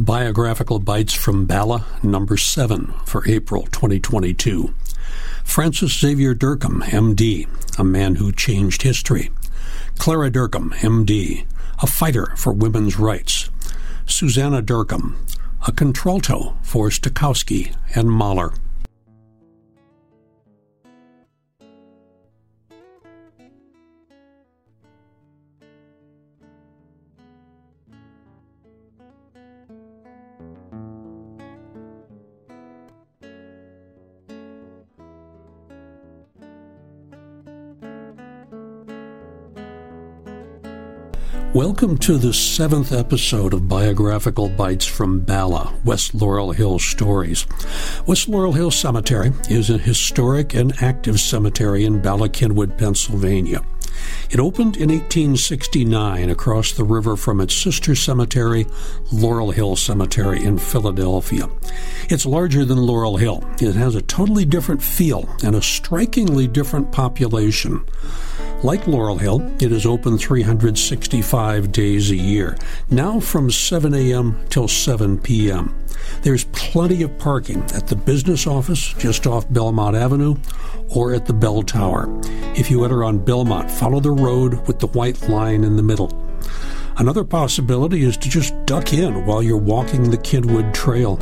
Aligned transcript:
Biographical 0.00 0.78
Bites 0.78 1.12
from 1.12 1.44
Bala, 1.44 1.84
number 2.04 2.36
7 2.36 2.94
for 3.04 3.28
April 3.28 3.64
2022. 3.64 4.72
Francis 5.42 5.98
Xavier 5.98 6.36
Dercum, 6.36 6.84
MD, 6.84 7.48
a 7.76 7.82
man 7.82 8.14
who 8.14 8.30
changed 8.30 8.82
history. 8.82 9.30
Clara 9.98 10.30
Dercum, 10.30 10.72
MD, 10.74 11.46
a 11.82 11.88
fighter 11.88 12.32
for 12.36 12.52
women's 12.52 12.96
rights. 12.96 13.50
Susanna 14.06 14.62
Dercum, 14.62 15.16
a 15.66 15.72
contralto 15.72 16.56
for 16.62 16.90
Stokowski 16.90 17.74
and 17.96 18.08
Mahler. 18.08 18.52
Welcome 41.58 41.98
to 41.98 42.18
the 42.18 42.32
seventh 42.32 42.92
episode 42.92 43.52
of 43.52 43.68
Biographical 43.68 44.48
Bites 44.48 44.86
from 44.86 45.18
Bala, 45.18 45.74
West 45.84 46.14
Laurel 46.14 46.52
Hill 46.52 46.78
Stories. 46.78 47.48
West 48.06 48.28
Laurel 48.28 48.52
Hill 48.52 48.70
Cemetery 48.70 49.32
is 49.50 49.68
a 49.68 49.76
historic 49.76 50.54
and 50.54 50.72
active 50.80 51.18
cemetery 51.18 51.84
in 51.84 52.00
Bala 52.00 52.28
Cynwyd, 52.28 52.78
Pennsylvania. 52.78 53.62
It 54.30 54.38
opened 54.38 54.76
in 54.76 54.88
1869 54.90 56.30
across 56.30 56.70
the 56.70 56.84
river 56.84 57.16
from 57.16 57.40
its 57.40 57.56
sister 57.56 57.96
cemetery, 57.96 58.64
Laurel 59.10 59.50
Hill 59.50 59.74
Cemetery 59.74 60.44
in 60.44 60.58
Philadelphia. 60.58 61.48
It's 62.08 62.24
larger 62.24 62.64
than 62.64 62.86
Laurel 62.86 63.16
Hill. 63.16 63.42
It 63.60 63.74
has 63.74 63.96
a 63.96 64.02
totally 64.02 64.44
different 64.44 64.80
feel 64.80 65.28
and 65.42 65.56
a 65.56 65.62
strikingly 65.62 66.46
different 66.46 66.92
population. 66.92 67.84
Like 68.64 68.88
Laurel 68.88 69.18
Hill, 69.18 69.54
it 69.62 69.70
is 69.70 69.86
open 69.86 70.18
365 70.18 71.70
days 71.70 72.10
a 72.10 72.16
year, 72.16 72.56
now 72.90 73.20
from 73.20 73.52
7 73.52 73.94
a.m. 73.94 74.36
till 74.48 74.66
7 74.66 75.20
p.m. 75.20 75.78
There's 76.22 76.42
plenty 76.46 77.04
of 77.04 77.16
parking 77.18 77.62
at 77.72 77.86
the 77.86 77.94
business 77.94 78.48
office 78.48 78.94
just 78.94 79.28
off 79.28 79.48
Belmont 79.52 79.94
Avenue 79.94 80.34
or 80.88 81.14
at 81.14 81.26
the 81.26 81.32
bell 81.32 81.62
tower. 81.62 82.08
If 82.56 82.68
you 82.68 82.82
enter 82.82 83.04
on 83.04 83.24
Belmont, 83.24 83.70
follow 83.70 84.00
the 84.00 84.10
road 84.10 84.66
with 84.66 84.80
the 84.80 84.88
white 84.88 85.28
line 85.28 85.62
in 85.62 85.76
the 85.76 85.82
middle. 85.84 86.10
Another 86.96 87.22
possibility 87.22 88.02
is 88.02 88.16
to 88.16 88.28
just 88.28 88.54
duck 88.66 88.92
in 88.92 89.24
while 89.24 89.40
you're 89.40 89.56
walking 89.56 90.10
the 90.10 90.18
Cynwyd 90.18 90.74
Trail. 90.74 91.16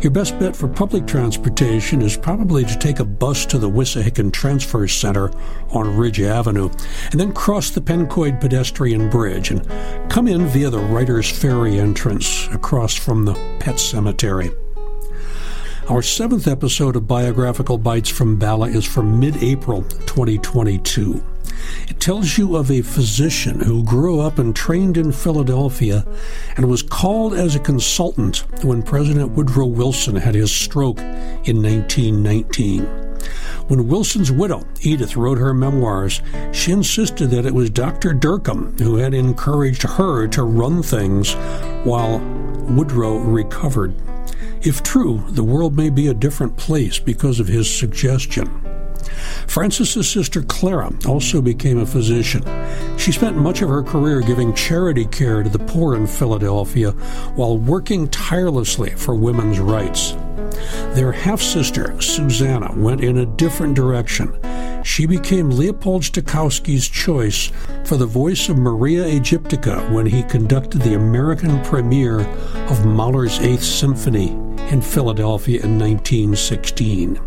Your 0.00 0.12
best 0.12 0.38
bet 0.38 0.54
for 0.54 0.68
public 0.68 1.08
transportation 1.08 2.02
is 2.02 2.16
probably 2.16 2.64
to 2.64 2.78
take 2.78 3.00
a 3.00 3.04
bus 3.04 3.44
to 3.46 3.58
the 3.58 3.68
Wissahickon 3.68 4.32
Transfer 4.32 4.86
Center 4.86 5.32
on 5.70 5.96
Ridge 5.96 6.20
Avenue 6.20 6.70
and 7.10 7.18
then 7.18 7.32
cross 7.32 7.70
the 7.70 7.80
Pencoyd 7.80 8.40
pedestrian 8.40 9.10
bridge 9.10 9.50
and 9.50 9.68
come 10.08 10.28
in 10.28 10.46
via 10.46 10.70
the 10.70 10.78
Righter's 10.78 11.28
Ferry 11.28 11.80
entrance 11.80 12.46
across 12.52 12.94
from 12.94 13.24
the 13.24 13.34
Pet 13.58 13.80
Cemetery. 13.80 14.52
Our 15.88 16.02
seventh 16.02 16.46
episode 16.46 16.94
of 16.94 17.08
Biographical 17.08 17.76
Bites 17.76 18.08
from 18.08 18.38
Bala 18.38 18.68
is 18.68 18.84
from 18.84 19.18
mid 19.18 19.42
April 19.42 19.82
2022. 19.82 21.20
It 21.88 22.00
tells 22.00 22.38
you 22.38 22.56
of 22.56 22.70
a 22.70 22.82
physician 22.82 23.60
who 23.60 23.82
grew 23.82 24.20
up 24.20 24.38
and 24.38 24.54
trained 24.54 24.96
in 24.96 25.12
Philadelphia 25.12 26.04
and 26.56 26.66
was 26.66 26.82
called 26.82 27.34
as 27.34 27.54
a 27.54 27.60
consultant 27.60 28.44
when 28.64 28.82
President 28.82 29.32
Woodrow 29.32 29.66
Wilson 29.66 30.16
had 30.16 30.34
his 30.34 30.52
stroke 30.52 30.98
in 31.00 31.62
1919. 31.62 33.08
When 33.68 33.88
Wilson's 33.88 34.32
widow, 34.32 34.66
Edith, 34.80 35.16
wrote 35.16 35.38
her 35.38 35.52
memoirs, 35.52 36.22
she 36.52 36.72
insisted 36.72 37.30
that 37.30 37.44
it 37.44 37.54
was 37.54 37.70
Dr. 37.70 38.14
Dercum 38.14 38.78
who 38.80 38.96
had 38.96 39.12
encouraged 39.12 39.82
her 39.82 40.26
to 40.28 40.42
run 40.42 40.82
things 40.82 41.34
while 41.84 42.18
Woodrow 42.68 43.18
recovered. 43.18 43.94
If 44.62 44.82
true, 44.82 45.24
the 45.28 45.44
world 45.44 45.76
may 45.76 45.90
be 45.90 46.08
a 46.08 46.14
different 46.14 46.56
place 46.56 46.98
because 46.98 47.40
of 47.40 47.48
his 47.48 47.72
suggestion. 47.72 48.67
Francis's 49.46 50.08
sister 50.08 50.42
Clara 50.42 50.92
also 51.06 51.40
became 51.40 51.78
a 51.78 51.86
physician. 51.86 52.44
She 52.98 53.12
spent 53.12 53.36
much 53.36 53.62
of 53.62 53.68
her 53.68 53.82
career 53.82 54.20
giving 54.20 54.54
charity 54.54 55.06
care 55.06 55.42
to 55.42 55.48
the 55.48 55.58
poor 55.58 55.96
in 55.96 56.06
Philadelphia 56.06 56.92
while 57.34 57.58
working 57.58 58.08
tirelessly 58.08 58.90
for 58.90 59.14
women's 59.14 59.60
rights. 59.60 60.14
Their 60.94 61.12
half 61.12 61.40
sister, 61.40 62.00
Susanna, 62.00 62.72
went 62.74 63.02
in 63.02 63.18
a 63.18 63.26
different 63.26 63.74
direction. 63.74 64.32
She 64.84 65.06
became 65.06 65.50
Leopold 65.50 66.02
Stokowski's 66.02 66.88
choice 66.88 67.50
for 67.84 67.96
the 67.96 68.06
voice 68.06 68.48
of 68.48 68.58
Maria 68.58 69.04
Aegyptiaca 69.04 69.92
when 69.92 70.06
he 70.06 70.22
conducted 70.22 70.82
the 70.82 70.94
American 70.94 71.62
premiere 71.64 72.20
of 72.68 72.86
Mahler's 72.86 73.38
Eighth 73.40 73.64
Symphony 73.64 74.30
in 74.70 74.80
Philadelphia 74.80 75.62
in 75.62 75.78
1916 75.78 77.20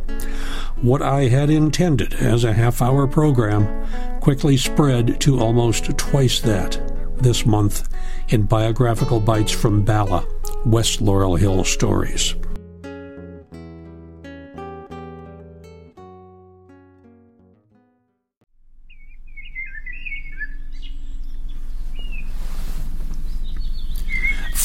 what 0.81 1.02
I 1.02 1.28
had 1.28 1.50
intended 1.50 2.16
as 2.16 2.44
a 2.44 2.53
half 2.53 2.81
hour 2.81 3.08
program 3.08 4.19
quickly 4.19 4.58
spread 4.58 5.22
to 5.22 5.40
almost 5.40 5.97
twice 5.97 6.40
that 6.42 6.80
this 7.18 7.46
month 7.46 7.88
in 8.30 8.44
Biographical 8.44 9.20
Bites 9.20 9.52
from 9.52 9.84
Bala, 9.84 10.25
West 10.66 11.00
Laurel 11.00 11.36
Hill 11.36 11.64
Stories. 11.64 12.36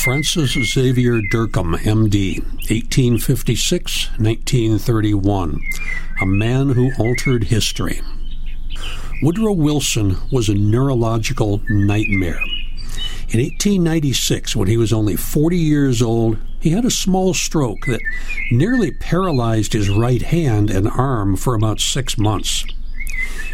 Francis 0.07 0.53
Xavier 0.53 1.21
Dercum, 1.21 1.75
MD, 1.79 2.39
1856 2.71 4.11
1931 4.21 5.61
a 6.21 6.25
man 6.25 6.69
who 6.69 6.93
altered 6.97 7.43
history. 7.43 8.01
Woodrow 9.21 9.51
Wilson 9.55 10.17
was 10.31 10.49
a 10.49 10.55
neurological 10.55 11.61
nightmare. 11.69 12.39
In 13.31 13.41
1896, 13.41 14.55
when 14.55 14.69
he 14.69 14.77
was 14.77 14.93
only 14.93 15.17
40 15.17 15.57
years 15.57 16.01
old, 16.01 16.39
he 16.61 16.71
had 16.71 16.85
a 16.85 16.91
small 16.93 17.35
stroke 17.35 17.87
that 17.87 18.01
nearly 18.53 18.93
paralyzed 18.93 19.73
his 19.73 19.91
right 19.91 20.23
hand 20.23 20.71
and 20.71 20.87
arm 20.87 21.35
for 21.35 21.57
about 21.57 21.81
six 21.81 22.17
months. 22.17 22.65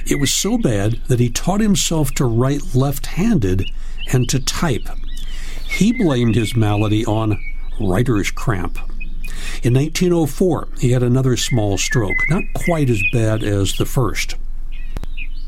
It 0.07 0.21
was 0.21 0.31
so 0.31 0.59
bad 0.59 1.01
that 1.09 1.19
he 1.19 1.31
taught 1.31 1.63
himself 1.63 2.11
to 2.17 2.27
write 2.27 2.75
left 2.75 3.07
handed 3.07 3.71
and 4.13 4.29
to 4.29 4.39
type. 4.39 4.87
He 5.73 5.93
blamed 5.93 6.35
his 6.35 6.55
malady 6.55 7.05
on 7.07 7.43
writer's 7.81 8.31
cramp. 8.31 8.79
In 9.63 9.75
1904, 9.75 10.69
he 10.79 10.93
had 10.93 11.03
another 11.03 11.37
small 11.37 11.79
stroke, 11.79 12.29
not 12.29 12.45
quite 12.55 12.91
as 12.91 13.03
bad 13.13 13.43
as 13.43 13.75
the 13.75 13.87
first. 13.87 14.37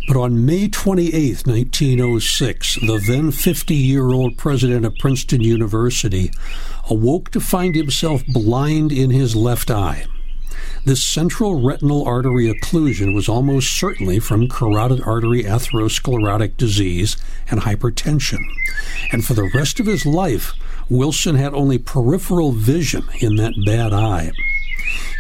But 0.08 0.16
on 0.16 0.44
May 0.44 0.68
28, 0.68 1.46
1906, 1.46 2.74
the 2.76 3.02
then 3.06 3.30
50 3.30 3.74
year 3.74 4.08
old 4.10 4.36
president 4.36 4.84
of 4.84 4.94
Princeton 4.98 5.40
University 5.40 6.30
awoke 6.90 7.30
to 7.30 7.40
find 7.40 7.74
himself 7.74 8.22
blind 8.26 8.92
in 8.92 9.10
his 9.10 9.36
left 9.36 9.70
eye. 9.70 10.06
This 10.84 11.02
central 11.02 11.62
retinal 11.62 12.04
artery 12.04 12.52
occlusion 12.52 13.14
was 13.14 13.26
almost 13.26 13.72
certainly 13.72 14.18
from 14.18 14.48
carotid 14.48 15.00
artery 15.00 15.42
atherosclerotic 15.42 16.58
disease 16.58 17.16
and 17.50 17.60
hypertension. 17.60 18.40
And 19.10 19.24
for 19.24 19.32
the 19.32 19.50
rest 19.54 19.80
of 19.80 19.86
his 19.86 20.04
life, 20.04 20.52
Wilson 20.90 21.36
had 21.36 21.54
only 21.54 21.78
peripheral 21.78 22.52
vision 22.52 23.04
in 23.20 23.36
that 23.36 23.54
bad 23.64 23.94
eye. 23.94 24.32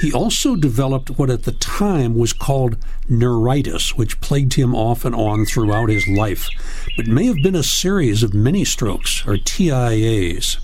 He 0.02 0.12
also 0.12 0.54
developed 0.54 1.18
what 1.18 1.30
at 1.30 1.44
the 1.44 1.52
time 1.52 2.14
was 2.14 2.34
called 2.34 2.76
neuritis, 3.08 3.96
which 3.96 4.20
plagued 4.20 4.54
him 4.54 4.74
off 4.74 5.06
and 5.06 5.14
on 5.14 5.46
throughout 5.46 5.88
his 5.88 6.06
life, 6.06 6.46
but 6.94 7.06
may 7.06 7.24
have 7.24 7.42
been 7.42 7.56
a 7.56 7.62
series 7.62 8.22
of 8.22 8.34
mini 8.34 8.66
strokes 8.66 9.26
or 9.26 9.38
TIAs. 9.38 10.58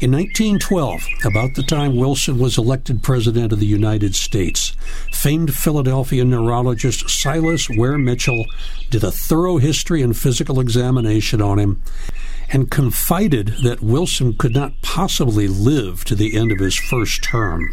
In 0.00 0.12
1912, 0.12 1.08
about 1.24 1.56
the 1.56 1.64
time 1.64 1.96
Wilson 1.96 2.38
was 2.38 2.56
elected 2.56 3.02
President 3.02 3.52
of 3.52 3.58
the 3.58 3.66
United 3.66 4.14
States, 4.14 4.76
famed 5.10 5.52
Philadelphia 5.52 6.24
neurologist 6.24 7.10
Silas 7.10 7.68
Weir 7.68 7.98
Mitchell 7.98 8.46
did 8.90 9.02
a 9.02 9.10
thorough 9.10 9.56
history 9.56 10.00
and 10.00 10.16
physical 10.16 10.60
examination 10.60 11.42
on 11.42 11.58
him 11.58 11.82
and 12.52 12.70
confided 12.70 13.48
that 13.64 13.82
Wilson 13.82 14.34
could 14.34 14.54
not 14.54 14.80
possibly 14.82 15.48
live 15.48 16.04
to 16.04 16.14
the 16.14 16.36
end 16.36 16.52
of 16.52 16.60
his 16.60 16.76
first 16.76 17.24
term. 17.24 17.68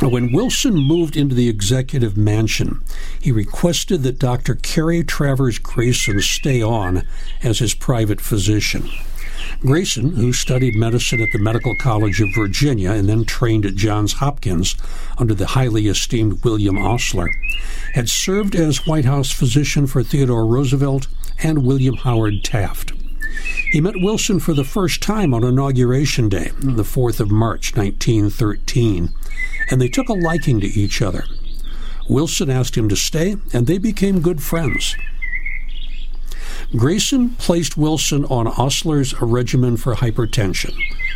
When 0.00 0.32
Wilson 0.32 0.76
moved 0.76 1.16
into 1.16 1.34
the 1.34 1.48
executive 1.48 2.16
mansion, 2.16 2.80
he 3.20 3.32
requested 3.32 4.04
that 4.04 4.20
Dr. 4.20 4.54
Cary 4.54 5.02
Travers 5.02 5.58
Grayson 5.58 6.20
stay 6.20 6.62
on 6.62 7.02
as 7.42 7.58
his 7.58 7.74
private 7.74 8.20
physician. 8.20 8.88
Grayson, 9.60 10.14
who 10.14 10.32
studied 10.32 10.76
medicine 10.76 11.20
at 11.20 11.32
the 11.32 11.38
Medical 11.38 11.74
College 11.76 12.20
of 12.20 12.28
Virginia 12.34 12.92
and 12.92 13.08
then 13.08 13.24
trained 13.24 13.66
at 13.66 13.74
Johns 13.74 14.14
Hopkins 14.14 14.76
under 15.18 15.34
the 15.34 15.48
highly 15.48 15.88
esteemed 15.88 16.44
William 16.44 16.78
Osler, 16.78 17.28
had 17.94 18.08
served 18.08 18.54
as 18.54 18.86
White 18.86 19.04
House 19.04 19.32
physician 19.32 19.88
for 19.88 20.04
Theodore 20.04 20.46
Roosevelt 20.46 21.08
and 21.42 21.64
William 21.64 21.96
Howard 21.96 22.44
Taft. 22.44 22.92
He 23.72 23.80
met 23.80 23.94
Wilson 23.96 24.38
for 24.38 24.54
the 24.54 24.64
first 24.64 25.02
time 25.02 25.34
on 25.34 25.42
Inauguration 25.42 26.28
Day, 26.28 26.52
the 26.60 26.84
4th 26.84 27.18
of 27.18 27.30
March, 27.30 27.76
1913, 27.76 29.12
and 29.70 29.80
they 29.80 29.88
took 29.88 30.08
a 30.08 30.12
liking 30.12 30.60
to 30.60 30.66
each 30.66 31.02
other. 31.02 31.24
Wilson 32.08 32.48
asked 32.48 32.76
him 32.76 32.88
to 32.88 32.96
stay, 32.96 33.36
and 33.52 33.66
they 33.66 33.78
became 33.78 34.20
good 34.20 34.42
friends. 34.42 34.96
Grayson 36.76 37.30
placed 37.30 37.78
Wilson 37.78 38.26
on 38.26 38.46
Osler's 38.46 39.18
regimen 39.22 39.78
for 39.78 39.94
hypertension 39.94 40.74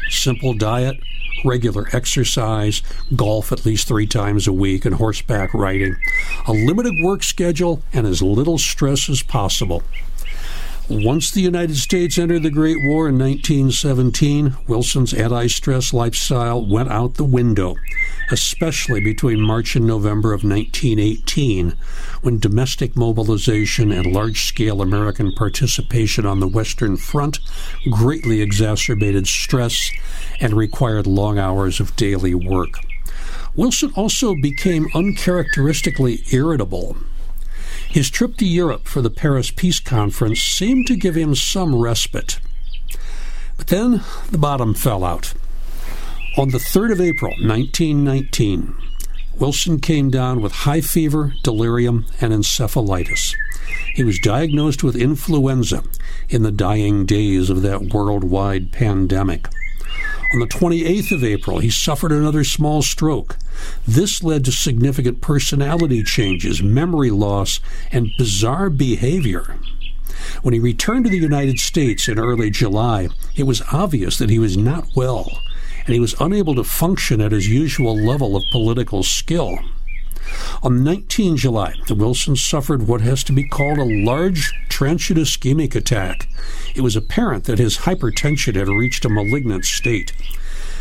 simple 0.08 0.52
diet, 0.54 1.00
regular 1.44 1.88
exercise, 1.93 2.82
golf 3.16 3.50
at 3.50 3.64
least 3.64 3.88
three 3.88 4.06
times 4.06 4.46
a 4.46 4.52
week, 4.52 4.84
and 4.84 4.96
horseback 4.96 5.54
riding, 5.54 5.96
a 6.46 6.52
limited 6.52 6.94
work 7.02 7.22
schedule, 7.22 7.82
and 7.93 8.06
as 8.06 8.22
little 8.22 8.58
stress 8.58 9.08
as 9.08 9.22
possible. 9.22 9.82
Once 10.94 11.30
the 11.30 11.40
United 11.40 11.78
States 11.78 12.18
entered 12.18 12.42
the 12.42 12.50
Great 12.50 12.76
War 12.84 13.08
in 13.08 13.18
1917, 13.18 14.54
Wilson's 14.68 15.14
anti 15.14 15.46
stress 15.46 15.94
lifestyle 15.94 16.66
went 16.66 16.90
out 16.90 17.14
the 17.14 17.24
window, 17.24 17.76
especially 18.30 19.00
between 19.00 19.40
March 19.40 19.74
and 19.74 19.86
November 19.86 20.34
of 20.34 20.44
1918, 20.44 21.74
when 22.20 22.38
domestic 22.38 22.94
mobilization 22.94 23.90
and 23.90 24.12
large 24.12 24.44
scale 24.44 24.82
American 24.82 25.32
participation 25.32 26.26
on 26.26 26.40
the 26.40 26.46
Western 26.46 26.98
Front 26.98 27.38
greatly 27.90 28.42
exacerbated 28.42 29.26
stress 29.26 29.90
and 30.40 30.52
required 30.52 31.06
long 31.06 31.38
hours 31.38 31.80
of 31.80 31.96
daily 31.96 32.34
work. 32.34 32.74
Wilson 33.56 33.94
also 33.96 34.34
became 34.34 34.88
uncharacteristically 34.94 36.22
irritable 36.32 36.98
his 37.92 38.08
trip 38.08 38.36
to 38.38 38.46
Europe 38.46 38.88
for 38.88 39.02
the 39.02 39.10
Paris 39.10 39.50
Peace 39.50 39.78
Conference 39.78 40.40
seemed 40.40 40.86
to 40.86 40.96
give 40.96 41.14
him 41.14 41.34
some 41.34 41.78
respite. 41.78 42.40
But 43.58 43.66
then 43.66 44.00
the 44.30 44.38
bottom 44.38 44.72
fell 44.72 45.04
out. 45.04 45.34
On 46.38 46.48
the 46.48 46.58
3rd 46.58 46.92
of 46.92 47.00
April, 47.02 47.32
1919, 47.32 48.74
Wilson 49.38 49.78
came 49.78 50.08
down 50.08 50.40
with 50.40 50.52
high 50.52 50.80
fever, 50.80 51.34
delirium, 51.42 52.06
and 52.18 52.32
encephalitis. 52.32 53.34
He 53.94 54.04
was 54.04 54.18
diagnosed 54.18 54.82
with 54.82 54.96
influenza 54.96 55.84
in 56.30 56.44
the 56.44 56.50
dying 56.50 57.04
days 57.04 57.50
of 57.50 57.60
that 57.60 57.92
worldwide 57.92 58.72
pandemic. 58.72 59.48
On 60.32 60.38
the 60.38 60.46
28th 60.46 61.12
of 61.12 61.23
April, 61.23 61.58
he 61.58 61.69
suffered 61.69 62.11
another 62.11 62.43
small 62.43 62.81
stroke. 62.81 63.37
This 63.87 64.23
led 64.23 64.46
to 64.46 64.52
significant 64.52 65.20
personality 65.20 66.02
changes, 66.02 66.62
memory 66.62 67.11
loss, 67.11 67.61
and 67.90 68.11
bizarre 68.17 68.70
behavior. 68.70 69.58
When 70.40 70.55
he 70.55 70.61
returned 70.61 71.05
to 71.05 71.11
the 71.11 71.19
United 71.19 71.58
States 71.58 72.08
in 72.08 72.19
early 72.19 72.50
July, 72.50 73.08
it 73.37 73.43
was 73.43 73.61
obvious 73.73 74.17
that 74.17 74.31
he 74.31 74.38
was 74.38 74.56
not 74.56 74.88
well, 74.96 75.31
and 75.84 75.93
he 75.93 76.00
was 76.00 76.14
unable 76.19 76.55
to 76.55 76.64
function 76.64 77.20
at 77.20 77.32
his 77.32 77.49
usual 77.49 77.94
level 77.94 78.34
of 78.34 78.44
political 78.52 79.02
skill. 79.02 79.58
On 80.62 80.84
19 80.84 81.37
July, 81.37 81.75
Wilson 81.90 82.37
suffered 82.37 82.87
what 82.87 83.00
has 83.00 83.25
to 83.25 83.32
be 83.32 83.44
called 83.44 83.79
a 83.79 84.05
large 84.05 84.52
transient 84.69 85.20
ischemic 85.20 85.75
attack. 85.75 86.29
It 86.75 86.81
was 86.81 86.96
apparent 86.96 87.44
that 87.44 87.58
his 87.58 87.79
hypertension 87.79 88.55
had 88.55 88.69
reached 88.69 89.05
a 89.05 89.08
malignant 89.08 89.64
state. 89.64 90.12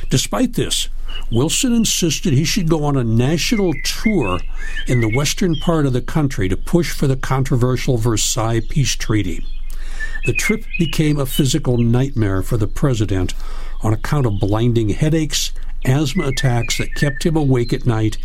Despite 0.10 0.54
this, 0.54 0.90
Wilson 1.32 1.74
insisted 1.74 2.34
he 2.34 2.44
should 2.44 2.70
go 2.70 2.84
on 2.84 2.98
a 2.98 3.04
national 3.04 3.74
tour 3.84 4.40
in 4.88 5.02
the 5.02 5.14
western 5.16 5.56
part 5.56 5.86
of 5.86 5.94
the 5.94 6.02
country 6.02 6.50
to 6.50 6.58
push 6.58 6.92
for 6.92 7.08
the 7.08 7.16
controversial 7.16 7.98
Versailles 7.98 8.62
Peace 8.70 8.96
Treaty. 8.96 9.46
The 10.26 10.34
trip 10.34 10.66
became 10.78 11.18
a 11.18 11.26
physical 11.26 11.78
nightmare 11.78 12.44
for 12.44 12.58
the 12.58 12.68
president 12.68 13.34
on 13.82 13.94
account 13.94 14.26
of 14.26 14.40
blinding 14.40 14.90
headaches, 14.90 15.52
asthma 15.86 16.28
attacks 16.28 16.78
that 16.78 16.96
kept 16.96 17.26
him 17.26 17.36
awake 17.36 17.74
at 17.74 17.86
night, 17.86 18.18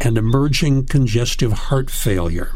and 0.00 0.16
emerging 0.16 0.86
congestive 0.86 1.52
heart 1.52 1.90
failure. 1.90 2.52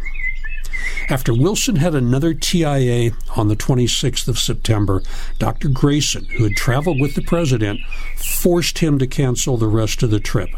After 1.08 1.34
Wilson 1.34 1.76
had 1.76 1.94
another 1.94 2.34
TIA 2.34 3.12
on 3.36 3.48
the 3.48 3.56
26th 3.56 4.28
of 4.28 4.38
September, 4.38 5.02
Dr. 5.38 5.68
Grayson, 5.68 6.24
who 6.36 6.44
had 6.44 6.56
traveled 6.56 7.00
with 7.00 7.14
the 7.14 7.22
president, 7.22 7.80
forced 8.16 8.78
him 8.78 8.98
to 8.98 9.06
cancel 9.06 9.56
the 9.56 9.68
rest 9.68 10.02
of 10.02 10.10
the 10.10 10.20
trip. 10.20 10.48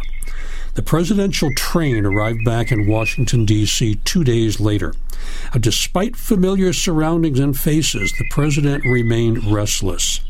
The 0.75 0.83
presidential 0.83 1.51
train 1.55 2.05
arrived 2.05 2.45
back 2.45 2.71
in 2.71 2.87
Washington, 2.87 3.45
D.C. 3.45 3.97
two 4.05 4.25
days 4.25 4.61
later. 4.61 4.95
Despite 5.59 6.17
familiar 6.17 6.73
surroundings 6.73 7.41
and 7.41 7.59
faces, 7.59 8.13
the 8.13 8.29
president 8.31 8.85
remained 8.85 9.45
restless. 9.51 10.21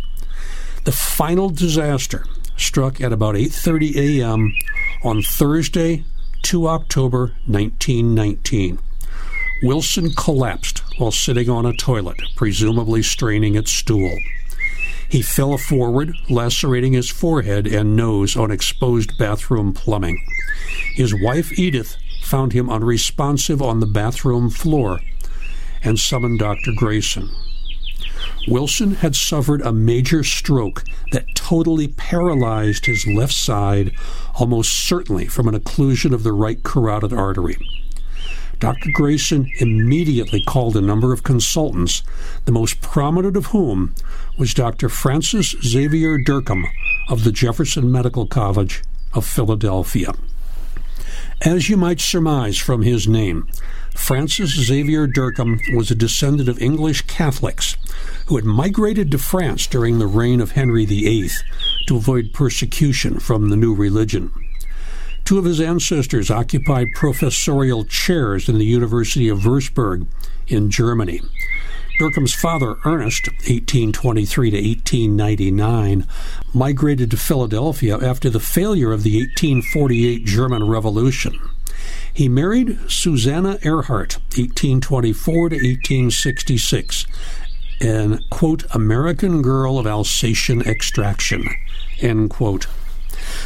The 0.85 0.93
final 0.93 1.51
disaster 1.51 2.25
struck 2.57 3.01
at 3.01 3.13
about 3.13 3.35
8:30 3.35 3.97
a.m. 3.97 4.55
on 5.03 5.21
Thursday, 5.21 6.05
2 6.47 6.69
October 6.69 7.33
1919. 7.49 8.79
Wilson 9.65 10.13
collapsed 10.13 10.81
while 10.97 11.11
sitting 11.11 11.51
on 11.51 11.67
a 11.67 11.73
toilet, 11.73 12.23
presumably 12.37 13.03
straining 13.03 13.57
at 13.57 13.67
stool. 13.67 14.17
He 15.09 15.23
fell 15.23 15.59
forward, 15.59 16.15
lacerating 16.31 16.93
his 16.93 17.11
forehead 17.11 17.67
and 17.67 17.97
nose 17.97 18.37
on 18.37 18.53
exposed 18.53 19.19
bathroom 19.19 19.73
plumbing. 19.73 20.25
His 20.95 21.13
wife, 21.21 21.59
Edith, 21.59 21.97
found 22.23 22.53
him 22.53 22.71
unresponsive 22.71 23.61
on 23.61 23.81
the 23.81 23.87
bathroom 23.87 24.49
floor 24.49 25.01
and 25.83 25.99
summoned 25.99 26.39
Dr. 26.39 26.71
Grayson. 26.77 27.29
Wilson 28.47 28.97
had 28.97 29.17
suffered 29.17 29.61
a 29.63 29.73
major 29.73 30.23
stroke 30.23 30.85
that 31.11 31.35
totally 31.35 31.89
paralyzed 31.89 32.87
his 32.87 33.07
left 33.07 33.33
side, 33.33 33.93
almost 34.39 34.73
certainly 34.73 35.27
from 35.27 35.49
an 35.49 35.59
occlusion 35.59 36.13
of 36.13 36.23
the 36.23 36.33
right 36.33 36.63
carotid 36.63 37.13
artery. 37.13 37.57
Dr. 38.59 38.91
Grayson 38.93 39.51
immediately 39.59 40.43
called 40.43 40.77
a 40.77 40.81
number 40.81 41.13
of 41.13 41.23
consultants, 41.23 42.03
the 42.47 42.53
most 42.53 42.81
prominent 42.81 43.37
of 43.37 43.47
whom 43.47 43.95
was 44.39 44.55
Dr. 44.55 44.89
Francis 44.89 45.55
Xavier 45.63 46.17
Dercum 46.19 46.65
of 47.09 47.25
the 47.25 47.33
Jefferson 47.33 47.93
Medical 47.93 48.27
College 48.27 48.83
of 49.13 49.27
Philadelphia. 49.27 50.13
As 51.45 51.69
you 51.69 51.77
might 51.77 52.01
surmise 52.01 52.57
from 52.57 52.81
his 52.81 53.07
name, 53.07 53.47
Francis 53.97 54.51
Xavier 54.51 55.09
Dercum 55.09 55.59
was 55.75 55.91
a 55.91 55.95
descendant 55.95 56.49
of 56.49 56.61
English 56.61 57.03
Catholics 57.03 57.77
who 58.27 58.37
had 58.37 58.45
migrated 58.45 59.11
to 59.11 59.19
France 59.19 59.67
during 59.67 59.99
the 59.99 60.07
reign 60.07 60.41
of 60.41 60.53
Henry 60.53 60.85
VIII 60.85 61.31
to 61.89 61.97
avoid 61.97 62.33
persecution 62.33 63.19
from 63.19 63.49
the 63.49 63.57
new 63.57 63.75
religion. 63.75 64.31
Two 65.25 65.39
of 65.39 65.45
his 65.45 65.61
ancestors 65.61 66.31
occupied 66.31 66.87
professorial 66.95 67.85
chairs 67.85 68.49
in 68.49 68.59
the 68.59 68.65
University 68.65 69.29
of 69.29 69.41
Würzburg 69.41 70.07
in 70.47 70.71
Germany. 70.71 71.21
Dercum's 71.99 72.35
father, 72.35 72.77
Ernest, 72.85 73.27
1823 73.29 74.51
to 74.51 74.57
1899, 74.57 76.07
migrated 76.53 77.11
to 77.11 77.17
Philadelphia 77.17 77.99
after 77.99 78.29
the 78.29 78.39
failure 78.39 78.93
of 78.93 79.03
the 79.03 79.17
1848 79.17 80.25
German 80.27 80.69
Revolution. 80.69 81.41
He 82.17 82.31
married 82.31 82.79
Susanna 82.89 83.59
Earhart, 83.63 84.15
1824 84.39 85.51
to 85.51 85.57
1866, 85.57 87.05
an, 87.83 88.25
quote, 88.31 88.65
American 88.75 89.43
girl 89.43 89.79
of 89.79 89.87
Alsatian 89.87 90.63
extraction, 90.63 91.47
end 92.01 92.31
quote. 92.31 92.69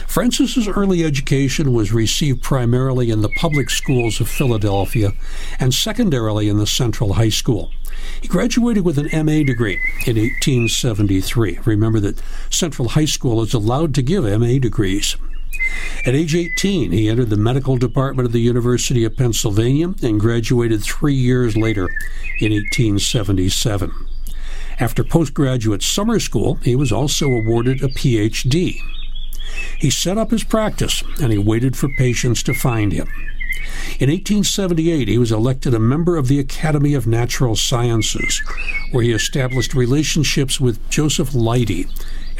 Francis's 0.06 0.68
early 0.68 1.02
education 1.02 1.72
was 1.72 1.92
received 1.92 2.44
primarily 2.44 3.10
in 3.10 3.22
the 3.22 3.28
public 3.30 3.70
schools 3.70 4.20
of 4.20 4.28
Philadelphia 4.28 5.14
and 5.58 5.74
secondarily 5.74 6.48
in 6.48 6.58
the 6.58 6.66
Central 6.66 7.14
High 7.14 7.28
School. 7.28 7.72
He 8.20 8.28
graduated 8.28 8.84
with 8.84 8.98
an 8.98 9.26
MA 9.26 9.42
degree 9.42 9.80
in 10.06 10.16
1873. 10.16 11.58
Remember 11.64 11.98
that 11.98 12.22
Central 12.50 12.90
High 12.90 13.06
School 13.06 13.42
is 13.42 13.52
allowed 13.52 13.96
to 13.96 14.02
give 14.02 14.22
MA 14.22 14.60
degrees. 14.60 15.16
At 16.06 16.14
age 16.14 16.34
18, 16.34 16.92
he 16.92 17.08
entered 17.08 17.30
the 17.30 17.36
medical 17.36 17.76
department 17.76 18.26
of 18.26 18.32
the 18.32 18.40
University 18.40 19.04
of 19.04 19.16
Pennsylvania 19.16 19.94
and 20.02 20.18
graduated 20.18 20.82
three 20.82 21.14
years 21.14 21.56
later 21.56 21.88
in 22.38 22.52
1877. 22.52 23.92
After 24.78 25.04
postgraduate 25.04 25.82
summer 25.82 26.18
school, 26.18 26.54
he 26.56 26.74
was 26.74 26.90
also 26.90 27.26
awarded 27.26 27.82
a 27.82 27.88
PhD. 27.88 28.78
He 29.78 29.90
set 29.90 30.16
up 30.16 30.30
his 30.30 30.44
practice 30.44 31.02
and 31.20 31.32
he 31.32 31.38
waited 31.38 31.76
for 31.76 31.88
patients 31.98 32.42
to 32.44 32.54
find 32.54 32.92
him. 32.92 33.08
In 33.98 34.08
1878, 34.08 35.08
he 35.08 35.18
was 35.18 35.30
elected 35.30 35.74
a 35.74 35.78
member 35.78 36.16
of 36.16 36.28
the 36.28 36.38
Academy 36.38 36.94
of 36.94 37.06
Natural 37.06 37.54
Sciences, 37.54 38.42
where 38.90 39.04
he 39.04 39.12
established 39.12 39.74
relationships 39.74 40.58
with 40.58 40.88
Joseph 40.88 41.34
Leidy, 41.34 41.86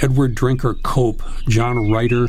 Edward 0.01 0.35
Drinker 0.35 0.75
Cope, 0.75 1.23
John 1.47 1.91
Ritter, 1.91 2.29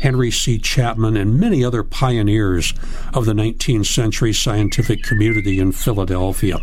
Henry 0.00 0.30
C. 0.30 0.58
Chapman, 0.58 1.16
and 1.16 1.38
many 1.38 1.64
other 1.64 1.82
pioneers 1.82 2.74
of 3.12 3.26
the 3.26 3.32
19th 3.32 3.86
century 3.86 4.32
scientific 4.32 5.02
community 5.02 5.58
in 5.58 5.72
Philadelphia. 5.72 6.58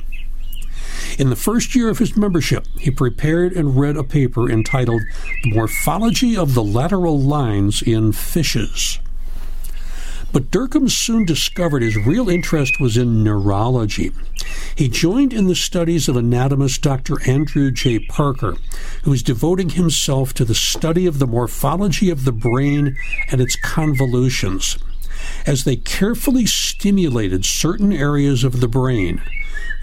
In 1.18 1.30
the 1.30 1.36
first 1.36 1.76
year 1.76 1.90
of 1.90 2.00
his 2.00 2.18
membership, 2.18 2.66
he 2.78 2.92
prepared 2.92 3.54
and 3.54 3.78
read 3.78 3.98
a 3.98 4.04
paper 4.04 4.50
entitled 4.50 5.02
The 5.44 5.52
Morphology 5.52 6.36
of 6.36 6.54
the 6.54 6.64
Lateral 6.64 7.20
Lines 7.20 7.82
in 7.82 8.12
Fishes. 8.12 9.00
But 10.36 10.52
Dercum 10.52 10.92
soon 10.92 11.24
discovered 11.24 11.82
his 11.82 11.96
real 11.96 12.28
interest 12.28 12.78
was 12.78 12.98
in 12.98 13.24
neurology. 13.24 14.12
He 14.76 14.90
joined 14.90 15.32
in 15.32 15.48
the 15.48 15.56
studies 15.56 16.10
of 16.10 16.18
anatomist 16.18 16.82
Dr. 16.82 17.26
Andrew 17.26 17.72
J. 17.72 18.00
Parker, 18.00 18.58
who 19.04 19.12
was 19.12 19.24
devoting 19.24 19.70
himself 19.70 20.34
to 20.34 20.44
the 20.44 20.54
study 20.54 21.06
of 21.06 21.20
the 21.20 21.26
morphology 21.26 22.10
of 22.10 22.26
the 22.26 22.34
brain 22.34 22.98
and 23.32 23.40
its 23.40 23.56
convolutions. 23.56 24.78
As 25.48 25.64
they 25.64 25.78
carefully 25.78 26.46
stimulated 26.46 27.46
certain 27.46 27.94
areas 27.94 28.44
of 28.44 28.60
the 28.60 28.68
brain, 28.68 29.22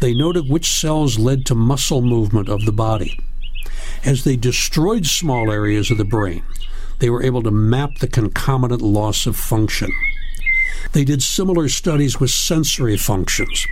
they 0.02 0.12
noted 0.12 0.50
which 0.50 0.68
cells 0.68 1.18
led 1.18 1.46
to 1.46 1.54
muscle 1.54 2.02
movement 2.02 2.50
of 2.50 2.66
the 2.66 2.72
body. 2.72 3.18
As 4.04 4.24
they 4.24 4.36
destroyed 4.36 5.06
small 5.06 5.50
areas 5.50 5.90
of 5.90 5.96
the 5.96 6.04
brain, 6.04 6.42
they 6.98 7.08
were 7.08 7.22
able 7.22 7.42
to 7.42 7.50
map 7.50 8.00
the 8.00 8.06
concomitant 8.06 8.82
loss 8.82 9.24
of 9.24 9.34
function. 9.34 9.90
They 10.92 11.04
did 11.04 11.22
similar 11.22 11.68
studies 11.68 12.18
with 12.18 12.30
sensory 12.30 12.96
functions. 12.96 13.66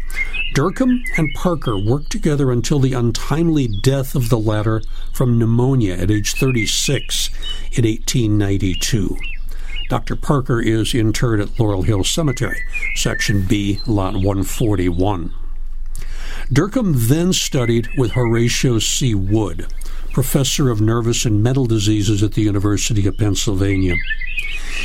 Dercum 0.55 1.03
and 1.17 1.35
Parker 1.35 1.79
worked 1.79 2.11
together 2.11 2.51
until 2.51 2.79
the 2.79 2.93
untimely 2.93 3.69
death 3.69 4.15
of 4.15 4.29
the 4.29 4.39
latter 4.39 4.83
from 5.13 5.39
pneumonia 5.39 5.95
at 5.95 6.11
age 6.11 6.35
36 6.35 7.29
in 7.73 7.85
1892. 7.85 9.17
Dr. 9.89 10.15
Parker 10.15 10.61
is 10.61 10.95
interred 10.95 11.41
at 11.41 11.59
Laurel 11.59 11.83
Hill 11.83 12.05
Cemetery, 12.05 12.63
Section 12.95 13.45
B, 13.45 13.81
Lot 13.87 14.15
141. 14.15 15.35
Dercum 16.49 17.09
then 17.09 17.33
studied 17.33 17.89
with 17.97 18.13
Horatio 18.13 18.79
C. 18.79 19.15
Wood, 19.15 19.67
professor 20.13 20.71
of 20.71 20.81
nervous 20.81 21.25
and 21.25 21.43
mental 21.43 21.67
diseases 21.67 22.23
at 22.23 22.33
the 22.33 22.43
University 22.43 23.07
of 23.07 23.17
Pennsylvania. 23.17 23.97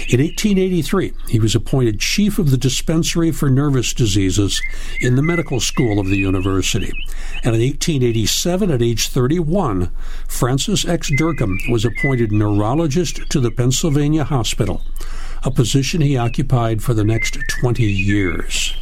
In 0.10 0.20
1883, 0.20 1.14
he 1.30 1.40
was 1.40 1.56
appointed 1.56 2.00
chief 2.00 2.38
of 2.38 2.52
the 2.52 2.58
dispensary 2.58 3.32
for 3.32 3.50
nervous 3.50 3.94
diseases 3.94 4.62
in 5.00 5.16
the 5.16 5.22
medical 5.22 5.60
school 5.60 6.00
of 6.00 6.08
the 6.08 6.18
university. 6.18 6.92
And 7.44 7.56
in 7.56 7.62
1887, 7.62 8.72
at 8.72 8.82
age 8.82 9.10
31, 9.10 9.92
Francis 10.28 10.86
X. 10.86 11.10
Dercum 11.12 11.58
was 11.72 11.86
appointed 11.86 12.32
neurologist 12.32 13.30
to 13.30 13.40
the 13.40 13.52
Pennsylvania 13.52 14.26
Hospital, 14.26 14.82
a 15.44 15.52
position 15.52 16.02
he 16.02 16.18
occupied 16.18 16.84
for 16.84 16.94
the 16.94 17.04
next 17.04 17.38
20 17.62 17.84
years. 17.84 18.76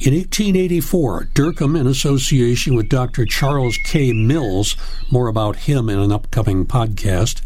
In 0.00 0.14
1884, 0.14 1.28
Dercum, 1.34 1.78
in 1.78 1.86
association 1.86 2.74
with 2.74 2.88
Dr. 2.88 3.24
Charles 3.24 3.76
K. 3.84 4.12
Mills, 4.12 4.76
more 5.10 5.28
about 5.28 5.56
him 5.56 5.88
in 5.88 5.98
an 5.98 6.12
upcoming 6.12 6.66
podcast, 6.66 7.42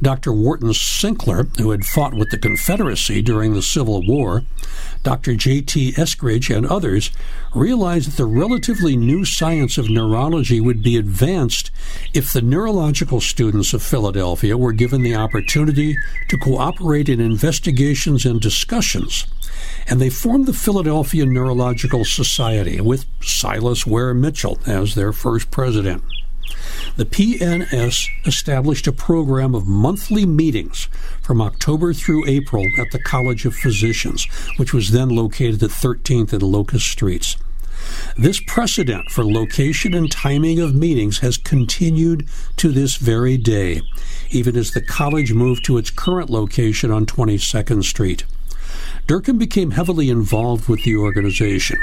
Dr. 0.00 0.32
Wharton 0.32 0.70
Sinkler, 0.70 1.48
who 1.58 1.72
had 1.72 1.84
fought 1.84 2.14
with 2.14 2.30
the 2.30 2.38
Confederacy 2.38 3.22
during 3.22 3.54
the 3.54 3.62
Civil 3.62 4.06
War, 4.06 4.44
Dr. 5.02 5.34
J.T. 5.34 5.92
Eskridge, 5.92 6.54
and 6.54 6.66
others 6.66 7.10
realized 7.54 8.10
that 8.10 8.16
the 8.16 8.26
relatively 8.26 8.96
new 8.96 9.24
science 9.24 9.78
of 9.78 9.90
neurology 9.90 10.60
would 10.60 10.82
be 10.82 10.96
advanced 10.96 11.70
if 12.14 12.32
the 12.32 12.42
neurological 12.42 13.20
students 13.20 13.74
of 13.74 13.82
Philadelphia 13.82 14.56
were 14.56 14.72
given 14.72 15.02
the 15.02 15.14
opportunity 15.14 15.96
to 16.28 16.38
cooperate 16.38 17.08
in 17.08 17.20
investigations 17.20 18.24
and 18.24 18.40
discussions 18.40 19.26
and 19.88 20.00
they 20.00 20.10
formed 20.10 20.46
the 20.46 20.52
Philadelphia 20.52 21.24
Neurological 21.26 22.04
Society 22.04 22.80
with 22.80 23.06
Silas 23.22 23.86
Weir 23.86 24.14
Mitchell 24.14 24.58
as 24.66 24.94
their 24.94 25.12
first 25.12 25.50
president. 25.50 26.02
The 26.96 27.04
PNS 27.04 28.08
established 28.26 28.86
a 28.86 28.92
program 28.92 29.54
of 29.54 29.66
monthly 29.66 30.24
meetings 30.24 30.88
from 31.20 31.40
October 31.40 31.92
through 31.92 32.26
April 32.26 32.64
at 32.78 32.90
the 32.90 32.98
College 32.98 33.44
of 33.44 33.54
Physicians, 33.54 34.24
which 34.56 34.72
was 34.72 34.90
then 34.90 35.10
located 35.10 35.62
at 35.62 35.70
13th 35.70 36.32
and 36.32 36.42
Locust 36.42 36.86
Streets. 36.86 37.36
This 38.16 38.40
precedent 38.40 39.10
for 39.10 39.24
location 39.24 39.94
and 39.94 40.10
timing 40.10 40.58
of 40.58 40.74
meetings 40.74 41.18
has 41.18 41.36
continued 41.36 42.26
to 42.56 42.72
this 42.72 42.96
very 42.96 43.36
day, 43.36 43.82
even 44.30 44.56
as 44.56 44.70
the 44.70 44.80
college 44.80 45.32
moved 45.32 45.64
to 45.66 45.78
its 45.78 45.90
current 45.90 46.30
location 46.30 46.90
on 46.90 47.06
22nd 47.06 47.84
Street. 47.84 48.24
Dercum 49.06 49.38
became 49.38 49.70
heavily 49.70 50.10
involved 50.10 50.68
with 50.68 50.82
the 50.82 50.96
organization, 50.96 51.78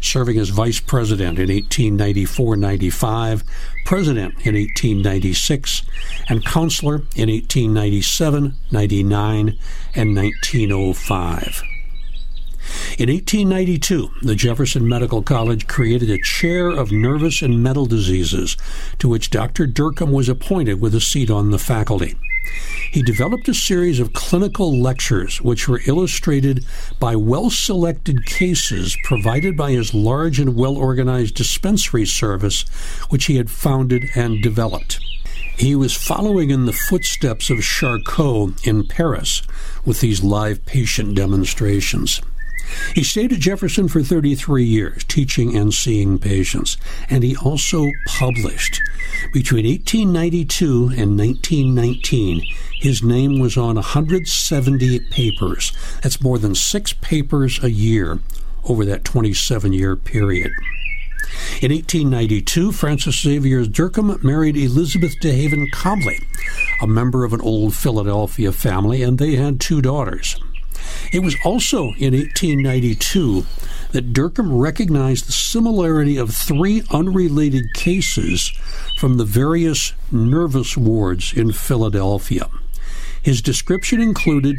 serving 0.00 0.38
as 0.38 0.50
vice 0.50 0.78
president 0.78 1.38
in 1.40 1.48
1894 1.48 2.56
95, 2.56 3.42
president 3.84 4.34
in 4.46 4.54
1896, 4.54 5.82
and 6.28 6.44
counselor 6.44 7.02
in 7.16 7.28
1897, 7.28 8.54
99, 8.70 9.58
and 9.96 10.16
1905. 10.16 11.62
In 12.98 13.08
1892, 13.08 14.10
the 14.22 14.34
Jefferson 14.34 14.88
Medical 14.88 15.22
College 15.22 15.66
created 15.66 16.10
a 16.10 16.20
chair 16.22 16.68
of 16.68 16.90
nervous 16.90 17.42
and 17.42 17.62
mental 17.62 17.86
diseases, 17.86 18.56
to 18.98 19.08
which 19.08 19.30
Dr. 19.30 19.66
Dercum 19.66 20.10
was 20.10 20.28
appointed 20.28 20.80
with 20.80 20.94
a 20.94 21.00
seat 21.00 21.30
on 21.30 21.50
the 21.50 21.58
faculty. 21.58 22.16
He 22.90 23.02
developed 23.02 23.48
a 23.48 23.54
series 23.54 24.00
of 24.00 24.14
clinical 24.14 24.80
lectures 24.80 25.40
which 25.40 25.68
were 25.68 25.82
illustrated 25.86 26.64
by 26.98 27.14
well 27.16 27.50
selected 27.50 28.24
cases 28.26 28.96
provided 29.04 29.56
by 29.56 29.72
his 29.72 29.92
large 29.92 30.40
and 30.40 30.56
well 30.56 30.76
organized 30.76 31.34
dispensary 31.34 32.06
service, 32.06 32.62
which 33.10 33.26
he 33.26 33.36
had 33.36 33.50
founded 33.50 34.10
and 34.14 34.42
developed. 34.42 34.98
He 35.58 35.74
was 35.74 35.94
following 35.96 36.50
in 36.50 36.66
the 36.66 36.72
footsteps 36.72 37.50
of 37.50 37.62
Charcot 37.62 38.66
in 38.66 38.86
Paris 38.86 39.42
with 39.84 40.00
these 40.00 40.22
live 40.22 40.64
patient 40.64 41.14
demonstrations. 41.14 42.22
He 42.94 43.02
stayed 43.04 43.32
at 43.32 43.40
Jefferson 43.40 43.88
for 43.88 44.02
33 44.02 44.64
years, 44.64 45.04
teaching 45.04 45.56
and 45.56 45.72
seeing 45.72 46.18
patients, 46.18 46.76
and 47.08 47.22
he 47.22 47.36
also 47.36 47.90
published. 48.06 48.80
Between 49.32 49.66
1892 49.66 50.92
and 50.96 51.18
1919, 51.18 52.42
his 52.80 53.02
name 53.02 53.38
was 53.38 53.56
on 53.56 53.76
170 53.76 55.00
papers. 55.10 55.72
That's 56.02 56.20
more 56.20 56.38
than 56.38 56.54
six 56.54 56.92
papers 56.92 57.62
a 57.62 57.70
year 57.70 58.18
over 58.64 58.84
that 58.84 59.04
27 59.04 59.72
year 59.72 59.96
period. 59.96 60.52
In 61.60 61.72
1892, 61.72 62.72
Francis 62.72 63.20
Xavier 63.20 63.64
Dercum 63.64 64.22
married 64.22 64.56
Elizabeth 64.56 65.14
DeHaven 65.20 65.70
Cobley, 65.72 66.20
a 66.80 66.86
member 66.86 67.24
of 67.24 67.32
an 67.32 67.40
old 67.40 67.74
Philadelphia 67.74 68.52
family, 68.52 69.02
and 69.02 69.18
they 69.18 69.36
had 69.36 69.60
two 69.60 69.82
daughters. 69.82 70.36
It 71.12 71.20
was 71.20 71.36
also 71.44 71.94
in 71.98 72.14
1892 72.14 73.46
that 73.92 74.12
Dercum 74.12 74.60
recognized 74.60 75.26
the 75.26 75.32
similarity 75.32 76.16
of 76.16 76.34
three 76.34 76.82
unrelated 76.90 77.72
cases 77.74 78.52
from 78.98 79.16
the 79.16 79.24
various 79.24 79.94
nervous 80.12 80.76
wards 80.76 81.32
in 81.32 81.52
Philadelphia. 81.52 82.48
His 83.22 83.42
description 83.42 84.00
included 84.00 84.56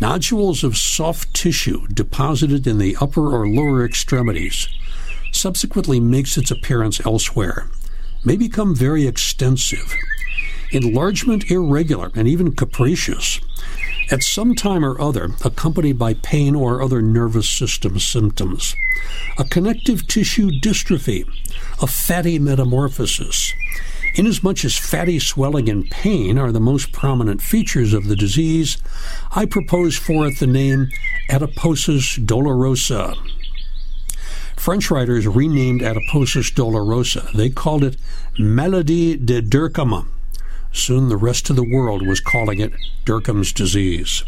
nodules 0.00 0.64
of 0.64 0.76
soft 0.76 1.32
tissue 1.34 1.86
deposited 1.88 2.66
in 2.66 2.78
the 2.78 2.96
upper 3.00 3.34
or 3.34 3.48
lower 3.48 3.84
extremities, 3.84 4.68
subsequently 5.32 6.00
makes 6.00 6.36
its 6.36 6.50
appearance 6.50 7.04
elsewhere, 7.06 7.66
may 8.24 8.36
become 8.36 8.74
very 8.74 9.06
extensive, 9.06 9.94
enlargement 10.70 11.50
irregular 11.50 12.10
and 12.14 12.28
even 12.28 12.54
capricious, 12.54 13.40
at 14.10 14.22
some 14.22 14.54
time 14.54 14.84
or 14.84 15.00
other, 15.00 15.30
accompanied 15.44 15.98
by 15.98 16.14
pain 16.14 16.54
or 16.54 16.82
other 16.82 17.00
nervous 17.00 17.48
system 17.48 17.98
symptoms, 17.98 18.76
a 19.38 19.44
connective 19.44 20.06
tissue 20.06 20.50
dystrophy, 20.60 21.26
a 21.82 21.86
fatty 21.86 22.38
metamorphosis. 22.38 23.54
Inasmuch 24.14 24.64
as 24.64 24.78
fatty 24.78 25.18
swelling 25.18 25.68
and 25.68 25.90
pain 25.90 26.38
are 26.38 26.52
the 26.52 26.60
most 26.60 26.92
prominent 26.92 27.42
features 27.42 27.92
of 27.92 28.06
the 28.06 28.14
disease, 28.14 28.78
I 29.34 29.44
propose 29.44 29.96
for 29.96 30.26
it 30.28 30.38
the 30.38 30.46
name 30.46 30.88
adiposis 31.28 32.24
dolorosa. 32.24 33.16
French 34.56 34.90
writers 34.90 35.26
renamed 35.26 35.80
adiposis 35.80 36.52
dolorosa. 36.52 37.30
They 37.32 37.50
called 37.50 37.82
it 37.82 37.96
maladie 38.38 39.16
de 39.16 39.42
Dercum 39.42 40.06
Soon 40.74 41.08
the 41.08 41.16
rest 41.16 41.48
of 41.48 41.56
the 41.56 41.62
world 41.62 42.06
was 42.06 42.20
calling 42.20 42.60
it 42.60 42.72
Dercum's 43.04 43.52
disease. 43.52 44.24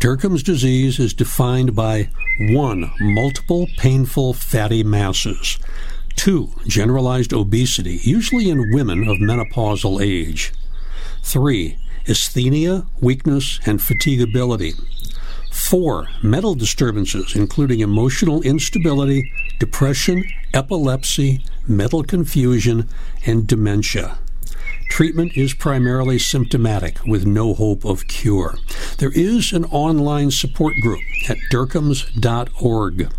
Dercum's 0.00 0.42
disease 0.42 0.98
is 0.98 1.14
defined 1.14 1.74
by 1.74 2.10
1. 2.50 2.90
Multiple 3.00 3.68
painful 3.78 4.34
fatty 4.34 4.82
masses. 4.82 5.58
2. 6.16 6.50
Generalized 6.66 7.32
obesity, 7.32 8.00
usually 8.02 8.50
in 8.50 8.74
women 8.74 9.08
of 9.08 9.18
menopausal 9.18 10.02
age. 10.02 10.52
3. 11.22 11.78
Asthenia, 12.06 12.86
weakness, 13.00 13.60
and 13.66 13.78
fatigability. 13.78 14.74
4. 15.52 16.08
Mental 16.22 16.54
disturbances, 16.54 17.36
including 17.36 17.80
emotional 17.80 18.42
instability, 18.42 19.32
depression, 19.58 20.24
epilepsy, 20.52 21.42
mental 21.66 22.02
confusion, 22.02 22.88
and 23.24 23.46
dementia. 23.46 24.18
Treatment 24.88 25.36
is 25.36 25.52
primarily 25.52 26.18
symptomatic 26.18 27.04
with 27.04 27.26
no 27.26 27.54
hope 27.54 27.84
of 27.84 28.08
cure. 28.08 28.56
There 28.98 29.12
is 29.12 29.52
an 29.52 29.64
online 29.66 30.30
support 30.30 30.74
group 30.80 31.00
at 31.28 31.36
derkhams.org. 31.52 33.10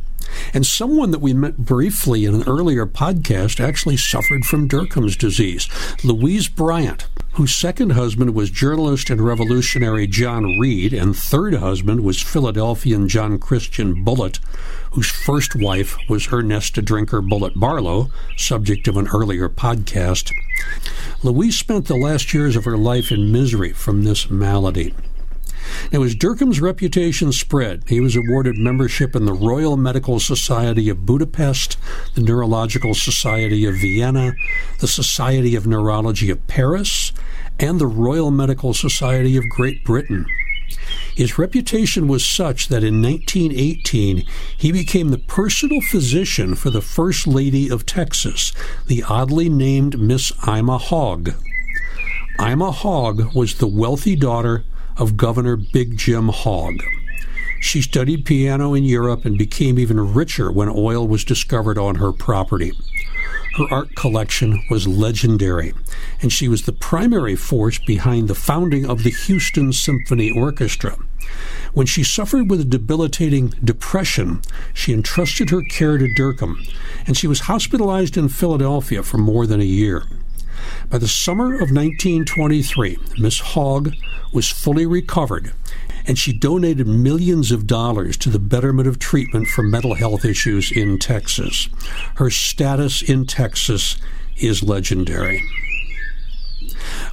And 0.54 0.66
someone 0.66 1.12
that 1.12 1.22
we 1.22 1.34
met 1.34 1.58
briefly 1.58 2.26
in 2.26 2.36
an 2.36 2.44
earlier 2.48 2.86
podcast 2.86 3.60
actually 3.60 3.98
suffered 3.98 4.46
from 4.46 4.68
Dercum's 4.68 5.16
disease, 5.16 5.70
Louise 6.04 6.48
Bryant, 6.48 7.08
whose 7.38 7.54
second 7.54 7.92
husband 7.92 8.34
was 8.34 8.50
journalist 8.50 9.12
and 9.12 9.22
revolutionary 9.22 10.08
John 10.08 10.58
Reed, 10.58 10.92
and 10.92 11.16
third 11.16 11.54
husband 11.54 12.02
was 12.04 12.20
Philadelphian 12.20 13.08
John 13.08 13.38
Christian 13.38 14.04
Bullitt, 14.04 14.40
whose 14.94 15.12
first 15.12 15.56
wife 15.56 15.96
was 16.10 16.26
Ernesta 16.30 16.84
Drinker 16.84 17.22
Bullitt 17.22 17.54
Barlow, 17.54 18.10
subject 18.38 18.88
of 18.88 18.98
an 18.98 19.08
earlier 19.10 19.50
podcast. 19.50 20.32
Louise 21.22 21.56
spent 21.56 21.86
the 21.86 21.96
last 21.96 22.34
years 22.34 22.56
of 22.56 22.66
her 22.66 22.76
life 22.76 23.12
in 23.12 23.32
misery 23.32 23.72
from 23.72 24.04
this 24.04 24.32
malady. 24.32 24.96
Now, 25.92 26.04
as 26.04 26.16
Dercum's 26.16 26.60
reputation 26.60 27.32
spread, 27.32 27.84
he 27.88 28.00
was 28.00 28.16
awarded 28.16 28.58
membership 28.58 29.16
in 29.16 29.26
the 29.26 29.34
Royal 29.34 29.78
Medical 29.78 30.20
Society 30.20 30.90
of 30.90 31.06
Budapest, 31.06 31.78
the 32.16 32.22
Neurological 32.22 32.94
Society 32.94 33.66
of 33.66 33.76
Vienna, 33.76 34.34
the 34.80 34.88
Society 34.88 35.56
of 35.56 35.66
Neurology 35.68 36.30
of 36.30 36.46
Paris, 36.48 37.12
and 37.60 37.80
the 37.80 37.88
Royal 37.88 38.32
Medical 38.32 38.74
Society 38.74 39.38
of 39.38 39.50
Great 39.50 39.84
Britain. 39.84 40.26
His 41.16 41.40
reputation 41.40 42.08
was 42.08 42.26
such 42.26 42.68
that 42.68 42.84
in 42.84 43.02
1918 43.02 44.24
he 44.56 44.72
became 44.72 45.10
the 45.10 45.18
personal 45.18 45.82
physician 45.82 46.56
for 46.56 46.70
the 46.70 46.82
First 46.82 47.26
Lady 47.26 47.70
of 47.70 47.86
Texas, 47.86 48.54
the 48.86 49.04
oddly 49.04 49.50
named 49.50 50.00
Miss 50.00 50.32
Ima 50.46 50.78
Hogg. 50.78 51.34
Ima 52.40 52.72
Hogg 52.72 53.34
was 53.34 53.56
the 53.56 53.68
wealthy 53.68 54.16
daughter 54.16 54.64
of 54.98 55.18
Governor 55.18 55.56
Big 55.56 55.98
Jim 55.98 56.30
Hogg. 56.30 56.82
She 57.60 57.82
studied 57.82 58.26
piano 58.26 58.74
in 58.74 58.84
Europe 58.84 59.26
and 59.26 59.38
became 59.38 59.80
even 59.80 60.14
richer 60.14 60.52
when 60.52 60.70
oil 60.70 61.08
was 61.08 61.24
discovered 61.24 61.78
on 61.78 61.96
her 61.96 62.12
property. 62.12 62.72
Her 63.58 63.66
art 63.72 63.96
collection 63.96 64.64
was 64.70 64.88
legendary, 64.88 65.74
and 66.22 66.32
she 66.32 66.48
was 66.48 66.64
the 66.64 66.74
primary 66.74 67.36
force 67.36 67.80
behind 67.80 68.28
the 68.28 68.36
founding 68.36 68.86
of 68.86 69.04
the 69.04 69.10
Houston 69.10 69.74
Symphony 69.74 70.30
Orchestra. 70.30 70.96
When 71.74 71.88
she 71.88 72.04
suffered 72.04 72.50
with 72.50 72.62
a 72.62 72.66
debilitating 72.66 73.54
depression, 73.64 74.42
she 74.74 74.94
entrusted 74.94 75.50
her 75.50 75.64
care 75.64 75.98
to 75.98 76.08
Dercum, 76.08 76.56
and 77.08 77.18
she 77.18 77.28
was 77.28 77.42
hospitalized 77.42 78.16
in 78.16 78.30
Philadelphia 78.30 79.02
for 79.02 79.18
more 79.18 79.48
than 79.48 79.60
a 79.60 79.66
year. 79.66 80.04
By 80.90 81.00
the 81.00 81.08
summer 81.08 81.48
of 81.48 81.70
1923, 81.70 82.98
Miss 83.20 83.42
Hogg 83.42 83.94
was 84.32 84.50
fully 84.50 84.86
recovered, 84.86 85.52
and 86.06 86.18
she 86.18 86.32
donated 86.32 86.88
millions 86.88 87.52
of 87.52 87.68
dollars 87.68 88.16
to 88.18 88.30
the 88.30 88.40
betterment 88.40 88.88
of 88.88 88.98
treatment 88.98 89.50
for 89.50 89.64
mental 89.64 89.96
health 89.96 90.24
issues 90.24 90.72
in 90.72 90.98
Texas. 90.98 91.68
Her 92.16 92.30
status 92.30 93.02
in 93.02 93.26
Texas 93.26 93.98
is 94.38 94.64
legendary. 94.64 95.44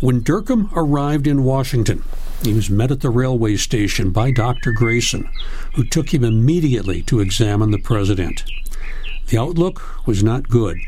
When 0.01 0.23
Dercum 0.23 0.71
arrived 0.77 1.27
in 1.27 1.43
Washington, 1.43 2.05
he 2.45 2.55
was 2.55 2.71
met 2.71 2.93
at 2.93 3.01
the 3.01 3.11
railway 3.11 3.57
station 3.57 4.13
by 4.13 4.31
Dr. 4.31 4.71
Grayson, 4.71 5.29
who 5.75 5.85
took 5.85 6.15
him 6.15 6.23
immediately 6.23 7.03
to 7.03 7.19
examine 7.19 7.73
the 7.73 7.79
president. 7.79 8.45
The 9.27 9.39
outlook 9.39 10.07
was 10.07 10.23
not 10.23 10.49
good 10.49 10.79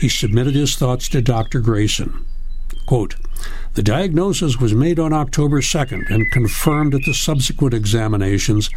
he 0.00 0.08
submitted 0.08 0.54
his 0.54 0.76
thoughts 0.76 1.08
to 1.10 1.22
Dr. 1.22 1.60
Grayson. 1.60 2.24
Quote, 2.86 3.16
the 3.74 3.82
diagnosis 3.82 4.58
was 4.58 4.74
made 4.74 4.98
on 4.98 5.12
October 5.12 5.60
2nd 5.60 6.10
and 6.10 6.30
confirmed 6.30 6.94
at 6.94 7.04
the 7.06 7.14
subsequent 7.14 7.72
examinations 7.72 8.68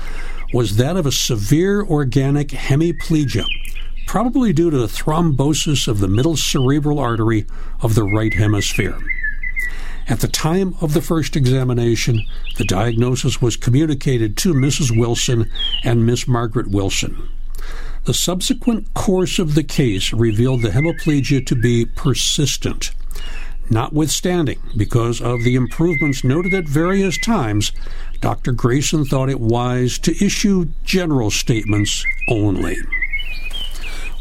was 0.54 0.78
that 0.78 0.96
of 0.96 1.06
a 1.06 1.12
severe 1.12 1.84
organic 1.84 2.50
hemiplegia, 2.50 3.46
probably 4.08 4.54
due 4.54 4.72
to 4.72 4.84
a 4.84 4.88
thrombosis 4.88 5.88
of 5.88 6.00
the 6.00 6.08
middle 6.08 6.38
cerebral 6.38 7.00
artery 7.00 7.46
of 7.82 7.96
the 7.96 8.04
right 8.04 8.34
hemisphere. 8.36 8.98
At 10.08 10.20
the 10.20 10.28
time 10.28 10.76
of 10.82 10.94
the 10.94 11.02
first 11.02 11.36
examination, 11.36 12.22
the 12.58 12.64
diagnosis 12.64 13.42
was 13.42 13.58
communicated 13.58 14.38
to 14.38 14.54
Mrs. 14.54 14.98
Wilson 14.98 15.52
and 15.84 16.06
Miss 16.06 16.28
Margaret 16.28 16.68
Wilson. 16.68 17.28
The 18.06 18.14
subsequent 18.14 18.94
course 18.94 19.40
of 19.40 19.56
the 19.56 19.64
case 19.64 20.14
revealed 20.14 20.62
the 20.62 20.70
hemiplegia 20.70 21.44
to 21.48 21.56
be 21.56 21.86
persistent. 21.86 22.92
Notwithstanding, 23.72 24.60
because 24.78 25.20
of 25.20 25.44
the 25.44 25.56
improvements 25.56 26.24
noted 26.24 26.54
at 26.54 26.68
various 26.68 27.18
times, 27.18 27.72
Dr. 28.22 28.52
Grayson 28.52 29.06
thought 29.06 29.32
it 29.32 29.40
wise 29.40 29.98
to 30.00 30.24
issue 30.24 30.70
general 30.84 31.32
statements 31.32 32.06
only. 32.30 32.78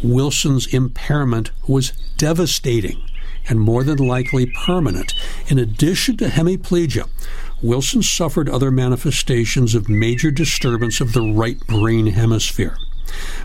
Wilson's 0.02 0.66
impairment 0.72 1.50
was 1.68 1.92
devastating 2.16 3.02
and 3.50 3.60
more 3.60 3.84
than 3.84 3.98
likely 3.98 4.46
permanent. 4.46 5.12
In 5.48 5.58
addition 5.58 6.16
to 6.16 6.28
hemiplegia, 6.28 7.06
Wilson 7.60 8.02
suffered 8.02 8.48
other 8.48 8.70
manifestations 8.70 9.74
of 9.74 9.90
major 9.90 10.30
disturbance 10.30 11.02
of 11.02 11.12
the 11.12 11.34
right 11.34 11.60
brain 11.66 12.06
hemisphere. 12.06 12.78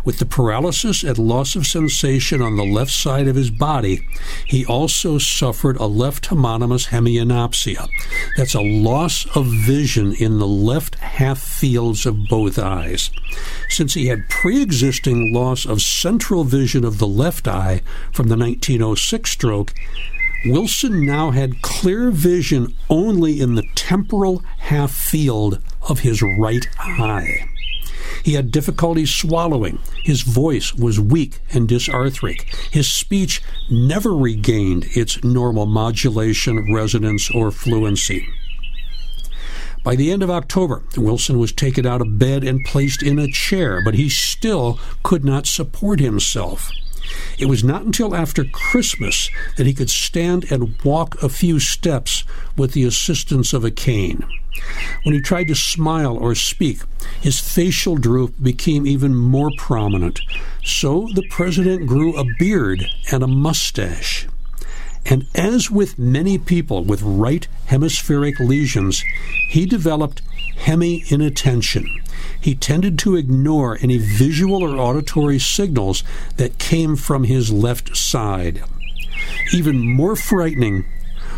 With 0.03 0.19
the 0.19 0.25
paralysis 0.25 1.03
and 1.03 1.17
loss 1.17 1.55
of 1.55 1.67
sensation 1.67 2.41
on 2.41 2.55
the 2.55 2.63
left 2.63 2.91
side 2.91 3.27
of 3.27 3.35
his 3.35 3.51
body, 3.51 4.07
he 4.45 4.65
also 4.65 5.17
suffered 5.17 5.77
a 5.77 5.85
left 5.85 6.29
homonymous 6.29 6.87
hemianopsia. 6.87 7.87
That's 8.37 8.53
a 8.53 8.61
loss 8.61 9.25
of 9.35 9.47
vision 9.47 10.13
in 10.13 10.39
the 10.39 10.47
left 10.47 10.95
half 10.95 11.39
fields 11.39 12.05
of 12.05 12.27
both 12.27 12.57
eyes. 12.57 13.11
Since 13.69 13.93
he 13.93 14.07
had 14.07 14.29
pre 14.29 14.61
existing 14.61 15.33
loss 15.33 15.65
of 15.65 15.81
central 15.81 16.43
vision 16.43 16.85
of 16.85 16.97
the 16.97 17.07
left 17.07 17.47
eye 17.47 17.81
from 18.11 18.27
the 18.27 18.37
1906 18.37 19.29
stroke, 19.29 19.73
Wilson 20.45 21.05
now 21.05 21.31
had 21.31 21.61
clear 21.61 22.11
vision 22.11 22.73
only 22.89 23.41
in 23.41 23.55
the 23.55 23.67
temporal 23.75 24.41
half 24.59 24.91
field 24.91 25.61
of 25.89 25.99
his 25.99 26.21
right 26.21 26.65
eye. 26.79 27.49
He 28.23 28.33
had 28.33 28.51
difficulty 28.51 29.05
swallowing. 29.05 29.79
His 30.03 30.21
voice 30.21 30.73
was 30.73 30.99
weak 30.99 31.39
and 31.51 31.67
dysarthric. 31.67 32.41
His 32.71 32.91
speech 32.91 33.41
never 33.69 34.15
regained 34.15 34.85
its 34.95 35.23
normal 35.23 35.65
modulation, 35.65 36.73
resonance, 36.73 37.29
or 37.31 37.51
fluency. 37.51 38.27
By 39.83 39.95
the 39.95 40.11
end 40.11 40.23
of 40.23 40.29
October, 40.29 40.83
Wilson 40.97 41.39
was 41.39 41.53
taken 41.53 41.85
out 41.85 42.01
of 42.01 42.19
bed 42.19 42.43
and 42.43 42.65
placed 42.65 43.01
in 43.01 43.17
a 43.17 43.31
chair, 43.31 43.81
but 43.83 43.95
he 43.95 44.09
still 44.09 44.79
could 45.03 45.23
not 45.23 45.47
support 45.47 45.99
himself. 45.99 46.69
It 47.37 47.47
was 47.47 47.63
not 47.63 47.83
until 47.83 48.15
after 48.15 48.43
Christmas 48.43 49.29
that 49.57 49.67
he 49.67 49.73
could 49.73 49.89
stand 49.89 50.51
and 50.51 50.75
walk 50.83 51.21
a 51.21 51.29
few 51.29 51.59
steps 51.59 52.23
with 52.57 52.73
the 52.73 52.83
assistance 52.83 53.53
of 53.53 53.63
a 53.63 53.71
cane. 53.71 54.23
When 55.03 55.15
he 55.15 55.21
tried 55.21 55.47
to 55.47 55.55
smile 55.55 56.17
or 56.17 56.35
speak, 56.35 56.79
his 57.21 57.39
facial 57.39 57.95
droop 57.95 58.35
became 58.41 58.85
even 58.85 59.15
more 59.15 59.51
prominent. 59.57 60.19
So 60.63 61.07
the 61.13 61.27
president 61.29 61.87
grew 61.87 62.15
a 62.15 62.25
beard 62.37 62.85
and 63.11 63.23
a 63.23 63.27
mustache. 63.27 64.27
And 65.05 65.25
as 65.33 65.71
with 65.71 65.97
many 65.97 66.37
people 66.37 66.83
with 66.83 67.01
right 67.01 67.47
hemispheric 67.67 68.39
lesions, 68.39 69.03
he 69.49 69.65
developed 69.65 70.21
hemi 70.57 71.03
inattention. 71.07 71.87
He 72.39 72.55
tended 72.55 72.97
to 72.99 73.15
ignore 73.15 73.77
any 73.81 73.97
visual 73.97 74.63
or 74.63 74.77
auditory 74.77 75.39
signals 75.39 76.03
that 76.37 76.57
came 76.57 76.95
from 76.95 77.23
his 77.23 77.51
left 77.51 77.95
side. 77.95 78.63
Even 79.53 79.79
more 79.79 80.15
frightening 80.15 80.85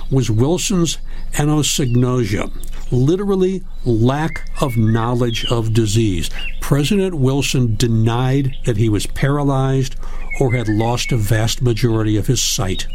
was 0.10 0.30
Wilson's 0.30 0.98
anosognosia, 1.34 2.52
literally 2.92 3.64
lack 3.86 4.50
of 4.62 4.78
knowledge 4.78 5.46
of 5.46 5.74
disease. 5.74 6.30
President 6.60 7.16
Wilson 7.16 7.76
denied 7.76 8.56
that 8.66 8.78
he 8.78 8.90
was 8.90 9.08
paralyzed 9.08 9.96
or 10.40 10.54
had 10.54 10.68
lost 10.68 11.12
a 11.12 11.18
vast 11.18 11.62
majority 11.62 12.18
of 12.18 12.28
his 12.28 12.42
sight. 12.42 12.88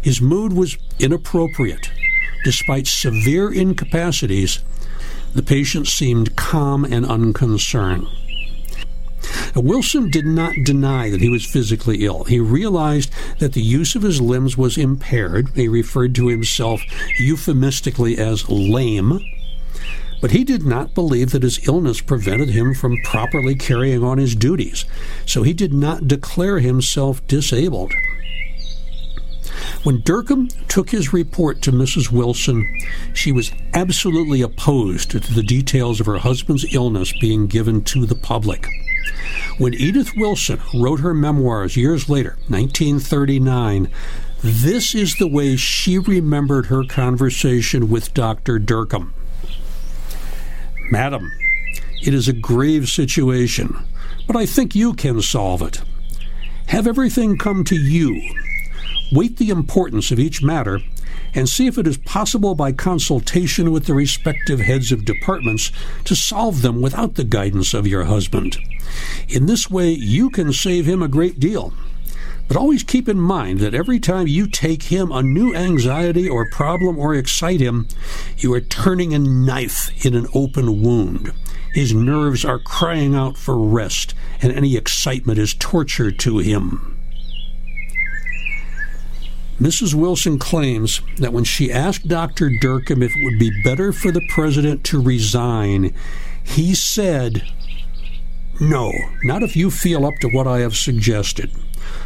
His 0.00 0.20
mood 0.20 0.52
was 0.52 0.76
inappropriate. 0.98 1.90
Despite 2.44 2.86
severe 2.86 3.52
incapacities, 3.52 4.60
The 5.34 5.42
patient 5.42 5.86
seemed 5.86 6.36
calm 6.36 6.84
and 6.84 7.06
unconcerned. 7.06 8.06
Wilson 9.54 10.10
did 10.10 10.26
not 10.26 10.54
deny 10.64 11.10
that 11.10 11.20
he 11.20 11.28
was 11.28 11.44
physically 11.44 12.04
ill. 12.04 12.24
He 12.24 12.40
realized 12.40 13.10
that 13.38 13.52
the 13.52 13.62
use 13.62 13.94
of 13.94 14.02
his 14.02 14.20
limbs 14.20 14.56
was 14.56 14.78
impaired. 14.78 15.48
He 15.54 15.68
referred 15.68 16.14
to 16.16 16.28
himself 16.28 16.82
euphemistically 17.18 18.18
as 18.18 18.48
lame. 18.48 19.20
But 20.20 20.30
he 20.30 20.44
did 20.44 20.64
not 20.64 20.94
believe 20.94 21.32
that 21.32 21.42
his 21.42 21.66
illness 21.66 22.00
prevented 22.00 22.50
him 22.50 22.74
from 22.74 22.96
properly 23.02 23.54
carrying 23.54 24.04
on 24.04 24.18
his 24.18 24.36
duties, 24.36 24.84
so 25.26 25.42
he 25.42 25.52
did 25.52 25.72
not 25.72 26.06
declare 26.06 26.60
himself 26.60 27.26
disabled. 27.26 27.92
When 29.84 30.00
Dercum 30.02 30.48
took 30.68 30.90
his 30.90 31.12
report 31.12 31.60
to 31.62 31.72
Mrs. 31.72 32.12
Wilson, 32.12 32.78
she 33.14 33.32
was 33.32 33.52
absolutely 33.74 34.40
opposed 34.40 35.10
to 35.10 35.18
the 35.18 35.42
details 35.42 35.98
of 35.98 36.06
her 36.06 36.18
husband's 36.18 36.72
illness 36.72 37.12
being 37.20 37.48
given 37.48 37.82
to 37.84 38.06
the 38.06 38.14
public. 38.14 38.68
When 39.58 39.74
Edith 39.74 40.12
Wilson 40.16 40.60
wrote 40.72 41.00
her 41.00 41.14
memoirs 41.14 41.76
years 41.76 42.08
later, 42.08 42.36
1939, 42.48 43.90
this 44.40 44.94
is 44.94 45.16
the 45.16 45.26
way 45.26 45.56
she 45.56 45.98
remembered 45.98 46.66
her 46.66 46.84
conversation 46.84 47.88
with 47.88 48.14
Dr. 48.14 48.60
Dercum. 48.60 49.10
Madam, 50.92 51.32
it 52.02 52.14
is 52.14 52.28
a 52.28 52.32
grave 52.32 52.88
situation, 52.88 53.76
but 54.28 54.36
I 54.36 54.46
think 54.46 54.76
you 54.76 54.94
can 54.94 55.20
solve 55.22 55.60
it. 55.60 55.82
Have 56.68 56.86
everything 56.86 57.36
come 57.36 57.64
to 57.64 57.76
you. 57.76 58.20
Weight 59.12 59.36
the 59.36 59.50
importance 59.50 60.10
of 60.10 60.18
each 60.18 60.42
matter 60.42 60.80
and 61.34 61.48
see 61.48 61.66
if 61.66 61.76
it 61.76 61.86
is 61.86 61.98
possible 61.98 62.54
by 62.54 62.72
consultation 62.72 63.70
with 63.70 63.84
the 63.84 63.94
respective 63.94 64.60
heads 64.60 64.90
of 64.90 65.04
departments 65.04 65.70
to 66.04 66.16
solve 66.16 66.62
them 66.62 66.80
without 66.80 67.14
the 67.14 67.24
guidance 67.24 67.74
of 67.74 67.86
your 67.86 68.04
husband. 68.04 68.56
In 69.28 69.46
this 69.46 69.70
way, 69.70 69.90
you 69.90 70.30
can 70.30 70.52
save 70.52 70.86
him 70.86 71.02
a 71.02 71.08
great 71.08 71.38
deal. 71.38 71.74
But 72.48 72.56
always 72.56 72.82
keep 72.82 73.08
in 73.08 73.20
mind 73.20 73.60
that 73.60 73.74
every 73.74 74.00
time 74.00 74.26
you 74.26 74.46
take 74.46 74.84
him 74.84 75.12
a 75.12 75.22
new 75.22 75.54
anxiety 75.54 76.28
or 76.28 76.50
problem 76.50 76.98
or 76.98 77.14
excite 77.14 77.60
him, 77.60 77.88
you 78.38 78.52
are 78.54 78.60
turning 78.60 79.14
a 79.14 79.18
knife 79.18 80.04
in 80.04 80.14
an 80.14 80.26
open 80.34 80.82
wound. 80.82 81.32
His 81.72 81.94
nerves 81.94 82.44
are 82.44 82.58
crying 82.58 83.14
out 83.14 83.38
for 83.38 83.58
rest, 83.58 84.14
and 84.42 84.52
any 84.52 84.76
excitement 84.76 85.38
is 85.38 85.54
torture 85.54 86.10
to 86.10 86.38
him. 86.38 87.01
Mrs. 89.60 89.94
Wilson 89.94 90.38
claims 90.38 91.00
that 91.18 91.32
when 91.32 91.44
she 91.44 91.72
asked 91.72 92.08
Dr. 92.08 92.50
Dercum 92.50 93.02
if 93.02 93.14
it 93.14 93.24
would 93.24 93.38
be 93.38 93.62
better 93.62 93.92
for 93.92 94.10
the 94.10 94.26
president 94.28 94.82
to 94.84 95.00
resign, 95.00 95.94
he 96.42 96.74
said, 96.74 97.42
no, 98.60 98.92
not 99.24 99.42
if 99.42 99.56
you 99.56 99.70
feel 99.70 100.04
up 100.06 100.14
to 100.20 100.28
what 100.28 100.46
I 100.46 100.60
have 100.60 100.76
suggested. 100.76 101.50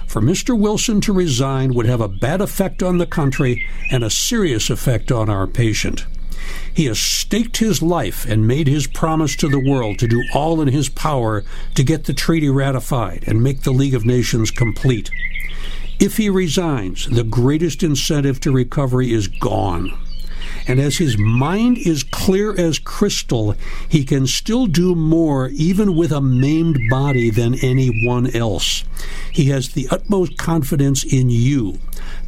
For 0.07 0.23
Mr. 0.23 0.59
Wilson 0.59 1.01
to 1.03 1.13
resign 1.13 1.75
would 1.75 1.87
have 1.87 2.01
a 2.01 2.09
bad 2.09 2.41
effect 2.41 2.83
on 2.83 2.99
the 2.99 3.07
country 3.07 3.67
and 3.91 4.03
a 4.03 4.11
serious 4.11 4.71
effect 4.71 5.13
on 5.13 5.29
our 5.29 5.47
patient. 5.47 6.07
He 6.73 6.87
has 6.87 6.99
staked 6.99 7.57
his 7.59 7.83
life 7.83 8.25
and 8.25 8.47
made 8.47 8.69
his 8.69 8.87
promise 8.87 9.35
to 9.37 9.49
the 9.49 9.59
world 9.59 9.99
to 9.99 10.07
do 10.07 10.23
all 10.33 10.61
in 10.61 10.69
his 10.69 10.89
power 10.89 11.45
to 11.75 11.83
get 11.83 12.05
the 12.05 12.15
treaty 12.15 12.49
ratified 12.49 13.25
and 13.27 13.43
make 13.43 13.63
the 13.63 13.73
League 13.73 13.95
of 13.95 14.07
Nations 14.07 14.51
complete. 14.51 15.11
If 15.99 16.17
he 16.17 16.29
resigns, 16.29 17.07
the 17.07 17.25
greatest 17.25 17.83
incentive 17.83 18.41
to 18.41 18.53
recovery 18.53 19.13
is 19.13 19.29
gone 19.29 19.93
and 20.67 20.81
as 20.81 20.97
his 20.97 21.17
mind 21.17 21.79
is 21.79 22.03
clear 22.03 22.59
as 22.59 22.79
crystal, 22.79 23.55
he 23.89 24.05
can 24.05 24.27
still 24.27 24.67
do 24.67 24.95
more, 24.95 25.49
even 25.49 25.95
with 25.95 26.11
a 26.11 26.21
maimed 26.21 26.79
body, 26.91 27.31
than 27.31 27.55
anyone 27.63 28.35
else. 28.35 28.85
He 29.33 29.47
has 29.47 29.71
the 29.71 29.87
utmost 29.91 30.37
confidence 30.37 31.05
in 31.05 31.31
you. 31.31 31.79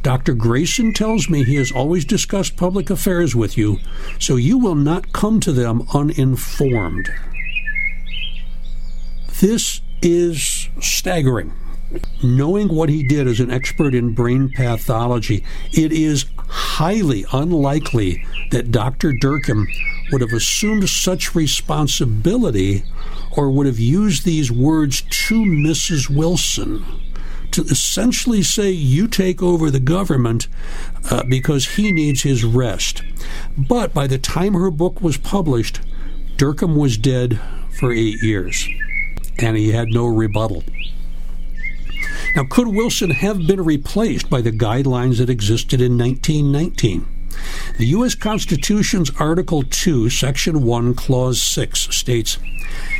Dr. 0.03 0.33
Grayson 0.33 0.93
tells 0.93 1.29
me 1.29 1.43
he 1.43 1.55
has 1.55 1.71
always 1.71 2.05
discussed 2.05 2.55
public 2.55 2.89
affairs 2.89 3.35
with 3.35 3.57
you, 3.57 3.79
so 4.19 4.37
you 4.37 4.57
will 4.57 4.75
not 4.75 5.11
come 5.11 5.39
to 5.41 5.51
them 5.51 5.85
uninformed. 5.93 7.09
This 9.41 9.81
is 10.01 10.69
staggering 10.81 11.53
knowing 12.23 12.67
what 12.67 12.89
he 12.89 13.03
did 13.03 13.27
as 13.27 13.39
an 13.39 13.51
expert 13.51 13.95
in 13.95 14.13
brain 14.13 14.49
pathology, 14.49 15.43
it 15.71 15.91
is 15.91 16.25
highly 16.47 17.25
unlikely 17.31 18.25
that 18.51 18.71
Dr. 18.71 19.13
Dercum 19.13 19.65
would 20.11 20.21
have 20.21 20.33
assumed 20.33 20.89
such 20.89 21.35
responsibility 21.35 22.83
or 23.31 23.51
would 23.51 23.67
have 23.67 23.79
used 23.79 24.25
these 24.25 24.51
words 24.51 25.01
to 25.01 25.35
Mrs. 25.43 26.09
Wilson 26.09 26.85
to 27.51 27.61
essentially 27.63 28.43
say, 28.43 28.69
You 28.69 29.07
take 29.07 29.41
over 29.41 29.71
the 29.71 29.79
government 29.79 30.47
uh, 31.09 31.23
because 31.23 31.75
he 31.75 31.91
needs 31.91 32.21
his 32.21 32.43
rest. 32.43 33.01
But 33.57 33.93
by 33.93 34.07
the 34.07 34.17
time 34.17 34.53
her 34.53 34.71
book 34.71 35.01
was 35.01 35.17
published, 35.17 35.81
Dercum 36.37 36.75
was 36.77 36.97
dead 36.97 37.39
for 37.79 37.91
eight 37.91 38.21
years, 38.21 38.67
and 39.37 39.57
he 39.57 39.71
had 39.71 39.89
no 39.89 40.05
rebuttal. 40.05 40.63
Now, 42.35 42.43
could 42.43 42.67
Wilson 42.67 43.11
have 43.11 43.45
been 43.47 43.63
replaced 43.63 44.29
by 44.29 44.41
the 44.41 44.51
guidelines 44.51 45.17
that 45.17 45.29
existed 45.29 45.81
in 45.81 45.97
1919? 45.97 47.05
The 47.77 47.85
U.S. 47.87 48.15
Constitution's 48.15 49.11
Article 49.19 49.63
2, 49.63 50.09
Section 50.09 50.63
1, 50.63 50.93
Clause 50.95 51.41
6 51.41 51.95
states 51.95 52.37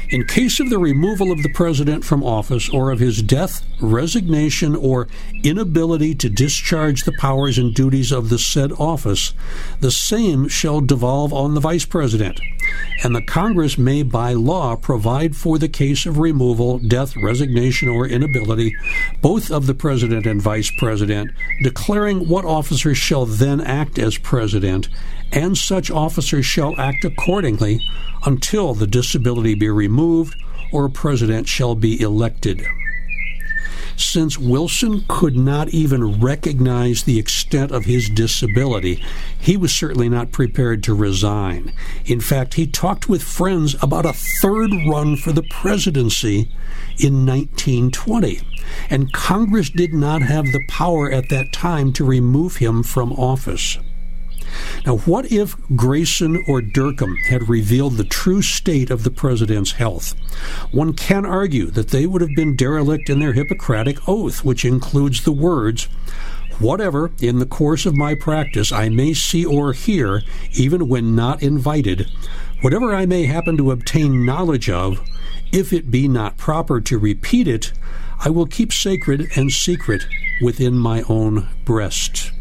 In 0.09 0.25
case 0.25 0.59
of 0.59 0.69
the 0.69 0.77
removal 0.77 1.31
of 1.31 1.43
the 1.43 1.51
President 1.53 2.05
from 2.05 2.23
office 2.23 2.69
or 2.69 2.91
of 2.91 2.99
his 2.99 3.21
death, 3.21 3.65
resignation, 3.81 4.75
or 4.75 5.07
inability 5.43 6.15
to 6.15 6.29
discharge 6.29 7.03
the 7.03 7.13
powers 7.19 7.57
and 7.57 7.73
duties 7.73 8.11
of 8.11 8.29
the 8.29 8.39
said 8.39 8.71
office, 8.73 9.33
the 9.81 9.91
same 9.91 10.47
shall 10.47 10.81
devolve 10.81 11.33
on 11.33 11.53
the 11.53 11.61
Vice 11.61 11.85
President 11.85 12.39
and 13.03 13.15
the 13.15 13.21
Congress 13.21 13.77
may 13.77 14.03
by 14.03 14.33
law 14.33 14.75
provide 14.75 15.35
for 15.35 15.57
the 15.57 15.69
case 15.69 16.05
of 16.05 16.17
removal, 16.17 16.79
death, 16.79 17.15
resignation, 17.17 17.87
or 17.87 18.07
inability, 18.07 18.75
both 19.21 19.51
of 19.51 19.67
the 19.67 19.73
President 19.73 20.25
and 20.25 20.41
Vice 20.41 20.71
President, 20.77 21.31
declaring 21.63 22.27
what 22.27 22.45
officers 22.45 22.97
shall 22.97 23.25
then 23.25 23.61
act 23.61 23.97
as 23.97 24.17
President, 24.17 24.89
and 25.31 25.57
such 25.57 25.89
officers 25.89 26.45
shall 26.45 26.79
act 26.79 27.05
accordingly 27.05 27.79
until 28.25 28.73
the 28.73 28.87
disability 28.87 29.55
be 29.55 29.69
removed 29.69 30.35
or 30.71 30.85
a 30.85 30.89
President 30.89 31.47
shall 31.47 31.75
be 31.75 31.99
elected 32.01 32.65
since 33.99 34.37
Wilson 34.37 35.03
could 35.07 35.35
not 35.35 35.69
even 35.69 36.19
recognize 36.19 37.03
the 37.03 37.19
extent 37.19 37.71
of 37.71 37.85
his 37.85 38.09
disability, 38.09 39.03
he 39.39 39.57
was 39.57 39.73
certainly 39.73 40.09
not 40.09 40.31
prepared 40.31 40.83
to 40.83 40.93
resign. 40.93 41.73
In 42.05 42.21
fact, 42.21 42.53
he 42.53 42.65
talked 42.65 43.09
with 43.09 43.21
friends 43.21 43.75
about 43.81 44.05
a 44.05 44.13
third 44.41 44.71
run 44.87 45.15
for 45.15 45.31
the 45.31 45.43
presidency 45.49 46.51
in 46.97 47.25
1920, 47.25 48.41
and 48.89 49.11
Congress 49.13 49.69
did 49.69 49.93
not 49.93 50.21
have 50.21 50.45
the 50.45 50.65
power 50.67 51.11
at 51.11 51.29
that 51.29 51.51
time 51.51 51.93
to 51.93 52.03
remove 52.03 52.57
him 52.57 52.83
from 52.83 53.11
office. 53.13 53.77
Now, 54.85 54.97
what 54.97 55.31
if 55.31 55.55
Grayson 55.75 56.43
or 56.47 56.61
Dercum 56.61 57.15
had 57.29 57.49
revealed 57.49 57.97
the 57.97 58.03
true 58.03 58.41
state 58.41 58.89
of 58.89 59.03
the 59.03 59.11
president's 59.11 59.73
health? 59.73 60.13
One 60.71 60.93
can 60.93 61.25
argue 61.25 61.67
that 61.71 61.89
they 61.89 62.05
would 62.05 62.21
have 62.21 62.35
been 62.35 62.55
derelict 62.55 63.09
in 63.09 63.19
their 63.19 63.33
Hippocratic 63.33 64.07
oath, 64.07 64.43
which 64.43 64.65
includes 64.65 65.23
the 65.23 65.31
words, 65.31 65.87
Whatever, 66.59 67.11
in 67.21 67.39
the 67.39 67.45
course 67.45 67.85
of 67.85 67.95
my 67.95 68.15
practice, 68.15 68.69
I 68.69 68.89
may 68.89 69.13
see 69.13 69.45
or 69.45 69.71
hear, 69.71 70.23
even 70.51 70.89
when 70.89 71.15
not 71.15 71.41
invited, 71.41 72.11
whatever 72.61 72.93
I 72.93 73.05
may 73.05 73.23
happen 73.23 73.55
to 73.57 73.71
obtain 73.71 74.25
knowledge 74.25 74.69
of, 74.69 74.99
if 75.53 75.71
it 75.71 75.89
be 75.89 76.09
not 76.09 76.37
proper 76.37 76.81
to 76.81 76.97
repeat 76.97 77.47
it, 77.47 77.71
I 78.19 78.29
will 78.29 78.45
keep 78.45 78.73
sacred 78.73 79.29
and 79.37 79.51
secret 79.51 80.05
within 80.41 80.77
my 80.77 81.03
own 81.03 81.47
breast. 81.63 82.33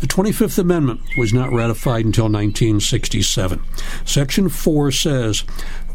The 0.00 0.06
25th 0.06 0.58
Amendment 0.58 1.00
was 1.16 1.32
not 1.32 1.52
ratified 1.52 2.04
until 2.04 2.24
1967. 2.24 3.62
Section 4.04 4.48
4 4.48 4.90
says 4.92 5.44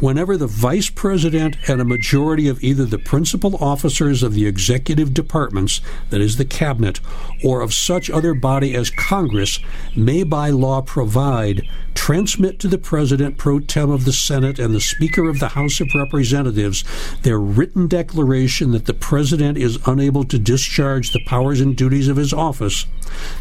whenever 0.01 0.35
the 0.35 0.47
vice 0.47 0.89
president 0.89 1.55
and 1.69 1.79
a 1.79 1.85
majority 1.85 2.49
of 2.49 2.61
either 2.63 2.85
the 2.85 2.97
principal 2.97 3.55
officers 3.63 4.23
of 4.23 4.33
the 4.33 4.45
executive 4.45 5.13
departments, 5.13 5.79
that 6.09 6.19
is 6.19 6.35
the 6.35 6.43
cabinet, 6.43 6.99
or 7.43 7.61
of 7.61 7.73
such 7.73 8.09
other 8.09 8.33
body 8.33 8.75
as 8.75 8.89
Congress 8.89 9.59
may 9.95 10.23
by 10.23 10.49
law 10.49 10.81
provide 10.81 11.61
transmit 11.93 12.57
to 12.59 12.67
the 12.67 12.77
President 12.77 13.37
pro 13.37 13.59
tem 13.59 13.91
of 13.91 14.05
the 14.05 14.13
Senate 14.13 14.57
and 14.57 14.73
the 14.73 14.81
Speaker 14.81 15.29
of 15.29 15.39
the 15.39 15.49
House 15.49 15.79
of 15.79 15.87
Representatives 15.93 16.83
their 17.21 17.39
written 17.39 17.87
declaration 17.87 18.71
that 18.71 18.85
the 18.85 18.93
President 18.93 19.57
is 19.57 19.77
unable 19.85 20.23
to 20.23 20.39
discharge 20.39 21.11
the 21.11 21.23
powers 21.25 21.61
and 21.61 21.75
duties 21.75 22.07
of 22.07 22.17
his 22.17 22.33
office, 22.33 22.87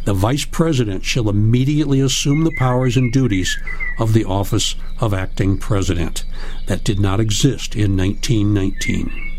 the 0.05 0.15
Vice 0.15 0.45
President 0.45 1.05
shall 1.05 1.31
immediately 1.31 2.01
assume 2.01 2.45
the 2.45 2.55
powers 2.59 2.97
and 2.97 3.13
duties 3.13 3.57
of 3.99 4.13
the 4.13 4.25
office 4.25 4.75
of 5.01 5.15
acting 5.15 5.57
President. 5.57 6.25
That 6.67 6.85
did 6.85 7.01
not 7.01 7.21
exist 7.21 7.75
in 7.75 7.97
1919. 7.97 9.31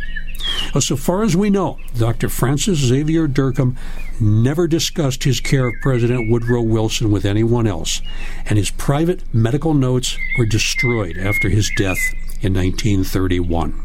Well, 0.73 0.81
so 0.81 0.95
far 0.95 1.23
as 1.23 1.35
we 1.35 1.49
know, 1.49 1.79
Dr. 1.97 2.29
Francis 2.29 2.79
Xavier 2.79 3.27
Dercum 3.27 3.75
never 4.19 4.67
discussed 4.67 5.23
his 5.23 5.39
care 5.39 5.67
of 5.67 5.73
President 5.81 6.29
Woodrow 6.29 6.61
Wilson 6.61 7.11
with 7.11 7.25
anyone 7.25 7.67
else, 7.67 8.01
and 8.45 8.57
his 8.57 8.71
private 8.71 9.23
medical 9.33 9.73
notes 9.73 10.17
were 10.37 10.45
destroyed 10.45 11.17
after 11.17 11.49
his 11.49 11.71
death 11.77 11.99
in 12.41 12.53
1931. 12.53 13.83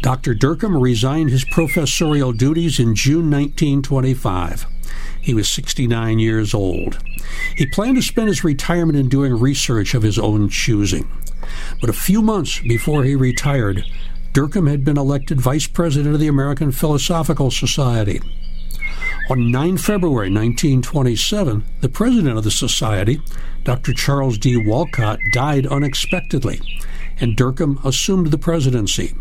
Dr. 0.00 0.34
Dercum 0.34 0.80
resigned 0.80 1.30
his 1.30 1.44
professorial 1.44 2.32
duties 2.32 2.78
in 2.78 2.94
June 2.94 3.30
1925. 3.30 4.66
He 5.20 5.34
was 5.34 5.48
69 5.48 6.18
years 6.18 6.54
old. 6.54 6.98
He 7.56 7.66
planned 7.66 7.96
to 7.96 8.02
spend 8.02 8.28
his 8.28 8.44
retirement 8.44 8.96
in 8.96 9.08
doing 9.08 9.38
research 9.38 9.94
of 9.94 10.02
his 10.02 10.18
own 10.18 10.48
choosing. 10.48 11.08
But 11.80 11.90
a 11.90 11.94
few 11.94 12.22
months 12.22 12.60
before 12.60 13.04
he 13.04 13.14
retired, 13.14 13.84
Dercum 14.32 14.68
had 14.68 14.84
been 14.84 14.98
elected 14.98 15.40
vice 15.40 15.66
president 15.66 16.14
of 16.14 16.20
the 16.20 16.28
American 16.28 16.72
Philosophical 16.72 17.50
Society. 17.50 18.20
On 19.30 19.50
9 19.50 19.76
February 19.76 20.30
1927, 20.30 21.64
the 21.80 21.88
president 21.88 22.38
of 22.38 22.44
the 22.44 22.50
society, 22.50 23.20
Dr. 23.64 23.92
Charles 23.92 24.38
D. 24.38 24.56
Walcott, 24.56 25.18
died 25.32 25.66
unexpectedly, 25.66 26.60
and 27.20 27.36
Dercum 27.36 27.84
assumed 27.84 28.28
the 28.28 28.38
presidency. 28.38 29.14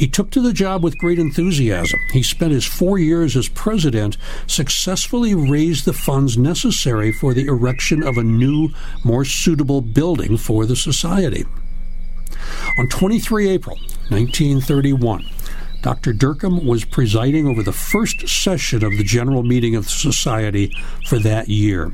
He 0.00 0.08
took 0.08 0.30
to 0.30 0.40
the 0.40 0.54
job 0.54 0.82
with 0.82 0.96
great 0.96 1.18
enthusiasm. 1.18 2.00
He 2.14 2.22
spent 2.22 2.52
his 2.52 2.64
four 2.64 2.98
years 2.98 3.36
as 3.36 3.50
president 3.50 4.16
successfully 4.46 5.34
raised 5.34 5.84
the 5.84 5.92
funds 5.92 6.38
necessary 6.38 7.12
for 7.12 7.34
the 7.34 7.44
erection 7.44 8.02
of 8.02 8.16
a 8.16 8.24
new, 8.24 8.70
more 9.04 9.26
suitable 9.26 9.82
building 9.82 10.38
for 10.38 10.64
the 10.64 10.74
society. 10.74 11.44
On 12.78 12.88
23 12.88 13.50
April 13.50 13.76
1931, 14.08 15.28
Dr. 15.82 16.14
Dercum 16.14 16.64
was 16.64 16.86
presiding 16.86 17.46
over 17.46 17.62
the 17.62 17.70
first 17.70 18.26
session 18.26 18.82
of 18.82 18.96
the 18.96 19.04
general 19.04 19.42
meeting 19.42 19.76
of 19.76 19.84
the 19.84 19.90
Society 19.90 20.74
for 21.08 21.18
that 21.18 21.50
year. 21.50 21.92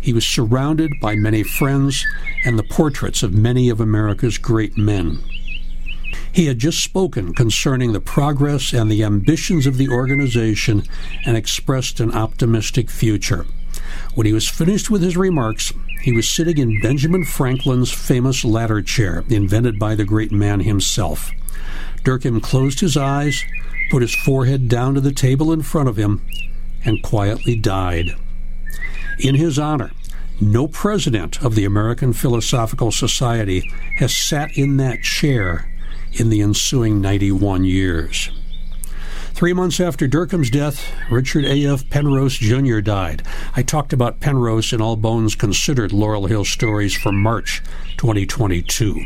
He 0.00 0.12
was 0.12 0.26
surrounded 0.26 0.90
by 1.00 1.14
many 1.14 1.44
friends 1.44 2.04
and 2.44 2.58
the 2.58 2.64
portraits 2.64 3.22
of 3.22 3.32
many 3.32 3.68
of 3.68 3.80
America's 3.80 4.36
great 4.36 4.76
men. 4.76 5.22
He 6.36 6.48
had 6.48 6.58
just 6.58 6.84
spoken 6.84 7.32
concerning 7.32 7.94
the 7.94 8.00
progress 8.00 8.74
and 8.74 8.90
the 8.90 9.02
ambitions 9.02 9.66
of 9.66 9.78
the 9.78 9.88
organization 9.88 10.82
and 11.24 11.34
expressed 11.34 11.98
an 11.98 12.12
optimistic 12.12 12.90
future. 12.90 13.46
When 14.14 14.26
he 14.26 14.34
was 14.34 14.46
finished 14.46 14.90
with 14.90 15.00
his 15.00 15.16
remarks, 15.16 15.72
he 16.02 16.12
was 16.12 16.28
sitting 16.28 16.58
in 16.58 16.82
Benjamin 16.82 17.24
Franklin's 17.24 17.90
famous 17.90 18.44
ladder 18.44 18.82
chair, 18.82 19.24
invented 19.30 19.78
by 19.78 19.94
the 19.94 20.04
great 20.04 20.30
man 20.30 20.60
himself. 20.60 21.30
Dercum 22.04 22.42
closed 22.42 22.80
his 22.80 22.98
eyes, 22.98 23.42
put 23.90 24.02
his 24.02 24.14
forehead 24.14 24.68
down 24.68 24.92
to 24.92 25.00
the 25.00 25.12
table 25.12 25.54
in 25.54 25.62
front 25.62 25.88
of 25.88 25.96
him, 25.96 26.20
and 26.84 27.02
quietly 27.02 27.56
died. 27.56 28.10
In 29.18 29.36
his 29.36 29.58
honor, 29.58 29.90
no 30.38 30.68
president 30.68 31.42
of 31.42 31.54
the 31.54 31.64
American 31.64 32.12
Philosophical 32.12 32.92
Society 32.92 33.72
has 33.96 34.14
sat 34.14 34.54
in 34.58 34.76
that 34.76 35.02
chair 35.02 35.70
in 36.18 36.30
the 36.30 36.42
ensuing 36.42 37.00
91 37.00 37.64
years. 37.64 38.30
Three 39.36 39.52
months 39.52 39.80
after 39.80 40.08
Dercum's 40.08 40.48
death, 40.48 40.90
Richard 41.10 41.44
A.F. 41.44 41.90
Penrose 41.90 42.38
Jr. 42.38 42.80
died. 42.80 43.22
I 43.54 43.62
talked 43.62 43.92
about 43.92 44.18
Penrose 44.18 44.72
in 44.72 44.80
All 44.80 44.96
Bones 44.96 45.34
Considered 45.34 45.92
Laurel 45.92 46.24
Hill 46.24 46.46
Stories 46.46 46.94
for 46.96 47.12
March 47.12 47.62
2022. 47.98 49.04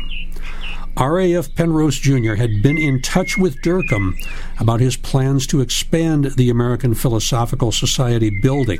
R.A.F. 0.95 1.53
Penrose 1.55 1.99
Jr. 1.99 2.35
had 2.35 2.61
been 2.61 2.77
in 2.77 3.01
touch 3.01 3.37
with 3.37 3.61
Dercum 3.61 4.13
about 4.57 4.79
his 4.79 4.95
plans 4.95 5.47
to 5.47 5.59
expand 5.59 6.31
the 6.37 6.49
American 6.49 6.93
Philosophical 6.93 7.73
Society 7.73 8.29
building. 8.41 8.79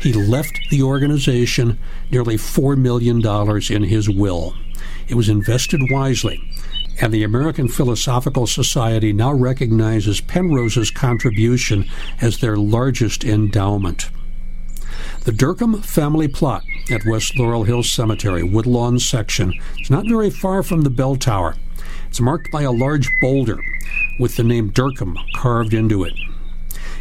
He 0.00 0.12
left 0.12 0.58
the 0.70 0.82
organization 0.82 1.78
nearly 2.10 2.36
$4 2.36 2.76
million 2.76 3.20
in 3.72 3.88
his 3.88 4.08
will. 4.08 4.54
It 5.08 5.14
was 5.14 5.28
invested 5.28 5.80
wisely 5.90 6.40
and 7.00 7.12
the 7.12 7.22
American 7.22 7.68
Philosophical 7.68 8.46
Society 8.46 9.12
now 9.12 9.32
recognizes 9.32 10.20
Penrose's 10.20 10.90
contribution 10.90 11.84
as 12.20 12.38
their 12.38 12.56
largest 12.56 13.24
endowment. 13.24 14.10
The 15.24 15.32
Dercum 15.32 15.84
family 15.84 16.28
plot 16.28 16.64
at 16.90 17.06
West 17.06 17.38
Laurel 17.38 17.64
Hill 17.64 17.82
Cemetery, 17.82 18.42
Woodlawn 18.42 18.98
section, 18.98 19.54
is 19.78 19.90
not 19.90 20.06
very 20.06 20.30
far 20.30 20.62
from 20.62 20.82
the 20.82 20.90
bell 20.90 21.16
tower. 21.16 21.56
It's 22.08 22.20
marked 22.20 22.50
by 22.52 22.62
a 22.62 22.70
large 22.70 23.10
boulder 23.20 23.58
with 24.20 24.36
the 24.36 24.44
name 24.44 24.70
Dercum 24.70 25.16
carved 25.34 25.74
into 25.74 26.04
it. 26.04 26.14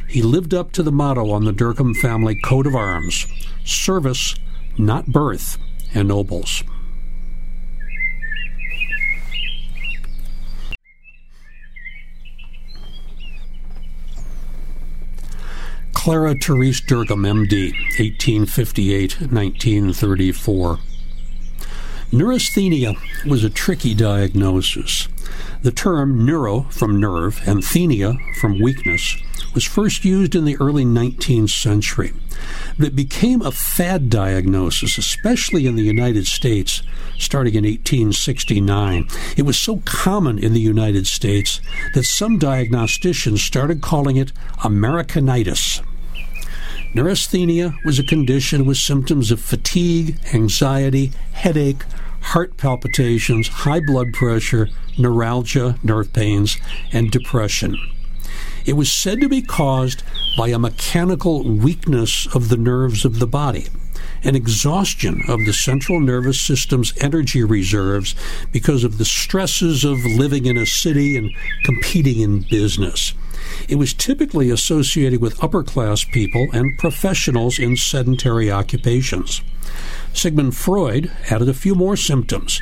He 0.07 0.21
lived 0.21 0.53
up 0.53 0.71
to 0.73 0.83
the 0.83 0.91
motto 0.91 1.31
on 1.31 1.45
the 1.45 1.53
Dercum 1.53 1.95
family 1.95 2.35
coat 2.35 2.65
of 2.65 2.75
arms 2.75 3.27
service, 3.65 4.35
not 4.77 5.07
birth, 5.07 5.57
ennobles. 5.93 6.63
Clara 16.03 16.35
Therese 16.35 16.81
Dercum, 16.81 17.25
M.D., 17.25 17.71
1858 17.97 19.21
1934. 19.21 20.79
Neurasthenia 22.11 22.93
was 23.25 23.45
a 23.45 23.49
tricky 23.49 23.93
diagnosis. 23.93 25.07
The 25.61 25.71
term 25.71 26.25
neuro 26.25 26.63
from 26.63 26.99
nerve 26.99 27.39
and 27.47 27.61
thenia 27.61 28.17
from 28.35 28.61
weakness 28.61 29.15
was 29.53 29.63
first 29.63 30.03
used 30.03 30.35
in 30.35 30.43
the 30.43 30.57
early 30.57 30.83
19th 30.83 31.51
century. 31.51 32.11
But 32.77 32.87
it 32.87 32.97
became 32.97 33.41
a 33.41 33.53
fad 33.53 34.09
diagnosis, 34.09 34.97
especially 34.97 35.67
in 35.67 35.77
the 35.77 35.83
United 35.83 36.27
States, 36.27 36.83
starting 37.17 37.53
in 37.53 37.63
1869. 37.63 39.07
It 39.37 39.43
was 39.43 39.57
so 39.57 39.81
common 39.85 40.37
in 40.37 40.51
the 40.51 40.59
United 40.59 41.07
States 41.07 41.61
that 41.93 42.03
some 42.03 42.37
diagnosticians 42.37 43.37
started 43.37 43.81
calling 43.81 44.17
it 44.17 44.33
Americanitis. 44.65 45.81
Neurasthenia 46.95 47.73
was 47.83 47.97
a 47.97 48.03
condition 48.03 48.65
with 48.65 48.77
symptoms 48.77 49.31
of 49.31 49.41
fatigue, 49.41 50.15
anxiety, 50.31 51.11
headache, 51.31 51.83
heart 52.21 52.55
palpitations, 52.55 53.47
high 53.47 53.79
blood 53.79 54.13
pressure, 54.13 54.69
neuralgia, 54.95 55.79
nerve 55.81 56.13
pains, 56.13 56.57
and 56.91 57.09
depression. 57.09 57.75
It 58.65 58.73
was 58.73 58.91
said 58.91 59.19
to 59.21 59.27
be 59.27 59.41
caused 59.41 60.03
by 60.37 60.49
a 60.49 60.59
mechanical 60.59 61.43
weakness 61.43 62.27
of 62.35 62.49
the 62.49 62.57
nerves 62.57 63.05
of 63.05 63.17
the 63.17 63.27
body, 63.27 63.69
an 64.23 64.35
exhaustion 64.35 65.23
of 65.27 65.45
the 65.45 65.53
central 65.53 65.99
nervous 65.99 66.39
system's 66.39 66.93
energy 66.97 67.43
reserves 67.43 68.13
because 68.51 68.83
of 68.83 68.99
the 68.99 69.05
stresses 69.05 69.83
of 69.83 70.05
living 70.05 70.45
in 70.45 70.57
a 70.57 70.67
city 70.67 71.17
and 71.17 71.31
competing 71.63 72.19
in 72.19 72.45
business. 72.51 73.15
It 73.67 73.75
was 73.75 73.93
typically 73.93 74.49
associated 74.49 75.21
with 75.21 75.43
upper 75.43 75.63
class 75.63 76.03
people 76.03 76.47
and 76.53 76.77
professionals 76.77 77.59
in 77.59 77.77
sedentary 77.77 78.51
occupations. 78.51 79.41
Sigmund 80.13 80.55
Freud 80.55 81.11
added 81.29 81.49
a 81.49 81.53
few 81.53 81.75
more 81.75 81.97
symptoms 81.97 82.61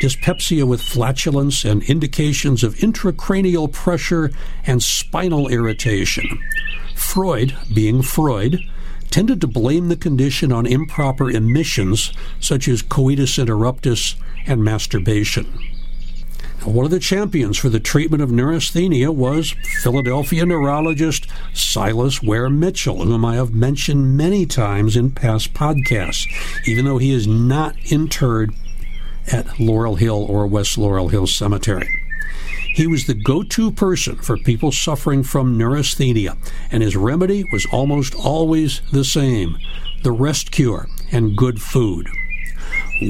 dyspepsia 0.00 0.66
with 0.66 0.82
flatulence 0.82 1.64
and 1.64 1.80
indications 1.84 2.64
of 2.64 2.74
intracranial 2.74 3.70
pressure 3.70 4.32
and 4.66 4.82
spinal 4.82 5.46
irritation. 5.46 6.24
Freud, 6.96 7.56
being 7.72 8.02
Freud, 8.02 8.58
tended 9.10 9.40
to 9.40 9.46
blame 9.46 9.88
the 9.88 9.96
condition 9.96 10.50
on 10.50 10.66
improper 10.66 11.30
emissions 11.30 12.12
such 12.40 12.66
as 12.66 12.82
coitus 12.82 13.38
interruptus 13.38 14.16
and 14.44 14.64
masturbation. 14.64 15.71
One 16.64 16.84
of 16.84 16.92
the 16.92 17.00
champions 17.00 17.58
for 17.58 17.68
the 17.68 17.80
treatment 17.80 18.22
of 18.22 18.30
neurasthenia 18.30 19.10
was 19.10 19.54
Philadelphia 19.82 20.46
neurologist 20.46 21.26
Silas 21.52 22.22
Weir 22.22 22.48
Mitchell, 22.48 23.04
whom 23.04 23.24
I 23.24 23.34
have 23.34 23.52
mentioned 23.52 24.16
many 24.16 24.46
times 24.46 24.96
in 24.96 25.10
past 25.10 25.54
podcasts, 25.54 26.24
even 26.66 26.84
though 26.84 26.98
he 26.98 27.10
is 27.10 27.26
not 27.26 27.74
interred 27.90 28.54
at 29.32 29.58
Laurel 29.58 29.96
Hill 29.96 30.24
or 30.28 30.46
West 30.46 30.78
Laurel 30.78 31.08
Hill 31.08 31.26
Cemetery. 31.26 31.88
He 32.74 32.86
was 32.86 33.06
the 33.06 33.14
go 33.14 33.42
to 33.42 33.72
person 33.72 34.16
for 34.16 34.38
people 34.38 34.70
suffering 34.70 35.24
from 35.24 35.58
neurasthenia, 35.58 36.36
and 36.70 36.82
his 36.82 36.96
remedy 36.96 37.44
was 37.52 37.66
almost 37.72 38.14
always 38.14 38.82
the 38.92 39.04
same 39.04 39.58
the 40.04 40.12
rest 40.12 40.50
cure 40.50 40.88
and 41.10 41.36
good 41.36 41.60
food. 41.60 42.08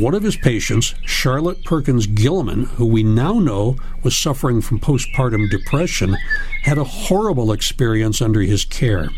One 0.00 0.14
of 0.14 0.22
his 0.22 0.36
patients, 0.36 0.94
Charlotte 1.04 1.64
Perkins 1.64 2.06
Gilman, 2.06 2.64
who 2.64 2.86
we 2.86 3.02
now 3.02 3.38
know 3.38 3.76
was 4.02 4.16
suffering 4.16 4.62
from 4.62 4.80
postpartum 4.80 5.50
depression, 5.50 6.16
had 6.62 6.78
a 6.78 6.84
horrible 6.84 7.52
experience 7.52 8.22
under 8.22 8.40
his 8.40 8.64
care. 8.64 9.10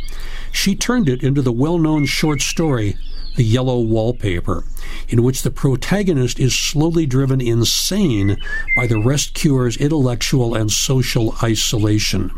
She 0.50 0.74
turned 0.74 1.08
it 1.08 1.22
into 1.22 1.42
the 1.42 1.52
well 1.52 1.78
known 1.78 2.06
short 2.06 2.40
story, 2.40 2.96
The 3.36 3.44
Yellow 3.44 3.80
Wallpaper, 3.80 4.64
in 5.08 5.22
which 5.22 5.42
the 5.42 5.50
protagonist 5.50 6.40
is 6.40 6.56
slowly 6.56 7.06
driven 7.06 7.40
insane 7.40 8.36
by 8.74 8.88
the 8.88 8.98
rest 8.98 9.34
cure's 9.34 9.76
intellectual 9.76 10.54
and 10.54 10.72
social 10.72 11.36
isolation. 11.42 12.32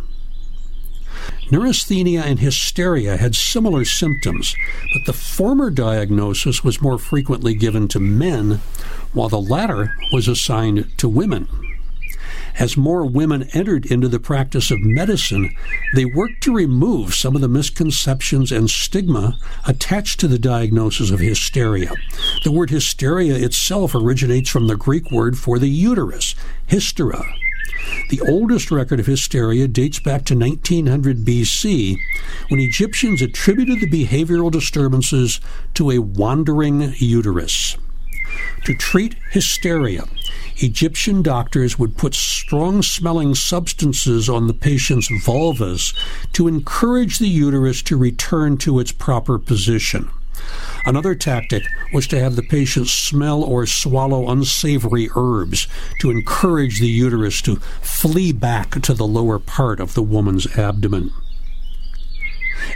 Neurasthenia 1.51 2.23
and 2.23 2.41
hysteria 2.41 3.17
had 3.17 3.37
similar 3.37 3.85
symptoms, 3.85 4.57
but 4.93 5.07
the 5.07 5.13
former 5.13 5.71
diagnosis 5.71 6.65
was 6.65 6.83
more 6.83 6.99
frequently 6.99 7.55
given 7.55 7.87
to 7.89 8.01
men, 8.01 8.61
while 9.13 9.29
the 9.29 9.41
latter 9.41 9.95
was 10.13 10.27
assigned 10.27 10.99
to 10.99 11.09
women. 11.09 11.49
As 12.59 12.77
more 12.77 13.05
women 13.05 13.45
entered 13.53 13.87
into 13.87 14.09
the 14.09 14.19
practice 14.19 14.71
of 14.71 14.81
medicine, 14.81 15.55
they 15.95 16.05
worked 16.05 16.43
to 16.45 16.55
remove 16.55 17.15
some 17.15 17.37
of 17.37 17.43
the 17.43 17.49
misconceptions 17.49 18.51
and 18.51 18.69
stigma 18.71 19.39
attached 19.67 20.19
to 20.21 20.29
the 20.29 20.39
diagnosis 20.39 21.11
of 21.11 21.21
hysteria. 21.21 21.93
The 22.45 22.53
word 22.53 22.71
hysteria 22.71 23.37
itself 23.37 23.95
originates 23.95 24.49
from 24.49 24.67
the 24.67 24.77
Greek 24.77 25.11
word 25.13 25.39
for 25.39 25.59
the 25.59 25.69
uterus, 25.69 26.35
hystera, 26.67 27.25
the 28.11 28.21
oldest 28.21 28.71
record 28.71 29.01
of 29.01 29.07
hysteria 29.07 29.69
dates 29.69 29.99
back 29.99 30.25
to 30.25 30.37
1900 30.37 31.25
BC, 31.25 31.97
when 32.49 32.61
Egyptians 32.61 33.23
attributed 33.23 33.81
the 33.81 33.91
behavioral 33.91 34.51
disturbances 34.51 35.41
to 35.75 35.91
a 35.91 35.99
wandering 35.99 36.95
uterus. 36.99 37.77
To 38.65 38.75
treat 38.75 39.15
hysteria, 39.31 40.05
Egyptian 40.57 41.23
doctors 41.23 41.79
would 41.79 41.97
put 41.97 42.15
strong 42.15 42.83
smelling 42.83 43.35
substances 43.35 44.29
on 44.29 44.47
the 44.47 44.55
patient's 44.55 45.11
vulvas 45.25 45.95
to 46.33 46.49
encourage 46.49 47.19
the 47.19 47.29
uterus 47.29 47.83
to 47.83 47.97
return 47.97 48.57
to 48.59 48.81
its 48.81 48.93
proper 48.93 49.39
position. 49.39 50.11
Another 50.85 51.15
tactic 51.15 51.65
was 51.93 52.07
to 52.09 52.19
have 52.19 52.37
the 52.37 52.43
patient 52.43 52.89
smell 52.89 53.43
or 53.43 53.67
swallow 53.67 54.31
unsavory 54.31 55.09
herbs 55.17 55.67
to 56.01 56.11
encourage 56.11 56.81
the 56.81 56.89
uterus 56.89 57.43
to 57.43 57.57
flee 57.57 58.33
back 58.33 58.81
to 58.83 58.95
the 58.95 59.07
lower 59.07 59.39
part 59.39 59.81
of 59.81 59.95
the 59.95 60.03
woman's 60.03 60.47
abdomen. 60.57 61.13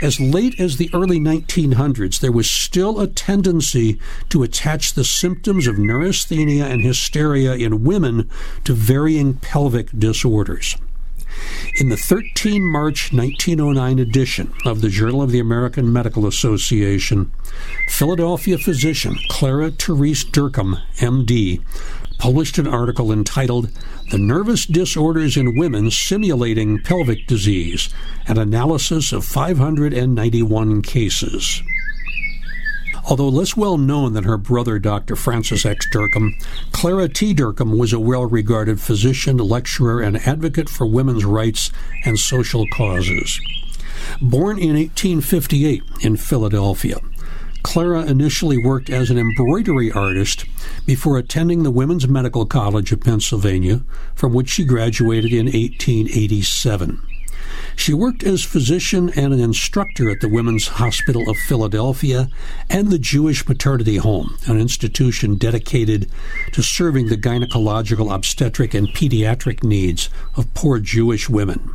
As 0.03 0.21
late 0.21 0.59
as 0.59 0.77
the 0.77 0.91
early 0.95 1.19
1900s, 1.19 2.21
there 2.21 2.33
was 2.33 2.51
still 2.51 3.01
a 3.01 3.07
tendency 3.07 3.99
to 4.29 4.43
attach 4.43 4.95
the 4.95 5.05
symptoms 5.05 5.67
of 5.67 5.79
neurasthenia 5.79 6.67
and 6.67 6.83
hysteria 6.83 7.55
in 7.55 7.85
women 7.85 8.29
to 8.65 8.73
varying 8.73 9.35
pelvic 9.35 9.91
disorders. 9.97 10.77
In 11.77 11.89
the 11.89 11.97
13 11.97 12.63
March 12.63 13.13
1909 13.13 13.99
edition 13.99 14.53
of 14.65 14.81
the 14.81 14.89
Journal 14.89 15.23
of 15.23 15.31
the 15.31 15.39
American 15.39 15.93
Medical 15.93 16.27
Association, 16.27 17.31
Philadelphia 17.89 18.59
physician 18.59 19.17
Clara 19.29 19.71
Therese 19.71 20.25
Dercum, 20.25 20.81
MD, 20.99 21.63
published 22.19 22.59
an 22.59 22.67
article 22.67 23.11
entitled 23.11 23.71
The 24.11 24.19
Nervous 24.19 24.67
Disorders 24.67 25.37
in 25.37 25.57
Women 25.57 25.91
Simulating 25.91 26.83
Pelvic 26.83 27.27
Disease, 27.27 27.89
an 28.27 28.37
analysis 28.37 29.13
of 29.13 29.25
591 29.25 30.83
cases. 30.83 31.63
Although 33.09 33.29
less 33.29 33.57
well 33.57 33.79
known 33.79 34.13
than 34.13 34.25
her 34.25 34.37
brother, 34.37 34.79
Dr. 34.79 35.17
Francis 35.17 35.65
X. 35.65 35.87
Dercum, 35.91 36.33
Clara 36.73 37.09
T. 37.09 37.35
Dercum 37.35 37.79
was 37.79 37.93
a 37.93 38.01
well 38.01 38.27
regarded 38.27 38.81
physician, 38.81 39.39
lecturer, 39.39 40.01
and 40.01 40.17
advocate 40.27 40.69
for 40.69 40.87
women's 40.87 41.25
rights 41.25 41.73
and 42.05 42.19
social 42.19 42.67
causes. 42.69 43.41
Born 44.21 44.59
in 44.59 44.77
1858 44.77 45.83
in 46.03 46.17
Philadelphia, 46.17 46.99
Clara 47.63 48.05
initially 48.05 48.59
worked 48.59 48.91
as 48.91 49.11
an 49.11 49.19
embroidery 49.19 49.93
artist 49.93 50.47
before 50.87 51.19
attending 51.19 51.63
the 51.63 51.71
Women's 51.71 52.09
Medical 52.09 52.47
College 52.47 52.93
of 52.93 53.01
Pennsylvania, 53.01 53.83
from 54.15 54.33
which 54.33 54.49
she 54.49 54.65
graduated 54.65 55.33
in 55.33 55.47
1887. 55.47 57.01
She 57.81 57.95
worked 57.95 58.23
as 58.25 58.45
physician 58.45 59.09
and 59.17 59.33
an 59.33 59.41
instructor 59.41 60.11
at 60.11 60.21
the 60.21 60.29
Women's 60.29 60.69
Hospital 60.69 61.31
of 61.31 61.39
Philadelphia 61.39 62.29
and 62.69 62.89
the 62.89 62.99
Jewish 62.99 63.49
Maternity 63.49 63.97
Home, 63.97 64.37
an 64.47 64.61
institution 64.61 65.37
dedicated 65.37 66.11
to 66.53 66.63
serving 66.63 67.07
the 67.07 67.17
gynecological, 67.17 68.15
obstetric, 68.15 68.75
and 68.75 68.89
pediatric 68.89 69.65
needs 69.65 70.11
of 70.37 70.53
poor 70.53 70.79
Jewish 70.79 71.31
women. 71.31 71.75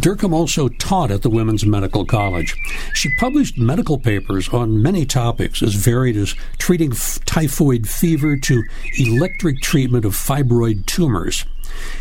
Dercum 0.00 0.32
also 0.32 0.68
taught 0.68 1.10
at 1.10 1.20
the 1.20 1.28
Women's 1.28 1.66
Medical 1.66 2.06
College. 2.06 2.56
She 2.94 3.14
published 3.16 3.58
medical 3.58 3.98
papers 3.98 4.48
on 4.48 4.80
many 4.80 5.04
topics, 5.04 5.62
as 5.62 5.74
varied 5.74 6.16
as 6.16 6.34
treating 6.56 6.92
typhoid 7.26 7.86
fever 7.86 8.34
to 8.38 8.62
electric 8.96 9.60
treatment 9.60 10.06
of 10.06 10.14
fibroid 10.14 10.86
tumors. 10.86 11.44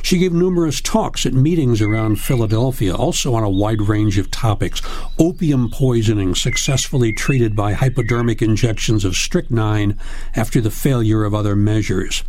She 0.02 0.18
gave 0.18 0.34
numerous 0.34 0.82
talks 0.82 1.26
at 1.26 1.34
meetings 1.34 1.82
around 1.82 2.20
Philadelphia, 2.20 2.94
also 2.96 3.34
on 3.34 3.44
a 3.44 3.50
wide 3.50 3.82
range 3.82 4.18
of 4.18 4.30
topics. 4.30 4.82
Opium 5.18 5.70
poisoning 5.72 6.36
successfully 6.36 7.12
treated 7.12 7.56
by 7.56 7.74
hypodermic 7.74 8.42
injections 8.42 9.04
of 9.04 9.16
strychnine 9.16 9.98
after 10.36 10.62
the 10.62 10.72
failure 10.72 11.24
of 11.24 11.34
other 11.34 11.56
measures. 11.56 12.24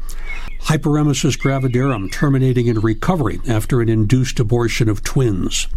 Hyperemesis 0.63 1.39
gravidarum 1.39 2.11
terminating 2.11 2.67
in 2.67 2.81
recovery 2.81 3.41
after 3.47 3.81
an 3.81 3.89
induced 3.89 4.41
abortion 4.41 4.89
of 4.89 5.05
twins. 5.05 5.69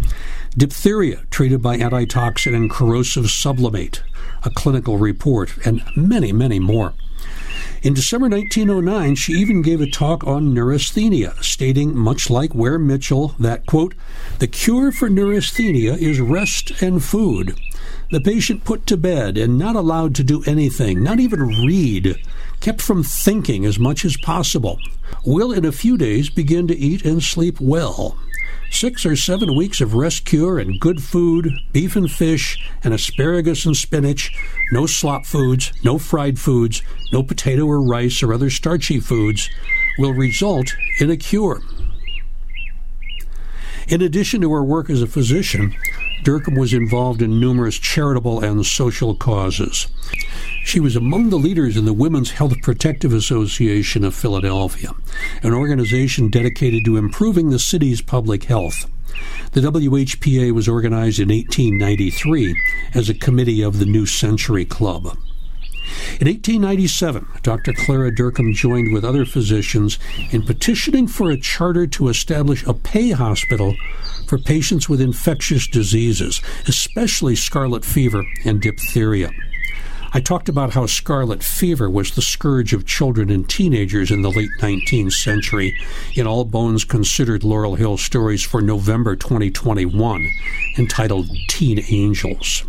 Diphtheria 0.57 1.25
treated 1.29 1.61
by 1.61 1.77
antitoxin 1.77 2.55
and 2.55 2.71
corrosive 2.71 3.29
sublimate, 3.29 4.01
a 4.43 4.49
clinical 4.49 4.97
report, 4.97 5.53
and 5.65 5.83
many, 5.95 6.31
many 6.31 6.59
more. 6.59 6.93
In 7.81 7.93
December 7.93 8.27
1909, 8.27 9.15
she 9.15 9.31
even 9.33 9.61
gave 9.61 9.79
a 9.79 9.89
talk 9.89 10.27
on 10.27 10.53
neurasthenia, 10.53 11.41
stating, 11.41 11.95
much 11.95 12.29
like 12.29 12.53
Weir 12.53 12.77
Mitchell, 12.77 13.35
that, 13.39 13.65
quote, 13.65 13.95
the 14.39 14.47
cure 14.47 14.91
for 14.91 15.09
neurasthenia 15.09 15.93
is 15.93 16.19
rest 16.19 16.81
and 16.81 17.01
food. 17.01 17.57
The 18.11 18.19
patient 18.19 18.65
put 18.65 18.85
to 18.87 18.97
bed 18.97 19.37
and 19.37 19.57
not 19.57 19.77
allowed 19.77 20.13
to 20.15 20.25
do 20.25 20.43
anything, 20.45 21.01
not 21.01 21.21
even 21.21 21.65
read, 21.65 22.17
kept 22.59 22.81
from 22.81 23.01
thinking 23.01 23.63
as 23.63 23.79
much 23.79 24.03
as 24.03 24.17
possible, 24.17 24.77
will 25.25 25.53
in 25.53 25.63
a 25.63 25.71
few 25.71 25.97
days 25.97 26.29
begin 26.29 26.67
to 26.67 26.77
eat 26.77 27.05
and 27.05 27.23
sleep 27.23 27.61
well. 27.61 28.17
Six 28.71 29.05
or 29.05 29.15
seven 29.15 29.55
weeks 29.55 29.81
of 29.81 29.95
rest 29.95 30.25
cure 30.25 30.59
and 30.59 30.79
good 30.79 31.03
food, 31.03 31.51
beef 31.73 31.95
and 31.95 32.09
fish, 32.09 32.63
and 32.83 32.93
asparagus 32.93 33.65
and 33.65 33.75
spinach, 33.75 34.31
no 34.71 34.85
slop 34.85 35.25
foods, 35.25 35.73
no 35.83 35.97
fried 35.97 36.39
foods, 36.39 36.81
no 37.11 37.23
potato 37.23 37.65
or 37.65 37.81
rice 37.81 38.23
or 38.23 38.33
other 38.33 38.49
starchy 38.49 38.99
foods, 38.99 39.49
will 39.97 40.13
result 40.13 40.75
in 40.99 41.09
a 41.09 41.17
cure. 41.17 41.61
In 43.87 44.01
addition 44.01 44.39
to 44.41 44.53
her 44.53 44.63
work 44.63 44.89
as 44.89 45.01
a 45.01 45.07
physician, 45.07 45.75
Dercum 46.23 46.57
was 46.57 46.73
involved 46.73 47.21
in 47.21 47.39
numerous 47.39 47.77
charitable 47.77 48.39
and 48.43 48.65
social 48.65 49.15
causes. 49.15 49.87
She 50.63 50.79
was 50.79 50.95
among 50.95 51.29
the 51.29 51.37
leaders 51.37 51.77
in 51.77 51.85
the 51.85 51.93
Women's 51.93 52.31
Health 52.31 52.61
Protective 52.61 53.13
Association 53.13 54.03
of 54.03 54.13
Philadelphia, 54.13 54.93
an 55.41 55.53
organization 55.53 56.29
dedicated 56.29 56.85
to 56.85 56.97
improving 56.97 57.49
the 57.49 57.59
city's 57.59 58.01
public 58.01 58.43
health. 58.43 58.85
The 59.53 59.61
WHPA 59.61 60.51
was 60.51 60.67
organized 60.67 61.19
in 61.19 61.29
1893 61.29 62.55
as 62.93 63.09
a 63.09 63.13
committee 63.13 63.63
of 63.63 63.79
the 63.79 63.85
New 63.85 64.05
Century 64.05 64.65
Club. 64.65 65.17
In 66.19 66.27
1897, 66.27 67.25
Dr. 67.41 67.73
Clara 67.73 68.11
Dercum 68.11 68.53
joined 68.53 68.93
with 68.93 69.03
other 69.03 69.25
physicians 69.25 69.97
in 70.31 70.43
petitioning 70.43 71.07
for 71.07 71.31
a 71.31 71.39
charter 71.39 71.87
to 71.87 72.09
establish 72.09 72.63
a 72.65 72.73
pay 72.73 73.09
hospital 73.09 73.75
for 74.27 74.37
patients 74.37 74.87
with 74.87 75.01
infectious 75.01 75.65
diseases, 75.65 76.41
especially 76.67 77.35
scarlet 77.35 77.83
fever 77.83 78.23
and 78.45 78.61
diphtheria. 78.61 79.31
I 80.11 80.21
talked 80.21 80.49
about 80.49 80.73
how 80.73 80.87
scarlet 80.87 81.43
fever 81.43 81.87
was 81.87 82.15
the 82.15 82.23
scourge 82.23 82.73
of 82.73 82.87
children 82.87 83.29
and 83.29 83.47
teenagers 83.47 84.09
in 84.09 84.23
the 84.23 84.31
late 84.31 84.49
19th 84.59 85.13
century 85.13 85.79
in 86.15 86.25
All 86.25 86.45
Bones 86.45 86.83
Considered 86.83 87.43
Laurel 87.43 87.75
Hill 87.75 87.97
Stories 87.97 88.41
for 88.41 88.59
November 88.59 89.15
2021, 89.15 90.27
entitled 90.79 91.29
Teen 91.47 91.83
Angels. 91.89 92.63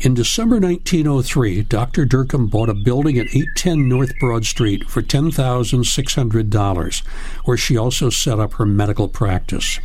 In 0.00 0.14
December 0.14 0.58
1903, 0.58 1.62
Dr. 1.62 2.04
Dercum 2.04 2.50
bought 2.50 2.68
a 2.68 2.74
building 2.74 3.16
at 3.16 3.28
810 3.28 3.88
North 3.88 4.18
Broad 4.18 4.44
Street 4.44 4.90
for 4.90 5.00
$10,600, 5.00 7.06
where 7.44 7.56
she 7.56 7.76
also 7.76 8.10
set 8.10 8.40
up 8.40 8.54
her 8.54 8.66
medical 8.66 9.08
practice. 9.08 9.78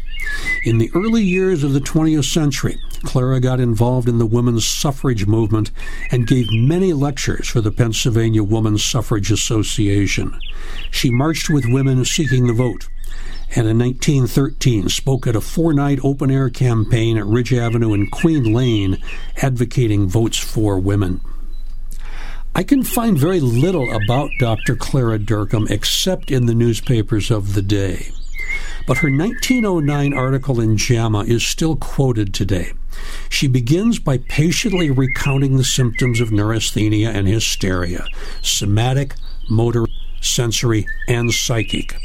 In 0.63 0.77
the 0.77 0.91
early 0.93 1.23
years 1.23 1.63
of 1.63 1.73
the 1.73 1.79
20th 1.79 2.25
century, 2.25 2.77
Clara 3.03 3.39
got 3.39 3.59
involved 3.59 4.09
in 4.09 4.17
the 4.17 4.25
women's 4.25 4.65
suffrage 4.65 5.25
movement 5.25 5.71
and 6.11 6.27
gave 6.27 6.51
many 6.51 6.93
lectures 6.93 7.47
for 7.47 7.61
the 7.61 7.71
Pennsylvania 7.71 8.43
Women's 8.43 8.83
Suffrage 8.83 9.31
Association. 9.31 10.39
She 10.91 11.09
marched 11.09 11.49
with 11.49 11.65
women 11.65 12.03
seeking 12.05 12.47
the 12.47 12.53
vote 12.53 12.89
and 13.55 13.67
in 13.67 13.79
1913 13.79 14.89
spoke 14.89 15.25
at 15.25 15.35
a 15.35 15.41
four 15.41 15.73
night 15.73 15.99
open 16.03 16.29
air 16.29 16.49
campaign 16.49 17.17
at 17.17 17.25
Ridge 17.25 17.53
Avenue 17.53 17.93
and 17.93 18.11
Queen 18.11 18.53
Lane 18.53 18.97
advocating 19.37 20.07
votes 20.07 20.37
for 20.37 20.79
women. 20.79 21.21
I 22.53 22.63
can 22.63 22.83
find 22.83 23.17
very 23.17 23.39
little 23.39 23.89
about 23.95 24.29
Dr. 24.39 24.75
Clara 24.75 25.17
Dercum 25.17 25.69
except 25.69 26.31
in 26.31 26.45
the 26.45 26.55
newspapers 26.55 27.31
of 27.31 27.53
the 27.53 27.61
day. 27.61 28.11
But 28.87 28.97
her 28.99 29.09
1909 29.09 30.13
article 30.13 30.59
in 30.59 30.77
JAMA 30.77 31.23
is 31.25 31.45
still 31.45 31.75
quoted 31.75 32.33
today. 32.33 32.73
She 33.29 33.47
begins 33.47 33.99
by 33.99 34.17
patiently 34.17 34.89
recounting 34.91 35.57
the 35.57 35.63
symptoms 35.63 36.19
of 36.19 36.31
neurasthenia 36.31 37.09
and 37.09 37.27
hysteria 37.27 38.05
somatic, 38.41 39.15
motor, 39.49 39.85
sensory, 40.21 40.85
and 41.07 41.33
psychic. 41.33 41.95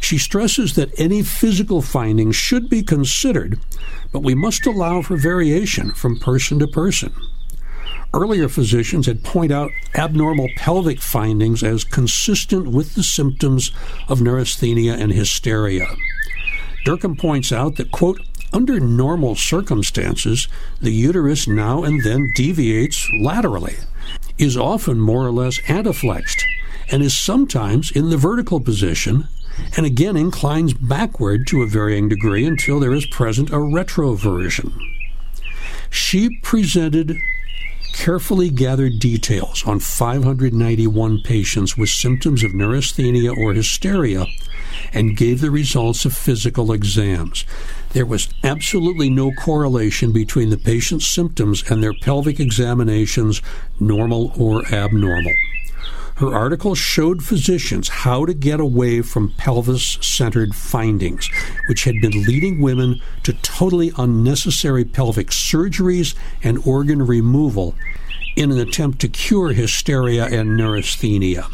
She 0.00 0.18
stresses 0.18 0.74
that 0.74 0.98
any 0.98 1.22
physical 1.22 1.82
findings 1.82 2.36
should 2.36 2.68
be 2.68 2.82
considered, 2.82 3.58
but 4.12 4.22
we 4.22 4.34
must 4.34 4.66
allow 4.66 5.02
for 5.02 5.16
variation 5.16 5.92
from 5.92 6.18
person 6.18 6.58
to 6.60 6.66
person. 6.66 7.12
Earlier 8.14 8.48
physicians 8.48 9.06
had 9.06 9.24
pointed 9.24 9.56
out 9.56 9.72
abnormal 9.96 10.48
pelvic 10.56 11.00
findings 11.00 11.64
as 11.64 11.82
consistent 11.82 12.68
with 12.68 12.94
the 12.94 13.02
symptoms 13.02 13.72
of 14.06 14.20
neurasthenia 14.20 14.94
and 14.94 15.12
hysteria. 15.12 15.88
Dercum 16.86 17.18
points 17.18 17.50
out 17.50 17.74
that, 17.74 17.90
quote, 17.90 18.20
under 18.52 18.78
normal 18.78 19.34
circumstances, 19.34 20.46
the 20.80 20.92
uterus 20.92 21.48
now 21.48 21.82
and 21.82 22.04
then 22.04 22.30
deviates 22.36 23.10
laterally, 23.20 23.78
is 24.38 24.56
often 24.56 25.00
more 25.00 25.26
or 25.26 25.32
less 25.32 25.58
anteflexed, 25.62 26.44
and 26.92 27.02
is 27.02 27.18
sometimes 27.18 27.90
in 27.90 28.10
the 28.10 28.16
vertical 28.16 28.60
position 28.60 29.26
and 29.76 29.86
again 29.86 30.16
inclines 30.16 30.72
backward 30.72 31.48
to 31.48 31.62
a 31.62 31.66
varying 31.66 32.08
degree 32.08 32.46
until 32.46 32.78
there 32.78 32.92
is 32.92 33.06
present 33.06 33.50
a 33.50 33.56
retroversion. 33.56 34.72
She 35.90 36.38
presented 36.42 37.18
carefully 37.94 38.50
gathered 38.50 38.98
details 38.98 39.64
on 39.66 39.78
591 39.78 41.22
patients 41.22 41.76
with 41.76 41.88
symptoms 41.88 42.42
of 42.42 42.52
neurasthenia 42.52 43.32
or 43.32 43.54
hysteria 43.54 44.26
and 44.92 45.16
gave 45.16 45.40
the 45.40 45.50
results 45.50 46.04
of 46.04 46.14
physical 46.14 46.72
exams. 46.72 47.44
There 47.92 48.04
was 48.04 48.28
absolutely 48.42 49.08
no 49.10 49.30
correlation 49.32 50.12
between 50.12 50.50
the 50.50 50.58
patient's 50.58 51.06
symptoms 51.06 51.62
and 51.70 51.82
their 51.82 51.94
pelvic 51.94 52.40
examinations, 52.40 53.40
normal 53.78 54.32
or 54.36 54.66
abnormal. 54.66 55.34
Her 56.16 56.32
article 56.32 56.76
showed 56.76 57.24
physicians 57.24 57.88
how 57.88 58.24
to 58.24 58.34
get 58.34 58.60
away 58.60 59.02
from 59.02 59.34
pelvis 59.36 59.98
centered 60.00 60.54
findings, 60.54 61.28
which 61.66 61.84
had 61.84 62.00
been 62.00 62.22
leading 62.22 62.60
women 62.60 63.00
to 63.24 63.32
totally 63.32 63.90
unnecessary 63.98 64.84
pelvic 64.84 65.28
surgeries 65.28 66.14
and 66.42 66.64
organ 66.64 67.04
removal 67.04 67.74
in 68.36 68.52
an 68.52 68.58
attempt 68.58 69.00
to 69.00 69.08
cure 69.08 69.52
hysteria 69.52 70.26
and 70.26 70.56
neurasthenia. 70.56 71.48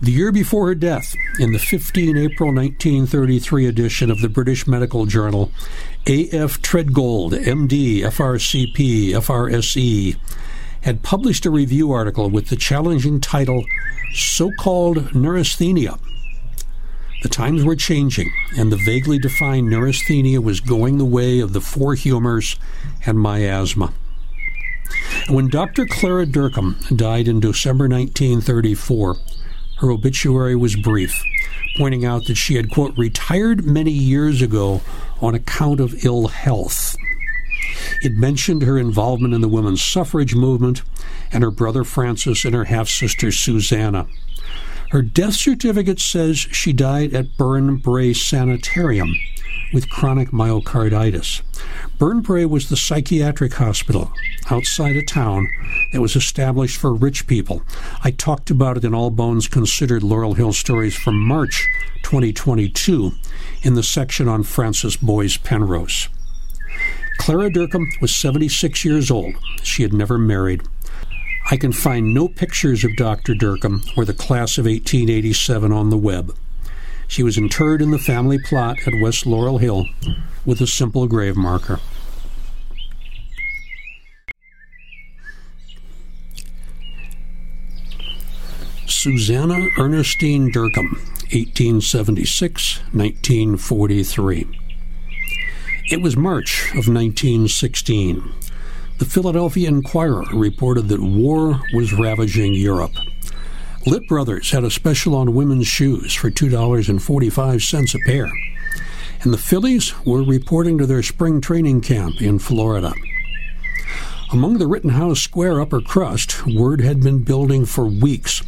The 0.00 0.12
year 0.12 0.32
before 0.32 0.66
her 0.66 0.74
death, 0.74 1.14
in 1.40 1.52
the 1.52 1.58
15 1.58 2.16
April 2.16 2.52
1933 2.52 3.66
edition 3.66 4.10
of 4.10 4.20
the 4.20 4.28
British 4.28 4.66
Medical 4.66 5.06
Journal, 5.06 5.50
A.F. 6.06 6.60
Tredgold, 6.60 7.32
MD, 7.32 8.00
FRCP, 8.00 9.12
FRSE, 9.12 10.16
had 10.84 11.02
published 11.02 11.46
a 11.46 11.50
review 11.50 11.92
article 11.92 12.28
with 12.28 12.48
the 12.48 12.56
challenging 12.56 13.18
title 13.18 13.64
So 14.14 14.50
Called 14.58 15.14
Neurasthenia. 15.14 15.98
The 17.22 17.30
times 17.30 17.64
were 17.64 17.74
changing, 17.74 18.30
and 18.58 18.70
the 18.70 18.78
vaguely 18.84 19.18
defined 19.18 19.70
neurasthenia 19.70 20.42
was 20.42 20.60
going 20.60 20.98
the 20.98 21.06
way 21.06 21.40
of 21.40 21.54
the 21.54 21.62
four 21.62 21.94
humors 21.94 22.56
and 23.06 23.18
miasma. 23.18 23.94
When 25.30 25.48
Dr. 25.48 25.86
Clara 25.86 26.26
Dercum 26.26 26.94
died 26.94 27.28
in 27.28 27.40
December 27.40 27.88
1934, 27.88 29.16
her 29.78 29.90
obituary 29.90 30.54
was 30.54 30.76
brief, 30.76 31.18
pointing 31.78 32.04
out 32.04 32.26
that 32.26 32.36
she 32.36 32.56
had, 32.56 32.70
quote, 32.70 32.96
retired 32.98 33.64
many 33.64 33.90
years 33.90 34.42
ago 34.42 34.82
on 35.22 35.34
account 35.34 35.80
of 35.80 36.04
ill 36.04 36.28
health. 36.28 36.94
It 38.02 38.14
mentioned 38.14 38.62
her 38.62 38.78
involvement 38.78 39.34
in 39.34 39.40
the 39.40 39.48
women's 39.48 39.82
suffrage 39.82 40.34
movement 40.34 40.82
and 41.32 41.42
her 41.42 41.50
brother 41.50 41.84
Francis 41.84 42.44
and 42.44 42.54
her 42.54 42.64
half 42.64 42.88
sister 42.88 43.32
Susanna. 43.32 44.06
Her 44.90 45.02
death 45.02 45.34
certificate 45.34 45.98
says 45.98 46.38
she 46.38 46.72
died 46.72 47.14
at 47.14 47.36
Burn 47.36 47.76
Brae 47.76 48.12
Sanitarium 48.12 49.14
with 49.72 49.90
chronic 49.90 50.30
myocarditis. 50.30 51.42
Burn 51.98 52.20
Brae 52.20 52.44
was 52.44 52.68
the 52.68 52.76
psychiatric 52.76 53.54
hospital 53.54 54.12
outside 54.50 54.96
of 54.96 55.06
town 55.06 55.50
that 55.92 56.00
was 56.00 56.14
established 56.14 56.76
for 56.76 56.94
rich 56.94 57.26
people. 57.26 57.62
I 58.04 58.12
talked 58.12 58.50
about 58.50 58.76
it 58.76 58.84
in 58.84 58.94
All 58.94 59.10
Bones 59.10 59.48
Considered 59.48 60.04
Laurel 60.04 60.34
Hill 60.34 60.52
Stories 60.52 60.94
from 60.94 61.18
March 61.18 61.68
2022 62.04 63.12
in 63.62 63.74
the 63.74 63.82
section 63.82 64.28
on 64.28 64.44
Francis 64.44 64.96
Boyes 64.96 65.36
Penrose. 65.36 66.08
Clara 67.18 67.50
Dercum 67.50 67.86
was 68.00 68.14
76 68.14 68.84
years 68.84 69.10
old. 69.10 69.34
She 69.62 69.82
had 69.82 69.92
never 69.92 70.18
married. 70.18 70.62
I 71.50 71.56
can 71.56 71.72
find 71.72 72.14
no 72.14 72.28
pictures 72.28 72.84
of 72.84 72.96
Dr. 72.96 73.34
Dercum 73.34 73.86
or 73.96 74.04
the 74.04 74.14
class 74.14 74.58
of 74.58 74.64
1887 74.64 75.72
on 75.72 75.90
the 75.90 75.98
web. 75.98 76.34
She 77.06 77.22
was 77.22 77.36
interred 77.36 77.82
in 77.82 77.90
the 77.90 77.98
family 77.98 78.38
plot 78.38 78.78
at 78.86 79.00
West 79.00 79.26
Laurel 79.26 79.58
Hill 79.58 79.86
with 80.44 80.60
a 80.60 80.66
simple 80.66 81.06
grave 81.06 81.36
marker. 81.36 81.80
Susanna 88.86 89.68
Ernestine 89.78 90.50
Dercum, 90.50 90.92
1876 91.30 92.78
1943. 92.92 94.63
It 95.86 96.00
was 96.00 96.16
March 96.16 96.70
of 96.70 96.88
1916. 96.88 98.32
The 98.96 99.04
Philadelphia 99.04 99.68
Inquirer 99.68 100.24
reported 100.32 100.88
that 100.88 101.00
war 101.00 101.60
was 101.74 101.92
ravaging 101.92 102.54
Europe. 102.54 102.94
Lit 103.84 104.08
Brothers 104.08 104.50
had 104.50 104.64
a 104.64 104.70
special 104.70 105.14
on 105.14 105.34
women's 105.34 105.66
shoes 105.66 106.14
for 106.14 106.30
$2.45 106.30 107.94
a 107.94 107.98
pair. 108.06 108.32
And 109.20 109.34
the 109.34 109.38
Phillies 109.38 109.92
were 110.06 110.22
reporting 110.22 110.78
to 110.78 110.86
their 110.86 111.02
spring 111.02 111.42
training 111.42 111.82
camp 111.82 112.22
in 112.22 112.38
Florida. 112.38 112.94
Among 114.32 114.56
the 114.56 114.66
Rittenhouse 114.66 115.20
Square 115.20 115.60
upper 115.60 115.82
crust, 115.82 116.46
word 116.46 116.80
had 116.80 117.02
been 117.02 117.24
building 117.24 117.66
for 117.66 117.84
weeks. 117.84 118.42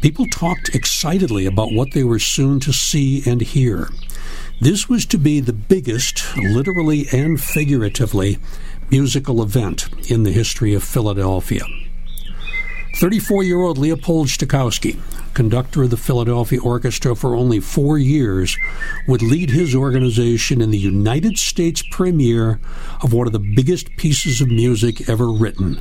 People 0.00 0.26
talked 0.26 0.74
excitedly 0.74 1.44
about 1.44 1.74
what 1.74 1.92
they 1.92 2.02
were 2.02 2.18
soon 2.18 2.60
to 2.60 2.72
see 2.72 3.22
and 3.26 3.42
hear. 3.42 3.90
This 4.60 4.88
was 4.88 5.06
to 5.06 5.18
be 5.18 5.38
the 5.38 5.52
biggest, 5.52 6.36
literally 6.36 7.06
and 7.12 7.40
figuratively, 7.40 8.38
musical 8.90 9.40
event 9.40 9.88
in 10.10 10.24
the 10.24 10.32
history 10.32 10.74
of 10.74 10.82
Philadelphia. 10.82 11.62
34 12.96 13.44
year 13.44 13.60
old 13.60 13.78
Leopold 13.78 14.26
Stokowski, 14.26 14.98
conductor 15.32 15.84
of 15.84 15.90
the 15.90 15.96
Philadelphia 15.96 16.60
Orchestra 16.60 17.14
for 17.14 17.36
only 17.36 17.60
four 17.60 17.98
years, 17.98 18.56
would 19.06 19.22
lead 19.22 19.50
his 19.50 19.76
organization 19.76 20.60
in 20.60 20.72
the 20.72 20.78
United 20.78 21.38
States 21.38 21.84
premiere 21.92 22.58
of 23.00 23.12
one 23.12 23.28
of 23.28 23.32
the 23.32 23.38
biggest 23.38 23.96
pieces 23.96 24.40
of 24.40 24.48
music 24.48 25.08
ever 25.08 25.30
written 25.30 25.80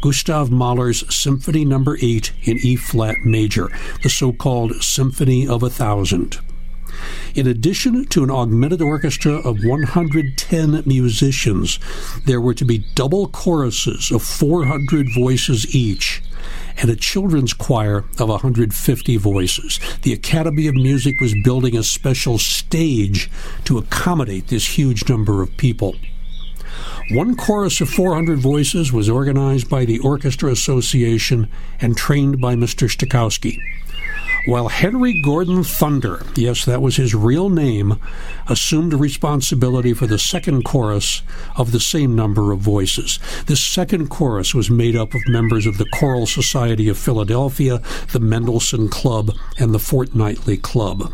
Gustav 0.00 0.50
Mahler's 0.50 1.04
Symphony 1.14 1.64
No. 1.64 1.94
8 2.02 2.32
in 2.42 2.58
E 2.58 2.74
flat 2.74 3.18
major, 3.24 3.70
the 4.02 4.10
so 4.10 4.32
called 4.32 4.82
Symphony 4.82 5.46
of 5.46 5.62
a 5.62 5.70
Thousand. 5.70 6.40
In 7.34 7.46
addition 7.46 8.06
to 8.06 8.24
an 8.24 8.30
augmented 8.30 8.80
orchestra 8.80 9.34
of 9.34 9.64
110 9.64 10.82
musicians, 10.86 11.78
there 12.24 12.40
were 12.40 12.54
to 12.54 12.64
be 12.64 12.86
double 12.94 13.28
choruses 13.28 14.10
of 14.10 14.22
400 14.22 15.08
voices 15.14 15.74
each 15.74 16.22
and 16.78 16.90
a 16.90 16.96
children's 16.96 17.52
choir 17.52 18.04
of 18.18 18.28
150 18.28 19.16
voices. 19.16 19.80
The 20.02 20.12
Academy 20.12 20.66
of 20.66 20.74
Music 20.74 21.20
was 21.20 21.34
building 21.42 21.76
a 21.76 21.82
special 21.82 22.38
stage 22.38 23.30
to 23.64 23.78
accommodate 23.78 24.48
this 24.48 24.78
huge 24.78 25.08
number 25.08 25.42
of 25.42 25.56
people. 25.56 25.96
One 27.12 27.36
chorus 27.36 27.80
of 27.80 27.88
400 27.88 28.38
voices 28.38 28.92
was 28.92 29.08
organized 29.08 29.70
by 29.70 29.84
the 29.84 30.00
Orchestra 30.00 30.50
Association 30.50 31.48
and 31.80 31.96
trained 31.96 32.40
by 32.40 32.56
Mr. 32.56 32.88
Stokowski. 32.90 33.58
While 34.46 34.68
Henry 34.68 35.20
Gordon 35.20 35.64
Thunder, 35.64 36.22
yes, 36.36 36.64
that 36.64 36.80
was 36.80 36.96
his 36.96 37.16
real 37.16 37.48
name, 37.50 38.00
assumed 38.48 38.94
responsibility 38.94 39.92
for 39.92 40.06
the 40.06 40.20
second 40.20 40.64
chorus 40.64 41.22
of 41.56 41.72
the 41.72 41.80
same 41.80 42.14
number 42.14 42.52
of 42.52 42.60
voices. 42.60 43.18
This 43.46 43.60
second 43.62 44.08
chorus 44.08 44.54
was 44.54 44.70
made 44.70 44.94
up 44.94 45.14
of 45.14 45.20
members 45.26 45.66
of 45.66 45.78
the 45.78 45.88
Choral 45.92 46.26
Society 46.26 46.88
of 46.88 46.96
Philadelphia, 46.96 47.82
the 48.12 48.20
Mendelssohn 48.20 48.88
Club, 48.88 49.32
and 49.58 49.74
the 49.74 49.80
Fortnightly 49.80 50.56
Club. 50.56 51.12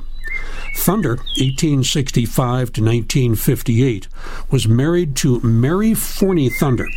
Thunder, 0.77 1.17
1865 1.39 2.73
to 2.73 2.83
1958, 2.83 4.09
was 4.51 4.69
married 4.69 5.17
to 5.17 5.41
Mary 5.41 5.95
Forney 5.95 6.51
Thunder. 6.51 6.89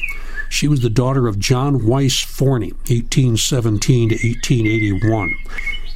She 0.49 0.67
was 0.67 0.81
the 0.81 0.89
daughter 0.89 1.27
of 1.27 1.39
John 1.39 1.85
Weiss 1.85 2.19
Forney, 2.19 2.71
1817 2.87 4.09
to 4.09 4.15
1881. 4.15 5.33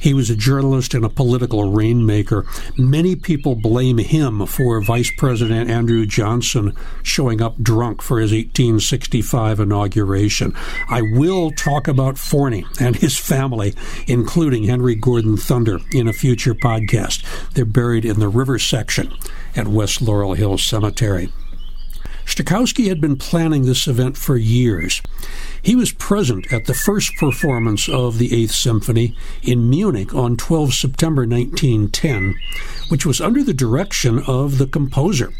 He 0.00 0.14
was 0.14 0.30
a 0.30 0.36
journalist 0.36 0.94
and 0.94 1.04
a 1.04 1.10
political 1.10 1.70
rainmaker. 1.72 2.46
Many 2.76 3.14
people 3.16 3.54
blame 3.54 3.98
him 3.98 4.46
for 4.46 4.80
Vice 4.80 5.12
President 5.18 5.70
Andrew 5.70 6.06
Johnson 6.06 6.74
showing 7.02 7.42
up 7.42 7.62
drunk 7.62 8.00
for 8.00 8.18
his 8.18 8.32
1865 8.32 9.60
inauguration. 9.60 10.54
I 10.88 11.02
will 11.02 11.50
talk 11.50 11.86
about 11.86 12.18
Forney 12.18 12.64
and 12.80 12.96
his 12.96 13.18
family, 13.18 13.74
including 14.06 14.64
Henry 14.64 14.94
Gordon 14.94 15.36
Thunder, 15.36 15.78
in 15.92 16.08
a 16.08 16.12
future 16.14 16.54
podcast. 16.54 17.22
They're 17.52 17.66
buried 17.66 18.06
in 18.06 18.20
the 18.20 18.28
river 18.28 18.58
section 18.58 19.12
at 19.54 19.68
West 19.68 20.00
Laurel 20.00 20.32
Hill 20.32 20.56
Cemetery. 20.56 21.30
Stokowski 22.24 22.86
had 22.88 23.00
been 23.00 23.16
planning 23.16 23.66
this 23.66 23.88
event 23.88 24.16
for 24.16 24.36
years. 24.36 25.02
He 25.62 25.76
was 25.76 25.92
present 25.92 26.52
at 26.52 26.64
the 26.64 26.74
first 26.74 27.14
performance 27.16 27.88
of 27.88 28.18
the 28.18 28.34
Eighth 28.34 28.54
Symphony 28.54 29.14
in 29.42 29.68
Munich 29.68 30.14
on 30.14 30.36
12 30.36 30.72
September 30.72 31.26
1910, 31.26 32.34
which 32.88 33.04
was 33.04 33.20
under 33.20 33.42
the 33.42 33.52
direction 33.52 34.22
of 34.26 34.58
the 34.58 34.66
composer. 34.66 35.32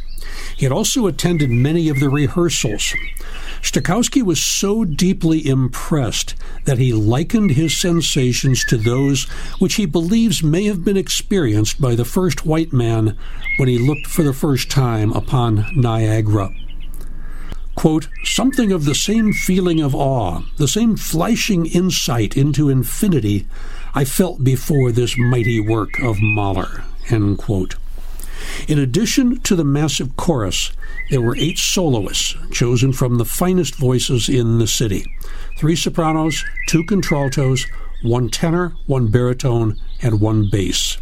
He 0.57 0.67
had 0.67 0.73
also 0.73 1.07
attended 1.07 1.51
many 1.51 1.89
of 1.89 2.01
the 2.01 2.11
rehearsals. 2.11 2.95
Stokowski 3.63 4.23
was 4.23 4.43
so 4.43 4.85
deeply 4.85 5.47
impressed 5.47 6.35
that 6.65 6.79
he 6.79 6.93
likened 6.93 7.53
his 7.53 7.79
sensations 7.79 8.65
to 8.67 8.77
those 8.77 9.25
which 9.59 9.75
he 9.75 9.87
believes 9.87 10.43
may 10.43 10.65
have 10.65 10.85
been 10.85 10.97
experienced 10.97 11.81
by 11.81 11.95
the 11.95 12.05
first 12.05 12.45
white 12.45 12.73
man 12.73 13.17
when 13.59 13.69
he 13.69 13.79
looked 13.79 14.07
for 14.07 14.23
the 14.23 14.35
first 14.35 14.71
time 14.71 15.13
upon 15.13 15.67
Niagara 15.75 16.55
quote, 17.81 18.09
something 18.25 18.73
of 18.73 18.85
the 18.85 18.95
same 18.95 19.33
feeling 19.33 19.81
of 19.81 19.95
awe, 19.95 20.43
the 20.59 20.69
same 20.69 20.99
flashing 20.99 21.65
insight 21.65 22.37
into 22.37 22.69
infinity 22.69 23.47
I 23.95 24.05
felt 24.05 24.45
before 24.45 24.93
this 24.93 25.17
mighty 25.17 25.61
work 25.61 25.99
of 26.03 26.21
Mahler, 26.21 26.85
end 27.09 27.39
quote. 27.39 27.77
In 28.69 28.79
addition 28.79 29.41
to 29.41 29.57
the 29.57 29.65
massive 29.65 30.15
chorus, 30.17 30.73
there 31.09 31.23
were 31.23 31.35
eight 31.37 31.57
soloists 31.57 32.37
chosen 32.53 32.93
from 32.93 33.17
the 33.17 33.25
finest 33.25 33.77
voices 33.77 34.29
in 34.29 34.59
the 34.59 34.67
city 34.67 35.07
three 35.57 35.75
sopranos, 35.75 36.45
two 36.67 36.85
contraltos, 36.85 37.67
one 38.03 38.29
tenor, 38.29 38.75
one 38.89 39.07
baritone, 39.07 39.81
and 40.03 40.21
one 40.21 40.51
bass. 40.53 40.99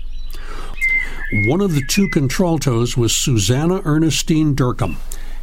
One 1.49 1.61
of 1.61 1.75
the 1.75 1.85
two 1.89 2.07
contraltos 2.07 2.97
was 2.97 3.17
Susanna 3.17 3.83
Ernestine 3.85 4.55
Dercum, 4.55 4.99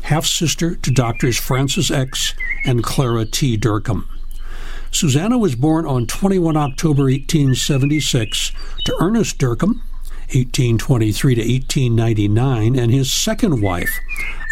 half 0.05 0.25
sister 0.25 0.75
to 0.75 0.91
doctors 0.91 1.39
Francis 1.39 1.89
X. 1.89 2.33
and 2.63 2.83
Clara 2.83 3.25
T. 3.25 3.57
Dercum. 3.57 4.05
Susanna 4.91 5.37
was 5.37 5.55
born 5.55 5.85
on 5.85 6.05
21 6.05 6.55
October 6.55 7.03
1876 7.03 8.51
to 8.85 8.95
Ernest 8.99 9.39
Dercum, 9.39 9.81
1823 10.33 11.35
to 11.35 11.41
1899, 11.41 12.75
and 12.77 12.91
his 12.91 13.11
second 13.11 13.61
wife, 13.61 13.99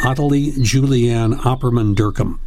Ottilie 0.03 0.51
Julianne 0.51 1.35
Opperman 1.35 1.95
Dercum, 1.95 2.39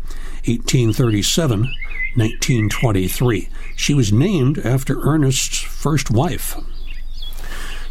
1837 0.45 1.73
1923. 2.17 3.49
She 3.77 3.93
was 3.95 4.13
named 4.13 4.59
after 4.59 5.01
Ernest's 5.03 5.61
first 5.61 6.11
wife. 6.11 6.57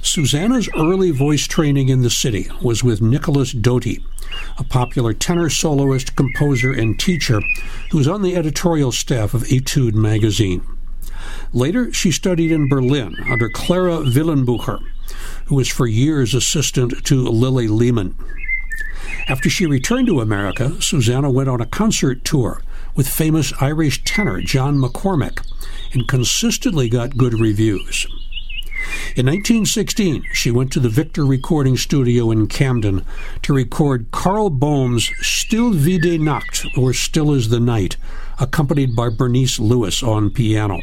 Susanna's 0.01 0.69
early 0.75 1.11
voice 1.11 1.47
training 1.47 1.89
in 1.89 2.01
the 2.01 2.09
city 2.09 2.47
was 2.61 2.83
with 2.83 3.01
Nicholas 3.01 3.51
Douty, 3.51 4.03
a 4.57 4.63
popular 4.63 5.13
tenor 5.13 5.49
soloist, 5.49 6.15
composer, 6.15 6.71
and 6.71 6.99
teacher 6.99 7.41
who 7.91 7.97
was 7.97 8.07
on 8.07 8.21
the 8.21 8.35
editorial 8.35 8.91
staff 8.91 9.33
of 9.33 9.43
Etude 9.51 9.95
magazine. 9.95 10.65
Later, 11.53 11.93
she 11.93 12.11
studied 12.11 12.51
in 12.51 12.69
Berlin 12.69 13.15
under 13.29 13.49
Clara 13.49 13.97
Willenbucher, 13.99 14.83
who 15.45 15.55
was 15.55 15.69
for 15.69 15.87
years 15.87 16.33
assistant 16.33 17.05
to 17.05 17.23
Lilli 17.23 17.67
Lehmann. 17.69 18.15
After 19.27 19.49
she 19.49 19.65
returned 19.65 20.07
to 20.07 20.21
America, 20.21 20.81
Susanna 20.81 21.29
went 21.29 21.49
on 21.49 21.61
a 21.61 21.65
concert 21.65 22.23
tour 22.23 22.61
with 22.95 23.07
famous 23.07 23.53
Irish 23.61 24.03
tenor 24.03 24.41
John 24.41 24.77
McCormack 24.77 25.45
and 25.93 26.07
consistently 26.07 26.89
got 26.89 27.17
good 27.17 27.39
reviews. 27.39 28.07
In 29.17 29.27
1916, 29.27 30.25
she 30.33 30.51
went 30.51 30.73
to 30.73 30.81
the 30.81 30.89
Victor 30.89 31.25
recording 31.25 31.77
studio 31.77 32.31
in 32.31 32.47
Camden 32.47 33.05
to 33.43 33.53
record 33.53 34.11
Karl 34.11 34.49
Bohm's 34.49 35.09
Still 35.21 35.71
wie 35.71 35.97
die 35.97 36.17
Nacht, 36.17 36.65
or 36.77 36.91
Still 36.91 37.31
as 37.31 37.47
the 37.47 37.61
Night, 37.61 37.95
accompanied 38.41 38.93
by 38.93 39.07
Bernice 39.07 39.57
Lewis 39.57 40.03
on 40.03 40.31
piano. 40.31 40.81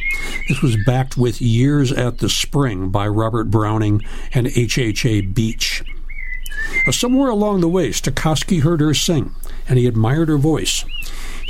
This 0.48 0.62
was 0.62 0.78
backed 0.86 1.18
with 1.18 1.42
Years 1.42 1.92
at 1.92 2.18
the 2.18 2.30
Spring 2.30 2.88
by 2.88 3.06
Robert 3.06 3.50
Browning 3.50 4.00
and 4.32 4.46
H.H.A. 4.46 5.20
Beach. 5.20 5.84
Somewhere 6.90 7.28
along 7.28 7.60
the 7.60 7.68
way, 7.68 7.90
Stokowski 7.90 8.62
heard 8.62 8.80
her 8.80 8.94
sing, 8.94 9.34
and 9.68 9.78
he 9.78 9.86
admired 9.86 10.30
her 10.30 10.38
voice. 10.38 10.86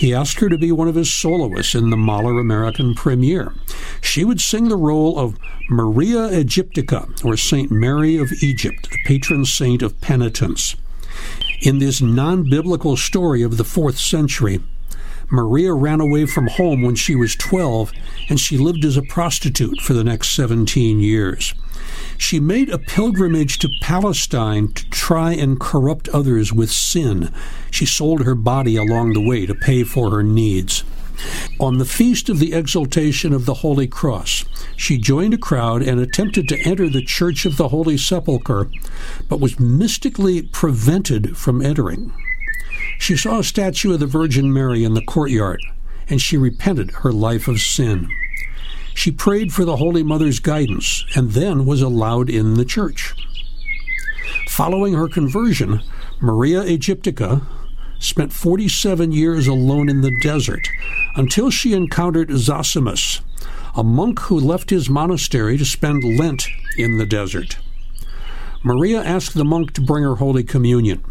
He 0.03 0.13
asked 0.13 0.41
her 0.41 0.49
to 0.49 0.59
be 0.59 0.73
one 0.73 0.89
of 0.89 0.97
his 0.97 1.15
soloists 1.15 1.77
in 1.77 1.91
the 1.91 1.97
Mahler 1.97 2.41
American 2.41 2.93
premiere. 2.93 3.55
She 4.01 4.25
would 4.25 4.41
sing 4.41 4.69
the 4.69 4.77
role 4.77 5.17
of 5.17 5.39
Maria 5.71 6.29
Aegyptiaca, 6.29 7.25
or 7.25 7.37
Saint 7.37 7.71
Mary 7.71 8.17
of 8.17 8.33
Egypt, 8.43 8.91
the 8.91 8.99
patron 9.07 9.45
saint 9.45 9.81
of 9.81 10.01
penitence. 10.01 10.75
In 11.61 11.79
this 11.79 12.03
non 12.03 12.51
biblical 12.51 12.97
story 12.97 13.43
of 13.43 13.59
the 13.59 13.65
fourth 13.65 13.97
century, 13.97 14.61
Maria 15.31 15.73
ran 15.73 16.01
away 16.01 16.27
from 16.27 16.49
home 16.49 16.83
when 16.83 16.97
she 16.97 17.15
was 17.15 17.37
12 17.37 17.93
and 18.29 18.41
she 18.41 18.59
lived 18.59 18.85
as 18.85 18.97
a 18.97 19.03
prostitute 19.03 19.81
for 19.83 19.93
the 19.93 20.03
next 20.03 20.31
17 20.31 20.99
years. 20.99 21.55
She 22.23 22.39
made 22.39 22.71
a 22.71 22.79
pilgrimage 22.79 23.59
to 23.59 23.69
Palestine 23.83 24.69
to 24.75 24.89
try 24.91 25.33
and 25.33 25.59
corrupt 25.59 26.09
others 26.11 26.53
with 26.53 26.71
sin. 26.71 27.35
She 27.73 27.85
sold 27.85 28.23
her 28.23 28.37
body 28.37 28.77
along 28.77 29.13
the 29.13 29.21
way 29.21 29.45
to 29.45 29.57
pay 29.57 29.83
for 29.83 30.13
her 30.13 30.23
needs. 30.23 30.85
On 31.59 31.79
the 31.79 31.85
feast 31.85 32.29
of 32.29 32.39
the 32.39 32.53
exaltation 32.53 33.33
of 33.33 33.45
the 33.45 33.55
Holy 33.55 33.89
Cross, 33.89 34.45
she 34.77 34.99
joined 34.99 35.35
a 35.35 35.37
crowd 35.37 35.83
and 35.83 35.99
attempted 35.99 36.49
to 36.49 36.61
enter 36.61 36.89
the 36.89 37.05
Church 37.05 37.45
of 37.45 37.57
the 37.57 37.69
Holy 37.69 37.99
Sepulchre, 37.99 38.71
but 39.29 39.41
was 39.41 39.59
mystically 39.59 40.43
prevented 40.43 41.37
from 41.37 41.61
entering. 41.61 42.13
She 43.01 43.17
saw 43.17 43.41
a 43.41 43.45
statue 43.45 43.95
of 43.95 44.01
the 44.01 44.07
Virgin 44.07 44.53
Mary 44.53 44.85
in 44.85 44.95
the 44.95 45.05
courtyard, 45.05 45.61
and 46.09 46.23
she 46.23 46.37
repented 46.37 46.93
her 47.03 47.13
life 47.13 47.49
of 47.49 47.61
sin. 47.61 48.09
She 48.95 49.11
prayed 49.11 49.53
for 49.53 49.65
the 49.65 49.77
Holy 49.77 50.03
Mother's 50.03 50.39
guidance 50.39 51.05
and 51.15 51.33
then 51.33 51.67
was 51.67 51.83
allowed 51.83 52.29
in 52.29 52.55
the 52.55 52.65
church. 52.65 53.15
Following 54.49 54.95
her 54.95 55.09
conversion, 55.09 55.83
Maria 56.21 56.63
Aegyptiaca 56.63 57.43
spent 57.99 58.33
47 58.33 59.13
years 59.13 59.47
alone 59.47 59.89
in 59.89 60.01
the 60.01 60.19
desert 60.21 60.69
until 61.17 61.51
she 61.51 61.73
encountered 61.73 62.29
Zosimus, 62.29 63.21
a 63.75 63.83
monk 63.83 64.21
who 64.21 64.39
left 64.39 64.71
his 64.71 64.91
monastery 64.91 65.57
to 65.57 65.65
spend 65.65 66.05
Lent 66.19 66.49
in 66.77 66.99
the 66.99 67.07
desert. 67.07 67.59
Maria 68.63 69.03
asked 69.03 69.35
the 69.35 69.45
monk 69.45 69.73
to 69.73 69.81
bring 69.81 70.05
her 70.05 70.17
Holy 70.17 70.45
Communion. 70.45 71.03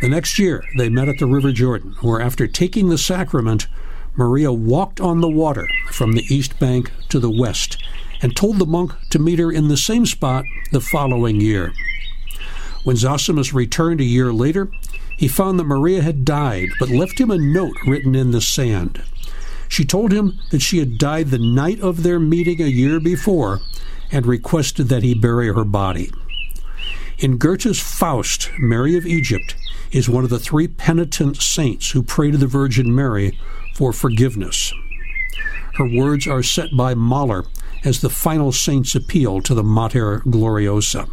The 0.00 0.08
next 0.08 0.38
year, 0.38 0.64
they 0.76 0.88
met 0.88 1.08
at 1.08 1.18
the 1.18 1.26
River 1.26 1.52
Jordan, 1.52 1.96
where 2.00 2.20
after 2.20 2.46
taking 2.46 2.88
the 2.88 2.98
sacrament, 2.98 3.66
Maria 4.16 4.52
walked 4.52 5.00
on 5.00 5.20
the 5.20 5.28
water 5.28 5.68
from 5.90 6.12
the 6.12 6.24
east 6.34 6.58
bank 6.58 6.92
to 7.08 7.18
the 7.18 7.30
west 7.30 7.82
and 8.22 8.36
told 8.36 8.58
the 8.58 8.66
monk 8.66 8.92
to 9.10 9.18
meet 9.18 9.38
her 9.38 9.50
in 9.50 9.68
the 9.68 9.76
same 9.76 10.06
spot 10.06 10.44
the 10.72 10.80
following 10.80 11.40
year. 11.40 11.72
When 12.84 12.96
Zosimus 12.96 13.52
returned 13.52 14.00
a 14.00 14.04
year 14.04 14.32
later, 14.32 14.70
he 15.16 15.28
found 15.28 15.58
that 15.58 15.64
Maria 15.64 16.02
had 16.02 16.24
died, 16.24 16.68
but 16.78 16.90
left 16.90 17.20
him 17.20 17.30
a 17.30 17.38
note 17.38 17.76
written 17.86 18.14
in 18.14 18.30
the 18.30 18.40
sand. 18.40 19.02
She 19.68 19.84
told 19.84 20.12
him 20.12 20.38
that 20.50 20.62
she 20.62 20.78
had 20.78 20.98
died 20.98 21.28
the 21.28 21.38
night 21.38 21.80
of 21.80 22.02
their 22.02 22.20
meeting 22.20 22.60
a 22.60 22.66
year 22.66 23.00
before 23.00 23.60
and 24.12 24.26
requested 24.26 24.88
that 24.88 25.02
he 25.02 25.14
bury 25.14 25.52
her 25.52 25.64
body. 25.64 26.10
In 27.18 27.38
Goethe's 27.38 27.80
Faust, 27.80 28.50
Mary 28.58 28.96
of 28.96 29.06
Egypt 29.06 29.56
is 29.92 30.08
one 30.08 30.24
of 30.24 30.30
the 30.30 30.38
three 30.38 30.68
penitent 30.68 31.36
saints 31.36 31.90
who 31.92 32.02
pray 32.02 32.30
to 32.30 32.36
the 32.36 32.46
Virgin 32.46 32.94
Mary 32.94 33.38
for 33.74 33.92
forgiveness. 33.92 34.72
Her 35.74 35.86
words 35.86 36.26
are 36.26 36.42
set 36.42 36.68
by 36.76 36.94
Mahler 36.94 37.44
as 37.84 38.00
the 38.00 38.10
final 38.10 38.52
saint's 38.52 38.94
appeal 38.94 39.42
to 39.42 39.54
the 39.54 39.64
Mater 39.64 40.20
Gloriosa. 40.20 41.08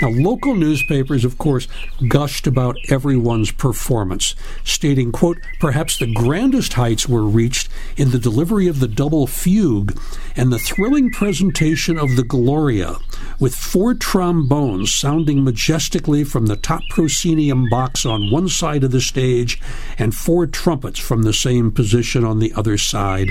Now, 0.00 0.08
local 0.08 0.54
newspapers, 0.54 1.24
of 1.24 1.38
course, 1.38 1.68
gushed 2.08 2.46
about 2.46 2.76
everyone's 2.88 3.50
performance, 3.50 4.34
stating, 4.64 5.12
quote, 5.12 5.38
perhaps 5.60 5.98
the 5.98 6.12
grandest 6.12 6.74
heights 6.74 7.08
were 7.08 7.24
reached 7.24 7.68
in 7.96 8.10
the 8.10 8.18
delivery 8.18 8.66
of 8.68 8.80
the 8.80 8.88
double 8.88 9.26
fugue 9.26 9.98
and 10.34 10.52
the 10.52 10.58
thrilling 10.58 11.10
presentation 11.10 11.98
of 11.98 12.16
the 12.16 12.24
Gloria, 12.24 12.96
with 13.38 13.54
four 13.54 13.94
trombones 13.94 14.92
sounding 14.92 15.44
majestically 15.44 16.24
from 16.24 16.46
the 16.46 16.56
top 16.56 16.82
proscenium 16.90 17.68
box 17.68 18.06
on 18.06 18.30
one 18.30 18.48
side 18.48 18.82
of 18.82 18.90
the 18.90 19.00
stage 19.00 19.60
and 19.98 20.14
four 20.14 20.46
trumpets 20.46 20.98
from 20.98 21.22
the 21.22 21.32
same 21.32 21.70
position 21.70 22.24
on 22.24 22.38
the 22.38 22.52
other 22.54 22.78
side 22.78 23.28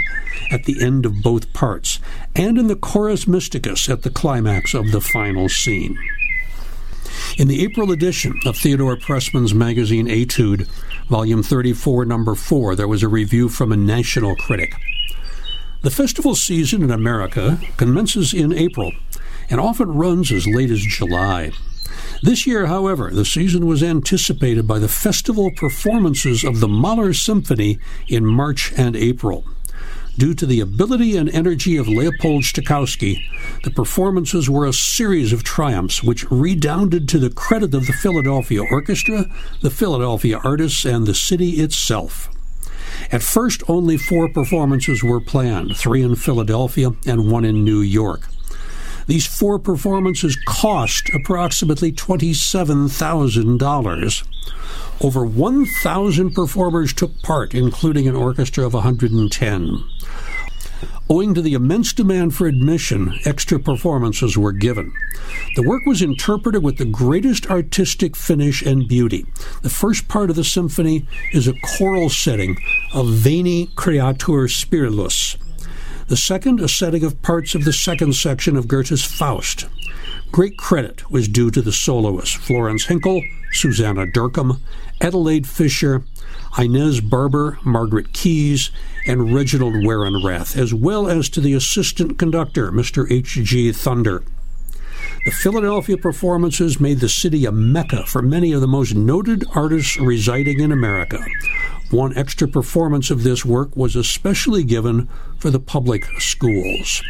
at 0.51 0.63
the 0.65 0.81
end 0.83 1.05
of 1.05 1.23
both 1.23 1.51
parts, 1.53 1.99
and 2.35 2.57
in 2.57 2.67
the 2.67 2.75
chorus 2.75 3.25
mysticus 3.25 3.89
at 3.89 4.03
the 4.03 4.09
climax 4.09 4.73
of 4.73 4.91
the 4.91 5.01
final 5.01 5.49
scene. 5.49 5.97
In 7.37 7.47
the 7.47 7.63
April 7.63 7.91
edition 7.91 8.39
of 8.45 8.57
Theodore 8.57 8.97
Presser's 8.97 9.53
magazine 9.53 10.07
Etude, 10.07 10.67
volume 11.09 11.43
34, 11.43 12.05
number 12.05 12.35
4, 12.35 12.75
there 12.75 12.87
was 12.87 13.03
a 13.03 13.07
review 13.07 13.49
from 13.49 13.71
a 13.71 13.77
national 13.77 14.35
critic. 14.35 14.73
The 15.81 15.91
festival 15.91 16.35
season 16.35 16.81
in 16.81 16.91
America 16.91 17.59
commences 17.77 18.33
in 18.33 18.53
April 18.53 18.91
and 19.49 19.59
often 19.59 19.89
runs 19.89 20.31
as 20.31 20.47
late 20.47 20.71
as 20.71 20.81
July. 20.81 21.51
This 22.21 22.47
year, 22.47 22.65
however, 22.65 23.11
the 23.11 23.25
season 23.25 23.67
was 23.67 23.83
anticipated 23.83 24.67
by 24.67 24.79
the 24.79 24.87
festival 24.87 25.51
performances 25.51 26.43
of 26.43 26.59
the 26.59 26.67
Mahler 26.67 27.13
Symphony 27.13 27.77
in 28.07 28.25
March 28.25 28.73
and 28.77 28.95
April. 28.95 29.45
Due 30.17 30.33
to 30.33 30.45
the 30.45 30.61
ability 30.61 31.17
and 31.17 31.29
energy 31.29 31.75
of 31.75 31.89
Leopold 31.89 32.43
Stokowski, 32.43 33.19
the 33.63 33.71
performances 33.71 34.49
were 34.49 34.65
a 34.65 34.71
series 34.71 35.33
of 35.33 35.43
triumphs 35.43 36.01
which 36.01 36.29
redounded 36.31 37.09
to 37.09 37.19
the 37.19 37.29
credit 37.29 37.73
of 37.73 37.85
the 37.85 37.93
Philadelphia 37.93 38.63
Orchestra, 38.63 39.25
the 39.61 39.69
Philadelphia 39.69 40.39
artists, 40.41 40.85
and 40.85 41.05
the 41.05 41.13
city 41.13 41.61
itself. 41.61 42.29
At 43.11 43.23
first, 43.23 43.61
only 43.67 43.97
four 43.97 44.29
performances 44.29 45.03
were 45.03 45.19
planned 45.19 45.75
three 45.75 46.01
in 46.01 46.15
Philadelphia 46.15 46.91
and 47.05 47.29
one 47.29 47.43
in 47.43 47.65
New 47.65 47.81
York. 47.81 48.29
These 49.07 49.25
four 49.27 49.59
performances 49.59 50.35
cost 50.45 51.11
approximately 51.13 51.91
$27,000. 51.91 54.23
Over 55.01 55.25
1,000 55.25 56.33
performers 56.33 56.93
took 56.93 57.21
part, 57.21 57.53
including 57.53 58.07
an 58.07 58.15
orchestra 58.15 58.65
of 58.65 58.73
110. 58.73 59.83
Owing 61.07 61.35
to 61.35 61.41
the 61.41 61.53
immense 61.53 61.93
demand 61.93 62.33
for 62.33 62.47
admission, 62.47 63.19
extra 63.25 63.59
performances 63.59 64.39
were 64.39 64.51
given. 64.51 64.91
The 65.55 65.61
work 65.61 65.85
was 65.85 66.01
interpreted 66.01 66.63
with 66.63 66.77
the 66.77 66.85
greatest 66.85 67.51
artistic 67.51 68.15
finish 68.15 68.63
and 68.63 68.87
beauty. 68.87 69.27
The 69.61 69.69
first 69.69 70.07
part 70.07 70.31
of 70.31 70.35
the 70.35 70.43
symphony 70.43 71.05
is 71.31 71.47
a 71.47 71.53
choral 71.77 72.09
setting 72.09 72.57
of 72.91 73.07
Veni 73.07 73.67
Creator 73.75 74.47
Spiritus. 74.47 75.37
The 76.07 76.17
second, 76.17 76.59
a 76.59 76.67
setting 76.67 77.03
of 77.03 77.21
parts 77.23 77.55
of 77.55 77.65
the 77.65 77.73
second 77.73 78.13
section 78.13 78.55
of 78.55 78.67
Goethe's 78.67 79.03
Faust. 79.03 79.67
Great 80.31 80.55
credit 80.55 81.09
was 81.09 81.27
due 81.27 81.49
to 81.49 81.63
the 81.63 81.71
soloists 81.71 82.35
Florence 82.35 82.85
Hinkle, 82.85 83.23
Susanna 83.51 84.05
Dercum, 84.05 84.59
Adelaide 85.01 85.47
Fischer, 85.47 86.03
Inez 86.59 87.01
Barbour, 87.01 87.57
Margaret 87.63 88.13
Keyes, 88.13 88.69
and 89.07 89.33
Reginald 89.33 89.73
Werrenrath, 89.73 90.55
as 90.55 90.73
well 90.75 91.07
as 91.07 91.27
to 91.29 91.41
the 91.41 91.53
assistant 91.53 92.19
conductor, 92.19 92.71
Mr. 92.71 93.09
H.G. 93.09 93.71
Thunder. 93.71 94.23
The 95.25 95.31
Philadelphia 95.31 95.97
performances 95.97 96.79
made 96.79 96.99
the 96.99 97.09
city 97.09 97.45
a 97.45 97.51
mecca 97.51 98.05
for 98.05 98.21
many 98.21 98.51
of 98.51 98.61
the 98.61 98.67
most 98.67 98.93
noted 98.93 99.43
artists 99.55 99.99
residing 99.99 100.59
in 100.59 100.71
America. 100.71 101.25
One 101.91 102.17
extra 102.17 102.47
performance 102.47 103.11
of 103.11 103.23
this 103.23 103.45
work 103.45 103.75
was 103.75 103.95
especially 103.95 104.63
given 104.63 105.07
for 105.37 105.49
the 105.49 105.59
public 105.59 106.05
schools. 106.19 107.01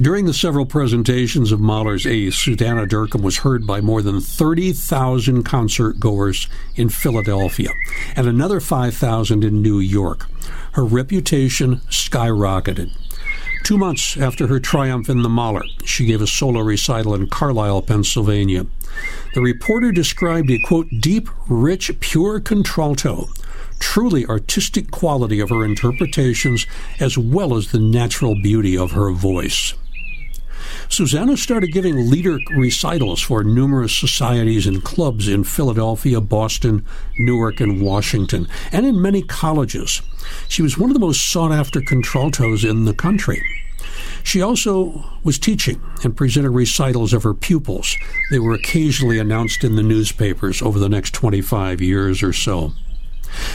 During 0.00 0.26
the 0.26 0.32
several 0.32 0.64
presentations 0.64 1.50
of 1.50 1.58
Mahler's 1.58 2.06
Ace, 2.06 2.36
Susanna 2.36 2.86
Dercum 2.86 3.20
was 3.20 3.38
heard 3.38 3.66
by 3.66 3.80
more 3.80 4.00
than 4.00 4.20
30,000 4.20 5.42
concert 5.42 5.98
goers 5.98 6.46
in 6.76 6.88
Philadelphia 6.88 7.70
and 8.14 8.28
another 8.28 8.60
5,000 8.60 9.42
in 9.42 9.60
New 9.60 9.80
York. 9.80 10.26
Her 10.72 10.84
reputation 10.84 11.80
skyrocketed. 11.90 12.92
Two 13.68 13.76
months 13.76 14.16
after 14.16 14.46
her 14.46 14.60
triumph 14.60 15.10
in 15.10 15.20
the 15.20 15.28
Mahler, 15.28 15.62
she 15.84 16.06
gave 16.06 16.22
a 16.22 16.26
solo 16.26 16.60
recital 16.60 17.14
in 17.14 17.26
Carlisle, 17.26 17.82
Pennsylvania. 17.82 18.64
The 19.34 19.42
reporter 19.42 19.92
described 19.92 20.50
a 20.50 20.58
quote, 20.58 20.88
deep, 21.00 21.28
rich, 21.50 21.90
pure 22.00 22.40
contralto 22.40 23.28
truly 23.78 24.24
artistic 24.24 24.90
quality 24.90 25.38
of 25.38 25.50
her 25.50 25.66
interpretations 25.66 26.66
as 26.98 27.18
well 27.18 27.54
as 27.54 27.70
the 27.70 27.78
natural 27.78 28.34
beauty 28.40 28.74
of 28.74 28.92
her 28.92 29.10
voice. 29.10 29.74
Susanna 30.88 31.36
started 31.36 31.72
giving 31.72 32.10
lieder 32.10 32.38
recitals 32.56 33.20
for 33.20 33.44
numerous 33.44 33.94
societies 33.94 34.66
and 34.66 34.82
clubs 34.82 35.28
in 35.28 35.44
Philadelphia, 35.44 36.20
Boston, 36.20 36.84
Newark, 37.18 37.60
and 37.60 37.80
Washington, 37.80 38.48
and 38.72 38.86
in 38.86 39.00
many 39.00 39.22
colleges. 39.22 40.02
She 40.48 40.62
was 40.62 40.78
one 40.78 40.90
of 40.90 40.94
the 40.94 41.00
most 41.00 41.30
sought 41.30 41.52
after 41.52 41.80
contraltos 41.80 42.68
in 42.68 42.84
the 42.84 42.94
country. 42.94 43.40
She 44.22 44.42
also 44.42 45.04
was 45.22 45.38
teaching 45.38 45.80
and 46.02 46.16
presented 46.16 46.50
recitals 46.50 47.12
of 47.12 47.22
her 47.22 47.34
pupils. 47.34 47.94
They 48.30 48.38
were 48.38 48.54
occasionally 48.54 49.18
announced 49.18 49.64
in 49.64 49.76
the 49.76 49.82
newspapers 49.82 50.62
over 50.62 50.78
the 50.78 50.88
next 50.88 51.12
25 51.12 51.80
years 51.80 52.22
or 52.22 52.32
so. 52.32 52.72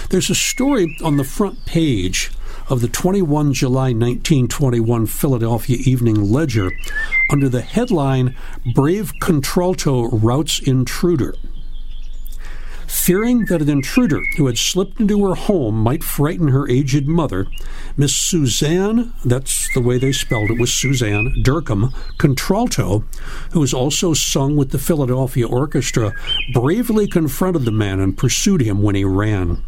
There's 0.09 0.29
a 0.29 0.35
story 0.35 0.95
on 1.03 1.17
the 1.17 1.23
front 1.23 1.65
page 1.65 2.31
of 2.73 2.81
the 2.81 2.87
21 2.87 3.53
July 3.53 3.93
1921 3.93 5.05
Philadelphia 5.05 5.77
Evening 5.81 6.31
Ledger 6.31 6.71
under 7.29 7.47
the 7.47 7.61
headline 7.61 8.35
Brave 8.73 9.13
Contralto 9.21 10.09
Routs 10.09 10.59
Intruder. 10.59 11.35
Fearing 12.87 13.45
that 13.45 13.61
an 13.61 13.69
intruder 13.69 14.21
who 14.37 14.47
had 14.47 14.57
slipped 14.57 14.99
into 14.99 15.23
her 15.27 15.35
home 15.35 15.75
might 15.75 16.03
frighten 16.03 16.47
her 16.47 16.67
aged 16.67 17.05
mother, 17.05 17.45
Miss 17.95 18.15
Suzanne, 18.15 19.13
that's 19.23 19.71
the 19.75 19.81
way 19.81 19.99
they 19.99 20.11
spelled 20.11 20.49
it, 20.49 20.59
was 20.59 20.73
Suzanne 20.73 21.43
Dercum 21.43 21.93
contralto, 22.17 23.03
who 23.51 23.59
was 23.59 23.73
also 23.73 24.15
sung 24.15 24.55
with 24.55 24.71
the 24.71 24.79
Philadelphia 24.79 25.47
Orchestra, 25.47 26.13
bravely 26.53 27.07
confronted 27.07 27.65
the 27.65 27.71
man 27.71 27.99
and 27.99 28.17
pursued 28.17 28.61
him 28.61 28.81
when 28.81 28.95
he 28.95 29.03
ran. 29.03 29.63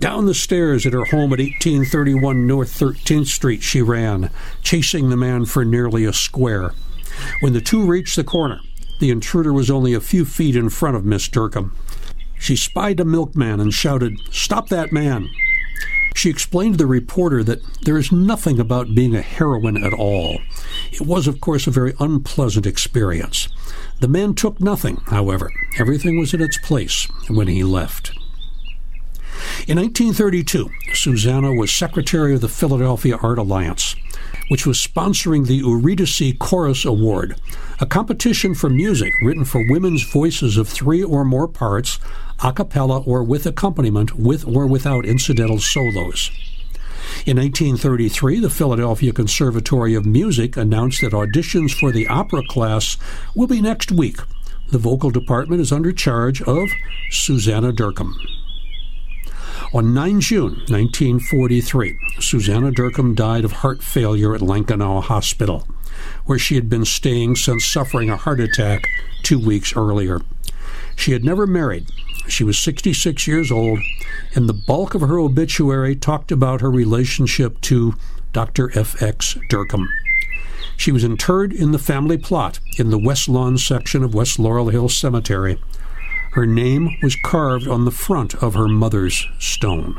Down 0.00 0.26
the 0.26 0.34
stairs 0.34 0.86
at 0.86 0.92
her 0.92 1.06
home 1.06 1.32
at 1.32 1.40
1831 1.40 2.46
North 2.46 2.78
13th 2.78 3.26
Street 3.26 3.62
she 3.64 3.82
ran, 3.82 4.30
chasing 4.62 5.10
the 5.10 5.16
man 5.16 5.44
for 5.44 5.64
nearly 5.64 6.04
a 6.04 6.12
square. 6.12 6.72
When 7.40 7.52
the 7.52 7.60
two 7.60 7.84
reached 7.84 8.14
the 8.14 8.22
corner, 8.22 8.60
the 9.00 9.10
intruder 9.10 9.52
was 9.52 9.70
only 9.70 9.94
a 9.94 10.00
few 10.00 10.24
feet 10.24 10.54
in 10.54 10.70
front 10.70 10.96
of 10.96 11.04
Miss 11.04 11.28
Dercum. 11.28 11.72
She 12.38 12.54
spied 12.54 13.00
a 13.00 13.04
milkman 13.04 13.58
and 13.58 13.74
shouted, 13.74 14.20
Stop 14.30 14.68
that 14.68 14.92
man! 14.92 15.28
She 16.14 16.30
explained 16.30 16.74
to 16.74 16.78
the 16.78 16.86
reporter 16.86 17.42
that 17.44 17.62
there 17.82 17.98
is 17.98 18.12
nothing 18.12 18.60
about 18.60 18.94
being 18.94 19.16
a 19.16 19.22
heroine 19.22 19.84
at 19.84 19.92
all. 19.92 20.38
It 20.92 21.00
was, 21.00 21.26
of 21.26 21.40
course, 21.40 21.66
a 21.66 21.72
very 21.72 21.94
unpleasant 21.98 22.66
experience. 22.66 23.48
The 24.00 24.08
man 24.08 24.34
took 24.34 24.60
nothing, 24.60 24.96
however. 25.06 25.50
Everything 25.78 26.18
was 26.18 26.34
in 26.34 26.40
its 26.40 26.58
place 26.58 27.08
when 27.28 27.48
he 27.48 27.64
left. 27.64 28.17
In 29.66 29.76
1932, 29.78 30.70
Susanna 30.94 31.52
was 31.52 31.70
secretary 31.70 32.34
of 32.34 32.40
the 32.40 32.48
Philadelphia 32.48 33.16
Art 33.22 33.38
Alliance, 33.38 33.94
which 34.48 34.66
was 34.66 34.78
sponsoring 34.78 35.46
the 35.46 35.56
Eurydice 35.56 36.34
Chorus 36.38 36.84
Award, 36.84 37.40
a 37.80 37.86
competition 37.86 38.54
for 38.54 38.70
music 38.70 39.12
written 39.22 39.44
for 39.44 39.64
women's 39.68 40.02
voices 40.02 40.56
of 40.56 40.68
three 40.68 41.02
or 41.02 41.24
more 41.24 41.46
parts, 41.46 41.98
a 42.42 42.52
cappella 42.52 43.00
or 43.02 43.22
with 43.22 43.46
accompaniment, 43.46 44.16
with 44.16 44.46
or 44.46 44.66
without 44.66 45.04
incidental 45.04 45.58
solos. 45.58 46.30
In 47.26 47.36
1933, 47.36 48.40
the 48.40 48.50
Philadelphia 48.50 49.12
Conservatory 49.12 49.94
of 49.94 50.06
Music 50.06 50.56
announced 50.56 51.00
that 51.00 51.12
auditions 51.12 51.72
for 51.72 51.92
the 51.92 52.06
opera 52.06 52.42
class 52.48 52.96
will 53.34 53.46
be 53.46 53.60
next 53.60 53.92
week. 53.92 54.18
The 54.70 54.78
vocal 54.78 55.10
department 55.10 55.60
is 55.60 55.72
under 55.72 55.92
charge 55.92 56.42
of 56.42 56.68
Susanna 57.10 57.72
Dercum. 57.72 58.14
On 59.72 59.92
9 59.92 60.20
June 60.20 60.52
1943, 60.68 61.98
Susanna 62.20 62.70
Dercum 62.70 63.14
died 63.14 63.44
of 63.44 63.52
heart 63.52 63.82
failure 63.82 64.34
at 64.34 64.40
Lankenau 64.40 65.02
Hospital, 65.02 65.66
where 66.24 66.38
she 66.38 66.54
had 66.54 66.68
been 66.68 66.84
staying 66.84 67.36
since 67.36 67.64
suffering 67.64 68.10
a 68.10 68.16
heart 68.16 68.40
attack 68.40 68.86
two 69.22 69.38
weeks 69.38 69.76
earlier. 69.76 70.20
She 70.96 71.12
had 71.12 71.24
never 71.24 71.46
married. 71.46 71.86
She 72.28 72.44
was 72.44 72.58
66 72.58 73.26
years 73.26 73.50
old, 73.50 73.78
and 74.34 74.48
the 74.48 74.62
bulk 74.66 74.94
of 74.94 75.00
her 75.02 75.18
obituary 75.18 75.96
talked 75.96 76.32
about 76.32 76.60
her 76.60 76.70
relationship 76.70 77.60
to 77.62 77.94
Dr. 78.32 78.70
F.X. 78.78 79.38
Dercum. 79.50 79.88
She 80.76 80.92
was 80.92 81.04
interred 81.04 81.52
in 81.52 81.72
the 81.72 81.78
family 81.78 82.18
plot 82.18 82.60
in 82.78 82.90
the 82.90 82.98
West 82.98 83.28
Lawn 83.28 83.58
section 83.58 84.04
of 84.04 84.14
West 84.14 84.38
Laurel 84.38 84.68
Hill 84.68 84.88
Cemetery. 84.88 85.58
Her 86.32 86.46
name 86.46 86.96
was 87.02 87.16
carved 87.16 87.66
on 87.66 87.84
the 87.84 87.90
front 87.90 88.34
of 88.42 88.54
her 88.54 88.68
mother's 88.68 89.26
stone. 89.38 89.98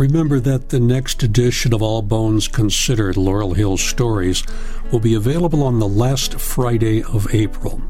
Remember 0.00 0.40
that 0.40 0.70
the 0.70 0.80
next 0.80 1.22
edition 1.22 1.74
of 1.74 1.82
All 1.82 2.00
Bones 2.00 2.48
Considered 2.48 3.18
Laurel 3.18 3.52
Hill 3.52 3.76
Stories 3.76 4.42
will 4.90 4.98
be 4.98 5.12
available 5.12 5.62
on 5.62 5.78
the 5.78 5.86
last 5.86 6.40
Friday 6.40 7.02
of 7.02 7.34
April. 7.34 7.82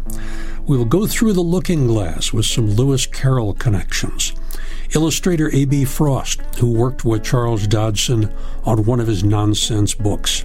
We 0.66 0.76
will 0.76 0.86
go 0.86 1.06
through 1.06 1.34
the 1.34 1.40
looking 1.40 1.86
glass 1.86 2.32
with 2.32 2.46
some 2.46 2.68
Lewis 2.68 3.06
Carroll 3.06 3.54
connections. 3.54 4.32
Illustrator 4.92 5.54
A.B. 5.54 5.84
Frost, 5.84 6.40
who 6.56 6.72
worked 6.72 7.04
with 7.04 7.22
Charles 7.22 7.68
Dodgson 7.68 8.34
on 8.64 8.86
one 8.86 8.98
of 8.98 9.06
his 9.06 9.22
nonsense 9.22 9.94
books. 9.94 10.44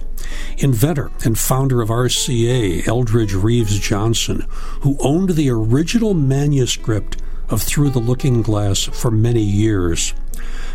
Inventor 0.58 1.10
and 1.24 1.36
founder 1.36 1.82
of 1.82 1.88
RCA, 1.88 2.86
Eldridge 2.86 3.34
Reeves 3.34 3.80
Johnson, 3.80 4.46
who 4.82 4.96
owned 5.00 5.30
the 5.30 5.50
original 5.50 6.14
manuscript 6.14 7.20
of 7.48 7.60
Through 7.60 7.90
the 7.90 7.98
Looking 7.98 8.42
Glass 8.42 8.84
for 8.84 9.10
many 9.10 9.42
years. 9.42 10.14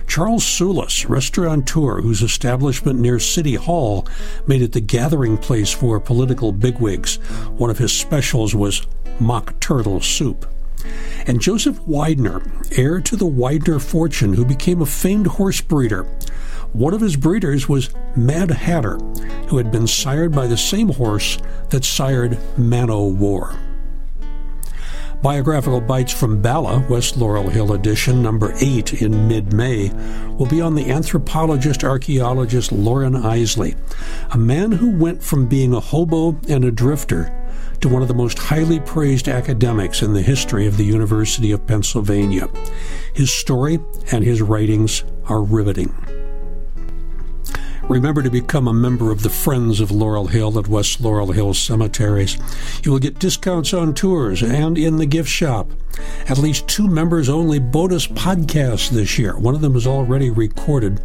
Charles 0.07 0.43
Soulis, 0.43 1.07
restaurateur 1.07 2.01
whose 2.01 2.21
establishment 2.21 2.99
near 2.99 3.19
City 3.19 3.55
Hall 3.55 4.07
made 4.47 4.61
it 4.61 4.73
the 4.73 4.81
gathering 4.81 5.37
place 5.37 5.71
for 5.71 5.99
political 5.99 6.51
bigwigs. 6.51 7.15
One 7.57 7.69
of 7.69 7.77
his 7.77 7.93
specials 7.93 8.53
was 8.53 8.85
mock 9.19 9.59
turtle 9.59 10.01
soup. 10.01 10.45
And 11.27 11.39
Joseph 11.39 11.79
Widener, 11.87 12.41
heir 12.71 12.99
to 13.01 13.15
the 13.15 13.25
Widener 13.25 13.79
fortune, 13.79 14.33
who 14.33 14.43
became 14.43 14.81
a 14.81 14.85
famed 14.85 15.27
horse 15.27 15.61
breeder. 15.61 16.03
One 16.73 16.93
of 16.93 17.01
his 17.01 17.15
breeders 17.15 17.69
was 17.69 17.91
Mad 18.15 18.49
Hatter, 18.49 18.97
who 19.47 19.57
had 19.57 19.71
been 19.71 19.87
sired 19.87 20.31
by 20.31 20.47
the 20.47 20.57
same 20.57 20.89
horse 20.89 21.37
that 21.69 21.85
sired 21.85 22.37
Man 22.57 22.89
O' 22.89 23.07
War. 23.07 23.55
Biographical 25.21 25.81
Bites 25.81 26.11
from 26.11 26.41
Bala, 26.41 26.83
West 26.89 27.15
Laurel 27.15 27.47
Hill 27.47 27.73
edition, 27.73 28.23
number 28.23 28.55
8 28.59 29.03
in 29.03 29.27
mid 29.27 29.53
May, 29.53 29.89
will 30.39 30.47
be 30.47 30.61
on 30.61 30.73
the 30.73 30.89
anthropologist 30.89 31.83
archaeologist 31.83 32.71
Loren 32.71 33.13
Eiseley, 33.13 33.77
a 34.33 34.37
man 34.39 34.71
who 34.71 34.97
went 34.97 35.21
from 35.21 35.45
being 35.45 35.75
a 35.75 35.79
hobo 35.79 36.39
and 36.49 36.65
a 36.65 36.71
drifter 36.71 37.31
to 37.81 37.87
one 37.87 38.01
of 38.01 38.07
the 38.07 38.15
most 38.15 38.39
highly 38.39 38.79
praised 38.79 39.27
academics 39.27 40.01
in 40.01 40.13
the 40.13 40.23
history 40.23 40.65
of 40.65 40.77
the 40.77 40.85
University 40.85 41.51
of 41.51 41.67
Pennsylvania. 41.67 42.49
His 43.13 43.31
story 43.31 43.79
and 44.11 44.23
his 44.23 44.41
writings 44.41 45.03
are 45.25 45.43
riveting. 45.43 46.20
Remember 47.91 48.23
to 48.23 48.29
become 48.29 48.69
a 48.69 48.73
member 48.73 49.11
of 49.11 49.21
the 49.21 49.29
Friends 49.29 49.81
of 49.81 49.91
Laurel 49.91 50.27
Hill 50.27 50.57
at 50.57 50.69
West 50.69 51.01
Laurel 51.01 51.33
Hill 51.33 51.53
Cemeteries. 51.53 52.37
You 52.85 52.93
will 52.93 52.99
get 52.99 53.19
discounts 53.19 53.73
on 53.73 53.93
tours 53.93 54.41
and 54.41 54.77
in 54.77 54.95
the 54.95 55.05
gift 55.05 55.27
shop. 55.27 55.69
At 56.29 56.37
least 56.37 56.69
two 56.69 56.87
members 56.87 57.27
only 57.27 57.59
bonus 57.59 58.07
podcasts 58.07 58.89
this 58.89 59.19
year. 59.19 59.37
One 59.37 59.55
of 59.55 59.61
them 59.61 59.75
is 59.75 59.85
already 59.85 60.29
recorded. 60.29 61.01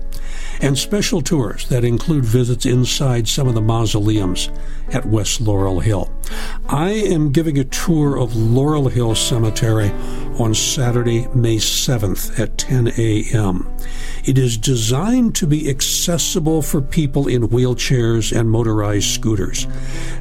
And 0.61 0.77
special 0.77 1.21
tours 1.21 1.69
that 1.69 1.85
include 1.85 2.25
visits 2.25 2.67
inside 2.67 3.29
some 3.29 3.47
of 3.47 3.55
the 3.55 3.61
mausoleums 3.61 4.51
at 4.93 5.07
West 5.07 5.41
Laurel 5.41 5.81
Hill. 5.81 6.13
I 6.69 6.91
am 6.91 7.31
giving 7.31 7.59
a 7.59 7.65
tour 7.65 8.17
of 8.17 8.35
Laurel 8.35 8.89
Hill 8.89 9.15
Cemetery 9.15 9.91
on 10.39 10.55
Saturday, 10.55 11.29
May 11.35 11.57
7th 11.57 12.39
at 12.39 12.59
10 12.59 12.89
a.m. 12.99 13.69
It 14.25 14.39
is 14.39 14.59
designed 14.59 15.35
to 15.37 15.47
be 15.47 15.71
accessible 15.71 16.63
for 16.63 16.81
people 16.81 17.29
in 17.29 17.49
wheelchairs 17.49 18.37
and 18.37 18.51
motorized 18.51 19.09
scooters. 19.09 19.67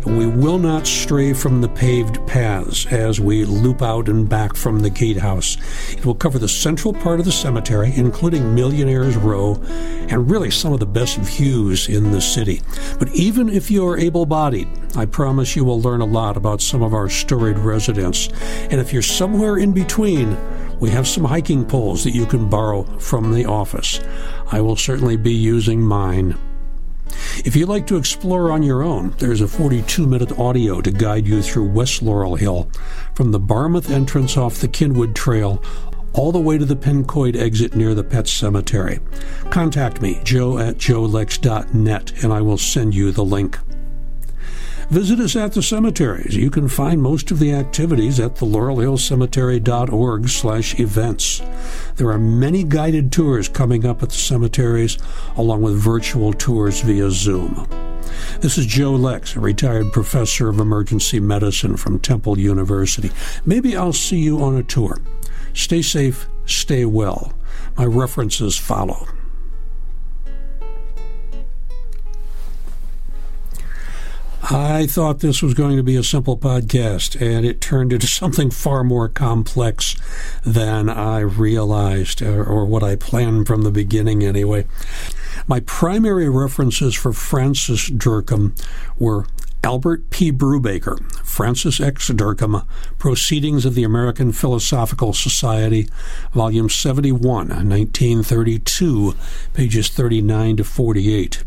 We 0.05 0.27
will 0.27 0.59
not 0.59 0.85
stray 0.85 1.33
from 1.33 1.61
the 1.61 1.69
paved 1.69 2.25
paths 2.27 2.85
as 2.87 3.19
we 3.19 3.45
loop 3.45 3.81
out 3.81 4.07
and 4.07 4.29
back 4.29 4.55
from 4.55 4.79
the 4.79 4.89
gatehouse. 4.89 5.57
It 5.91 6.05
will 6.05 6.15
cover 6.15 6.39
the 6.39 6.47
central 6.47 6.93
part 6.93 7.19
of 7.19 7.25
the 7.25 7.31
cemetery, 7.31 7.91
including 7.95 8.53
Millionaires 8.53 9.17
Row, 9.17 9.55
and 10.07 10.24
really 10.25 10.51
some 10.51 10.73
of 10.73 10.79
the 10.79 10.85
best 10.85 11.17
views 11.17 11.87
in 11.87 12.11
the 12.11 12.21
city. 12.21 12.61
But 12.99 13.09
even 13.13 13.49
if 13.49 13.69
you 13.69 13.87
are 13.87 13.97
able 13.97 14.25
bodied, 14.25 14.67
I 14.95 15.05
promise 15.05 15.55
you 15.55 15.63
will 15.63 15.81
learn 15.81 16.01
a 16.01 16.05
lot 16.05 16.37
about 16.37 16.61
some 16.61 16.81
of 16.81 16.93
our 16.93 17.09
storied 17.09 17.57
residents. 17.59 18.29
And 18.69 18.81
if 18.81 18.91
you're 18.91 19.01
somewhere 19.01 19.57
in 19.57 19.71
between, 19.71 20.37
we 20.79 20.89
have 20.89 21.07
some 21.07 21.23
hiking 21.23 21.65
poles 21.65 22.03
that 22.03 22.15
you 22.15 22.25
can 22.25 22.49
borrow 22.49 22.83
from 22.99 23.31
the 23.31 23.45
office. 23.45 23.99
I 24.51 24.61
will 24.61 24.75
certainly 24.75 25.17
be 25.17 25.33
using 25.33 25.81
mine. 25.81 26.37
If 27.45 27.55
you'd 27.55 27.69
like 27.69 27.87
to 27.87 27.97
explore 27.97 28.51
on 28.51 28.63
your 28.63 28.83
own, 28.83 29.11
there's 29.19 29.41
a 29.41 29.47
42 29.47 30.07
minute 30.07 30.37
audio 30.37 30.81
to 30.81 30.91
guide 30.91 31.27
you 31.27 31.41
through 31.41 31.69
West 31.69 32.01
Laurel 32.01 32.35
Hill 32.35 32.69
from 33.13 33.31
the 33.31 33.39
Barmouth 33.39 33.89
entrance 33.89 34.37
off 34.37 34.59
the 34.59 34.67
Cynwyd 34.67 35.15
Trail 35.15 35.63
all 36.15 36.31
the 36.31 36.39
way 36.39 36.57
to 36.57 36.65
the 36.65 36.75
Pencoyd 36.75 37.35
exit 37.35 37.75
near 37.75 37.93
the 37.93 38.03
Pet 38.03 38.27
Cemetery. 38.27 38.99
Contact 39.49 40.01
me, 40.01 40.21
joe 40.23 40.57
at 40.57 40.77
joelex.net, 40.77 42.23
and 42.23 42.31
I 42.31 42.41
will 42.41 42.57
send 42.57 42.95
you 42.95 43.11
the 43.11 43.25
link. 43.25 43.59
Visit 44.89 45.19
us 45.19 45.35
at 45.35 45.53
the 45.53 45.63
cemeteries. 45.63 46.35
You 46.35 46.51
can 46.51 46.69
find 46.69 47.01
most 47.01 47.31
of 47.31 47.39
the 47.39 47.53
activities 47.53 48.19
at 48.19 48.35
the 48.35 48.45
laurelhillcemetery.org 48.45 50.29
slash 50.29 50.79
events. 50.79 51.41
There 51.95 52.11
are 52.11 52.19
many 52.19 52.63
guided 52.63 53.11
tours 53.11 53.49
coming 53.49 53.85
up 53.85 54.03
at 54.03 54.09
the 54.09 54.15
cemeteries, 54.15 54.99
along 55.35 55.63
with 55.63 55.75
virtual 55.75 56.33
tours 56.33 56.81
via 56.81 57.09
Zoom. 57.09 57.67
This 58.41 58.59
is 58.59 58.67
Joe 58.67 58.91
Lex, 58.91 59.35
a 59.35 59.39
retired 59.39 59.91
professor 59.91 60.49
of 60.49 60.59
emergency 60.59 61.19
medicine 61.19 61.77
from 61.77 61.99
Temple 61.99 62.37
University. 62.37 63.09
Maybe 63.43 63.75
I'll 63.75 63.91
see 63.91 64.19
you 64.19 64.41
on 64.43 64.55
a 64.55 64.63
tour. 64.63 64.99
Stay 65.55 65.81
safe, 65.81 66.27
stay 66.45 66.85
well. 66.85 67.33
My 67.77 67.85
references 67.85 68.57
follow. 68.57 69.07
I 74.51 74.85
thought 74.85 75.21
this 75.21 75.41
was 75.41 75.55
going 75.55 75.75
to 75.77 75.81
be 75.81 75.95
a 75.95 76.03
simple 76.03 76.37
podcast, 76.37 77.19
and 77.19 77.45
it 77.45 77.61
turned 77.61 77.91
into 77.91 78.05
something 78.21 78.51
far 78.51 78.83
more 78.83 79.09
complex 79.09 79.95
than 80.43 80.87
I 80.87 81.21
realized, 81.21 82.21
or, 82.21 82.43
or, 82.45 82.65
what 82.65 82.83
I 82.83 82.95
planned 82.95 83.47
from 83.47 83.63
the 83.63 83.71
beginning, 83.71 84.23
anyway. 84.23 84.67
My 85.47 85.61
primary 85.61 86.29
references 86.29 86.93
for 86.93 87.11
Francis 87.11 87.89
Dercum 87.89 88.61
were 88.99 89.25
Albert 89.65 90.11
P. 90.11 90.31
Brubaker, 90.31 91.01
Francis 91.25 91.81
X. 91.81 92.11
Dercum, 92.11 92.67
Proceedings 92.99 93.65
of 93.65 93.73
the 93.73 93.83
American 93.83 94.31
Philosophical 94.31 95.11
Society, 95.11 95.89
Volume 96.33 96.69
71, 96.69 97.19
1932, 97.47 99.15
pages 99.55 99.89
39 99.89 100.57
to 100.57 100.63
48. 100.63 101.43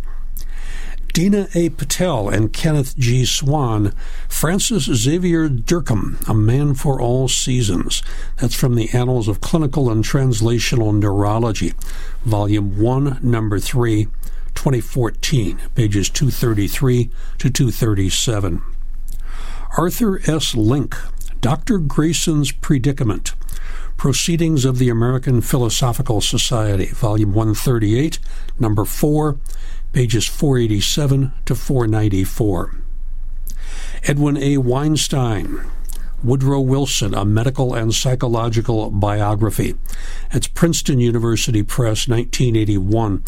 Dina 1.13 1.47
A. 1.55 1.69
Patel 1.69 2.29
and 2.29 2.53
Kenneth 2.53 2.99
G. 2.99 3.25
Swan, 3.25 3.93
Francis 4.29 4.87
Xavier 4.87 5.49
Dercum, 5.49 6.29
A 6.29 6.35
Man 6.35 6.75
for 6.75 7.01
All 7.01 7.29
Seasons. 7.29 8.03
That's 8.39 8.55
from 8.55 8.75
the 8.75 8.91
Annals 8.93 9.29
of 9.29 9.41
Clinical 9.41 9.91
and 9.93 10.03
Translational 10.03 10.93
Neurology, 10.93 11.73
Volume 12.25 12.81
1, 12.81 13.21
Number 13.23 13.61
3, 13.61 14.09
2014, 14.59 15.57
pages 15.77 16.11
233 16.11 17.11
to 17.39 17.49
237. 17.49 18.61
Arthur 19.77 20.21
S. 20.29 20.57
Link, 20.57 20.97
Dr. 21.41 21.79
Grayson's 21.79 22.51
Predicament. 22.51 23.35
Proceedings 23.97 24.65
of 24.65 24.79
the 24.79 24.89
American 24.89 25.43
Philosophical 25.43 26.21
Society, 26.21 26.87
Volume 26.87 27.33
138, 27.35 28.19
Number 28.59 28.85
4, 28.85 29.37
pages 29.93 30.27
487 30.27 31.31
to 31.47 31.55
494. 31.55 32.75
Edwin 34.09 34.37
A. 34.37 34.57
Weinstein, 34.57 35.61
Woodrow 36.23 36.61
Wilson, 36.61 37.15
A 37.15 37.25
Medical 37.25 37.75
and 37.75 37.95
Psychological 37.95 38.91
Biography. 38.91 39.77
It's 40.33 40.49
Princeton 40.49 40.99
University 40.99 41.63
Press, 41.63 42.09
1981. 42.09 43.23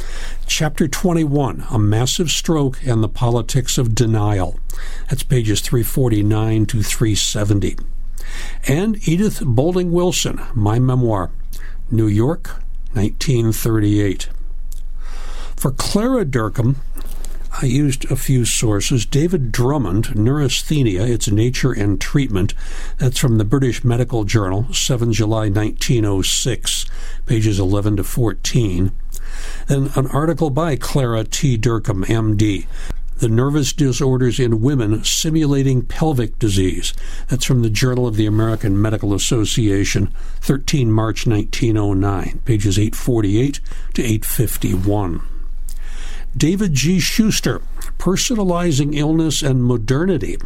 Chapter 0.47 0.89
21, 0.89 1.67
A 1.71 1.79
Massive 1.79 2.31
Stroke 2.31 2.85
and 2.85 3.03
the 3.03 3.09
Politics 3.09 3.79
of 3.79 3.95
Denial. 3.95 4.59
That's 5.09 5.23
pages 5.23 5.61
349 5.61 6.67
to 6.67 6.83
370. 6.83 7.77
And 8.67 9.09
Edith 9.09 9.41
Bolling 9.45 9.93
Wilson, 9.93 10.41
My 10.55 10.79
Memoir, 10.81 11.31
New 11.91 12.09
York, 12.09 12.61
1938. 12.95 14.29
For 15.55 15.71
Clara 15.71 16.25
Dercum, 16.25 16.77
I 17.53 17.67
used 17.67 18.11
a 18.11 18.17
few 18.17 18.45
sources. 18.45 19.05
David 19.05 19.51
Drummond, 19.51 20.15
Neurasthenia, 20.15 21.03
Its 21.05 21.29
Nature 21.29 21.73
and 21.73 22.01
Treatment. 22.01 22.55
That's 22.99 23.19
from 23.19 23.39
the 23.39 23.45
British 23.45 23.83
Medical 23.83 24.25
Journal, 24.25 24.73
7 24.73 25.13
July 25.13 25.49
1906, 25.49 26.87
pages 27.27 27.59
11 27.59 27.97
to 27.97 28.05
14. 28.05 28.93
Then 29.67 29.91
an 29.97 30.07
article 30.09 30.51
by 30.51 30.77
Clara 30.77 31.25
T. 31.25 31.59
Dercum, 31.59 32.05
MD. 32.05 32.67
The 33.19 33.29
Nervous 33.29 33.75
Disorders 33.75 34.41
in 34.41 34.63
Women 34.63 35.05
Simulating 35.05 35.83
Pelvic 35.83 36.39
Disease. 36.39 36.95
That's 37.29 37.45
from 37.45 37.61
the 37.63 37.69
Journal 37.69 38.07
of 38.07 38.17
the 38.17 38.25
American 38.25 38.81
Medical 38.81 39.13
Association, 39.13 40.07
13 40.41 40.91
March 40.91 41.27
1909, 41.27 42.41
pages 42.47 42.79
848 42.79 43.61
to 43.93 44.03
851. 44.03 45.30
David 46.37 46.75
G. 46.75 47.01
Schuster, 47.01 47.61
Personalizing 47.99 48.95
Illness 48.95 49.43
and 49.43 49.65
Modernity. 49.65 50.39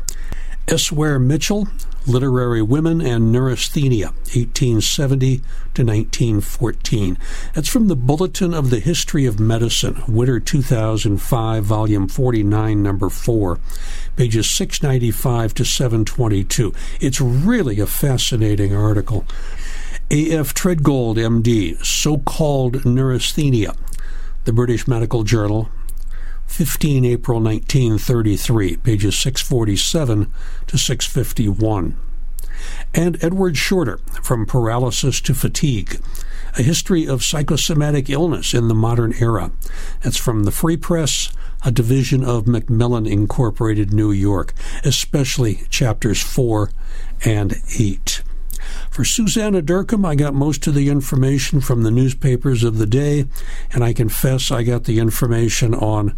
S. 0.67 0.91
Weir 0.91 1.19
Mitchell, 1.19 1.69
Literary 2.07 2.63
Women 2.63 3.03
and 3.03 3.31
Neurasthenia, 3.31 4.07
1870 4.33 5.37
to 5.75 5.85
1914. 5.85 7.19
That's 7.53 7.69
from 7.69 7.89
the 7.89 7.97
Bulletin 7.97 8.55
of 8.55 8.71
the 8.71 8.81
History 8.81 9.27
of 9.27 9.39
Medicine, 9.39 10.03
Winter 10.09 10.41
2005, 10.41 11.65
Volume 11.65 12.09
49, 12.09 12.83
Number 12.83 13.11
4, 13.11 13.59
pages 14.17 14.49
695 14.51 15.53
to 15.55 15.65
722. 15.65 16.73
It's 16.99 17.21
really 17.21 17.79
a 17.79 17.87
fascinating 17.87 18.75
article. 18.75 19.27
A.F. 20.11 20.55
Tredgold, 20.55 21.23
M.D., 21.23 21.77
So 21.83 22.19
Called 22.19 22.85
Neurasthenia, 22.85 23.75
the 24.45 24.53
British 24.53 24.87
Medical 24.87 25.23
Journal, 25.23 25.69
15 26.47 27.05
April 27.05 27.41
1933, 27.41 28.77
pages 28.77 29.17
647 29.19 30.33
to 30.67 30.79
651. 30.79 31.97
And 32.95 33.23
Edward 33.23 33.57
Shorter, 33.57 33.99
From 34.23 34.47
Paralysis 34.47 35.21
to 35.23 35.35
Fatigue, 35.35 36.01
A 36.57 36.63
History 36.63 37.07
of 37.07 37.25
Psychosomatic 37.25 38.09
Illness 38.09 38.55
in 38.55 38.69
the 38.69 38.75
Modern 38.75 39.15
Era. 39.19 39.51
That's 40.03 40.17
from 40.17 40.45
the 40.45 40.53
Free 40.53 40.77
Press, 40.77 41.33
a 41.65 41.71
division 41.71 42.23
of 42.25 42.47
Macmillan 42.47 43.07
Incorporated, 43.07 43.93
New 43.93 44.13
York, 44.13 44.53
especially 44.85 45.63
chapters 45.71 46.23
4 46.23 46.71
and 47.25 47.57
8. 47.79 48.23
For 48.91 49.05
Susanna 49.05 49.63
Dercum, 49.63 50.07
I 50.07 50.15
got 50.15 50.35
most 50.35 50.67
of 50.67 50.75
the 50.75 50.89
information 50.89 51.61
from 51.61 51.83
the 51.83 51.91
newspapers 51.91 52.65
of 52.65 52.79
the 52.79 52.87
day, 52.87 53.27
and 53.73 53.83
I 53.83 53.93
confess 53.93 54.51
I 54.51 54.63
got 54.63 54.85
the 54.85 54.99
information 54.99 55.75
on 55.75 56.17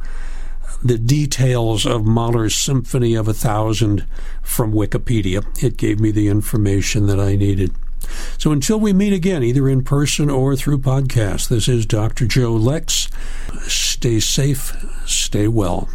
the 0.82 0.98
details 0.98 1.86
of 1.86 2.04
Mahler's 2.04 2.54
Symphony 2.54 3.14
of 3.14 3.28
a 3.28 3.34
Thousand 3.34 4.06
from 4.42 4.72
Wikipedia. 4.72 5.44
It 5.62 5.76
gave 5.76 6.00
me 6.00 6.10
the 6.10 6.28
information 6.28 7.06
that 7.06 7.18
I 7.18 7.36
needed. 7.36 7.72
So 8.38 8.52
until 8.52 8.78
we 8.78 8.92
meet 8.92 9.12
again, 9.12 9.42
either 9.42 9.68
in 9.68 9.82
person 9.82 10.30
or 10.30 10.54
through 10.54 10.78
podcast, 10.78 11.48
this 11.48 11.68
is 11.68 11.86
Dr. 11.86 12.26
Joe 12.26 12.52
Lex. 12.52 13.08
Stay 13.66 14.20
safe, 14.20 14.76
stay 15.06 15.48
well. 15.48 15.88